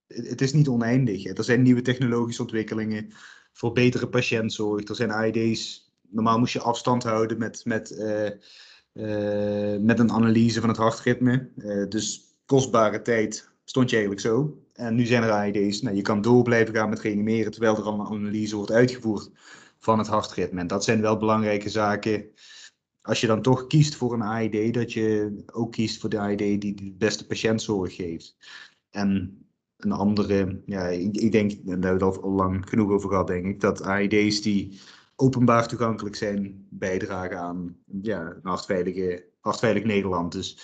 het 0.06 0.40
is 0.40 0.52
niet 0.52 0.68
oneindig. 0.68 1.26
Er 1.26 1.44
zijn 1.44 1.62
nieuwe 1.62 1.82
technologische 1.82 2.42
ontwikkelingen 2.42 3.12
voor 3.52 3.72
betere 3.72 4.08
patiëntzorg. 4.08 4.88
Er 4.88 4.94
zijn 4.94 5.10
AED's 5.10 5.90
normaal 6.08 6.38
moest 6.38 6.52
je 6.52 6.60
afstand 6.60 7.02
houden 7.02 7.38
met, 7.38 7.64
met, 7.64 7.96
met 9.80 9.98
een 9.98 10.12
analyse 10.12 10.60
van 10.60 10.68
het 10.68 10.78
hartritme. 10.78 11.48
Dus 11.88 12.34
kostbare 12.46 13.02
tijd 13.02 13.50
stond 13.64 13.90
je 13.90 13.96
eigenlijk 13.96 14.26
zo. 14.26 14.62
En 14.72 14.94
nu 14.94 15.06
zijn 15.06 15.22
er 15.22 15.30
AED's. 15.30 15.82
Nou, 15.82 15.96
je 15.96 16.02
kan 16.02 16.22
door 16.22 16.42
blijven 16.42 16.74
gaan 16.74 16.88
met 16.88 17.00
reanimeren 17.00 17.52
terwijl 17.52 17.76
er 17.76 17.82
al 17.82 18.00
een 18.00 18.06
analyse 18.06 18.56
wordt 18.56 18.72
uitgevoerd 18.72 19.30
van 19.82 19.98
het 19.98 20.06
hartritme. 20.06 20.60
En 20.60 20.66
dat 20.66 20.84
zijn 20.84 21.00
wel 21.00 21.16
belangrijke 21.16 21.68
zaken. 21.68 22.24
Als 23.00 23.20
je 23.20 23.26
dan 23.26 23.42
toch 23.42 23.66
kiest 23.66 23.94
voor 23.94 24.12
een 24.12 24.22
AED, 24.22 24.74
dat 24.74 24.92
je 24.92 25.36
ook 25.52 25.72
kiest 25.72 26.00
voor 26.00 26.10
de 26.10 26.18
AED 26.18 26.38
die 26.38 26.74
de 26.74 26.94
beste 26.98 27.26
patiëntzorg 27.26 27.94
geeft. 27.94 28.36
En 28.90 29.38
een 29.76 29.92
andere, 29.92 30.62
ja, 30.66 30.86
ik, 30.86 31.32
denk, 31.32 31.50
daar 31.50 31.78
hebben 31.78 31.98
we 31.98 32.04
het 32.04 32.22
al 32.22 32.30
lang 32.30 32.68
genoeg 32.68 32.90
over 32.90 33.08
gehad, 33.08 33.26
denk 33.26 33.46
ik, 33.46 33.60
dat 33.60 33.82
AED's 33.82 34.42
die 34.42 34.80
openbaar 35.16 35.68
toegankelijk 35.68 36.16
zijn, 36.16 36.66
bijdragen 36.70 37.38
aan 37.38 37.76
ja, 38.02 38.36
een 38.42 39.18
hartveilig 39.40 39.84
Nederland. 39.84 40.32
Dus 40.32 40.58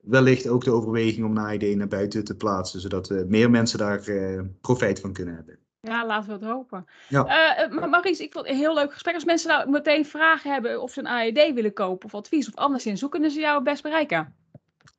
wellicht 0.00 0.48
ook 0.48 0.64
de 0.64 0.72
overweging 0.72 1.26
om 1.26 1.36
een 1.36 1.62
ID 1.62 1.76
naar 1.76 1.88
buiten 1.88 2.24
te 2.24 2.36
plaatsen, 2.36 2.80
zodat 2.80 3.10
meer 3.26 3.50
mensen 3.50 3.78
daar 3.78 4.08
uh, 4.08 4.40
profijt 4.60 5.00
van 5.00 5.12
kunnen 5.12 5.34
hebben. 5.34 5.58
Ja, 5.80 6.06
laten 6.06 6.28
we 6.28 6.34
het 6.34 6.44
hopen. 6.44 6.86
Ja. 7.08 7.68
Uh, 7.70 7.90
Maries, 7.90 8.20
ik 8.20 8.32
vond 8.32 8.46
het 8.46 8.54
een 8.54 8.60
heel 8.60 8.74
leuk 8.74 8.92
gesprek. 8.92 9.14
Als 9.14 9.24
mensen 9.24 9.48
nou 9.48 9.70
meteen 9.70 10.06
vragen 10.06 10.52
hebben 10.52 10.82
of 10.82 10.92
ze 10.92 11.00
een 11.00 11.06
AED 11.06 11.54
willen 11.54 11.72
kopen 11.72 12.06
of 12.06 12.14
advies 12.14 12.48
of 12.48 12.54
anderszins, 12.54 13.00
hoe 13.00 13.10
kunnen 13.10 13.30
ze 13.30 13.40
jou 13.40 13.62
best 13.62 13.82
bereiken? 13.82 14.34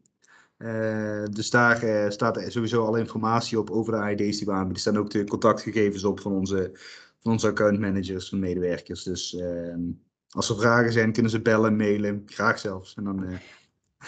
Uh, 0.58 1.22
eh, 1.22 1.28
dus 1.30 1.50
daar 1.50 1.84
uh, 1.84 2.10
staat 2.10 2.44
sowieso 2.46 2.84
alle 2.84 2.98
informatie 2.98 3.58
op 3.58 3.70
over 3.70 3.92
de 3.92 3.98
AED's 3.98 4.36
die 4.36 4.46
we 4.46 4.52
aanbieden. 4.52 4.74
Er 4.74 4.80
staan 4.80 4.98
ook 4.98 5.10
de 5.10 5.24
contactgegevens 5.24 6.04
op 6.04 6.20
van 6.20 6.32
onze, 6.32 6.70
van 7.22 7.32
onze 7.32 7.48
accountmanagers, 7.48 8.28
van 8.28 8.38
medewerkers. 8.38 9.02
Dus 9.02 9.32
uh, 9.32 9.74
als 10.30 10.48
er 10.48 10.56
vragen 10.56 10.92
zijn, 10.92 11.12
kunnen 11.12 11.30
ze 11.30 11.42
bellen, 11.42 11.76
mailen, 11.76 12.22
graag 12.26 12.58
zelfs. 12.58 12.94
En 12.94 13.04
dan 13.04 13.24
eh, 13.24 13.38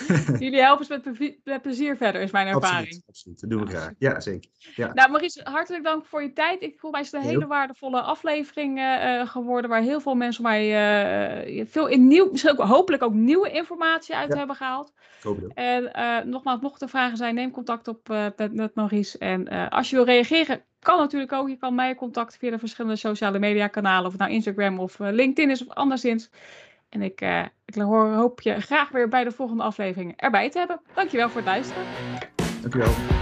Jullie 0.44 0.62
helpen 0.62 0.84
ze 0.86 1.00
met, 1.04 1.44
met, 1.44 1.62
plezier 1.62 1.96
verder, 1.96 2.20
is 2.20 2.30
mijn 2.30 2.46
ervaring. 2.46 2.78
Absoluut, 2.78 3.04
absoluut. 3.08 3.40
dat 3.40 3.50
doen 3.50 3.64
we 3.64 3.70
graag. 3.70 3.90
Ja, 3.98 4.20
zeker. 4.20 4.50
Ja. 4.74 4.92
Nou, 4.92 5.10
Maurice, 5.10 5.40
hartelijk 5.44 5.84
dank 5.84 6.04
voor 6.04 6.22
je 6.22 6.32
tijd. 6.32 6.62
Ik 6.62 6.78
voel 6.78 6.90
mij 6.90 7.00
is 7.00 7.12
een 7.12 7.20
hele 7.20 7.46
waardevolle 7.46 8.00
aflevering 8.00 8.78
uh, 8.78 9.28
geworden, 9.28 9.70
waar 9.70 9.82
heel 9.82 10.00
veel 10.00 10.14
mensen 10.14 10.42
mij 10.42 11.46
uh, 11.48 11.64
veel 11.68 11.86
in 11.86 12.06
nieuw, 12.06 12.30
misschien 12.30 12.50
ook 12.50 12.68
hopelijk 12.68 13.02
ook 13.02 13.14
nieuwe 13.14 13.50
informatie 13.50 14.16
uit 14.16 14.34
hebben 14.34 14.56
gehaald. 14.56 14.92
En 15.54 15.92
uh, 15.96 16.18
nogmaals, 16.24 16.60
mochten 16.60 16.86
er 16.86 16.92
vragen 16.92 17.16
zijn, 17.16 17.34
neem 17.34 17.50
contact 17.50 17.88
op 17.88 18.08
met, 18.36 18.54
met 18.54 18.74
Maurice. 18.74 19.18
En 19.18 19.70
als 19.70 19.90
je 19.90 19.96
wil 19.96 20.04
reageren, 20.04 20.62
kan 20.80 20.98
natuurlijk 20.98 21.32
ook. 21.32 21.48
Je 21.48 21.56
kan 21.56 21.74
mij 21.74 21.94
contacten 21.94 22.38
via 22.38 22.50
de 22.50 22.58
verschillende 22.58 22.96
sociale 22.96 23.38
media 23.38 23.66
kanalen, 23.66 24.10
of 24.10 24.16
nou 24.16 24.30
Instagram 24.30 24.78
of 24.78 24.98
LinkedIn 24.98 25.50
is 25.50 25.66
of 25.66 25.74
anderszins. 25.74 26.30
En 26.88 27.02
ik, 27.02 27.20
uh, 27.20 27.44
ik 27.64 27.74
hoop 27.74 28.40
je 28.40 28.60
graag 28.60 28.88
weer 28.88 29.08
bij 29.08 29.24
de 29.24 29.30
volgende 29.30 29.62
aflevering 29.62 30.12
erbij 30.16 30.50
te 30.50 30.58
hebben. 30.58 30.80
Dankjewel 30.94 31.28
voor 31.28 31.40
het 31.40 31.46
luisteren. 31.46 31.84
Dankjewel. 32.60 33.17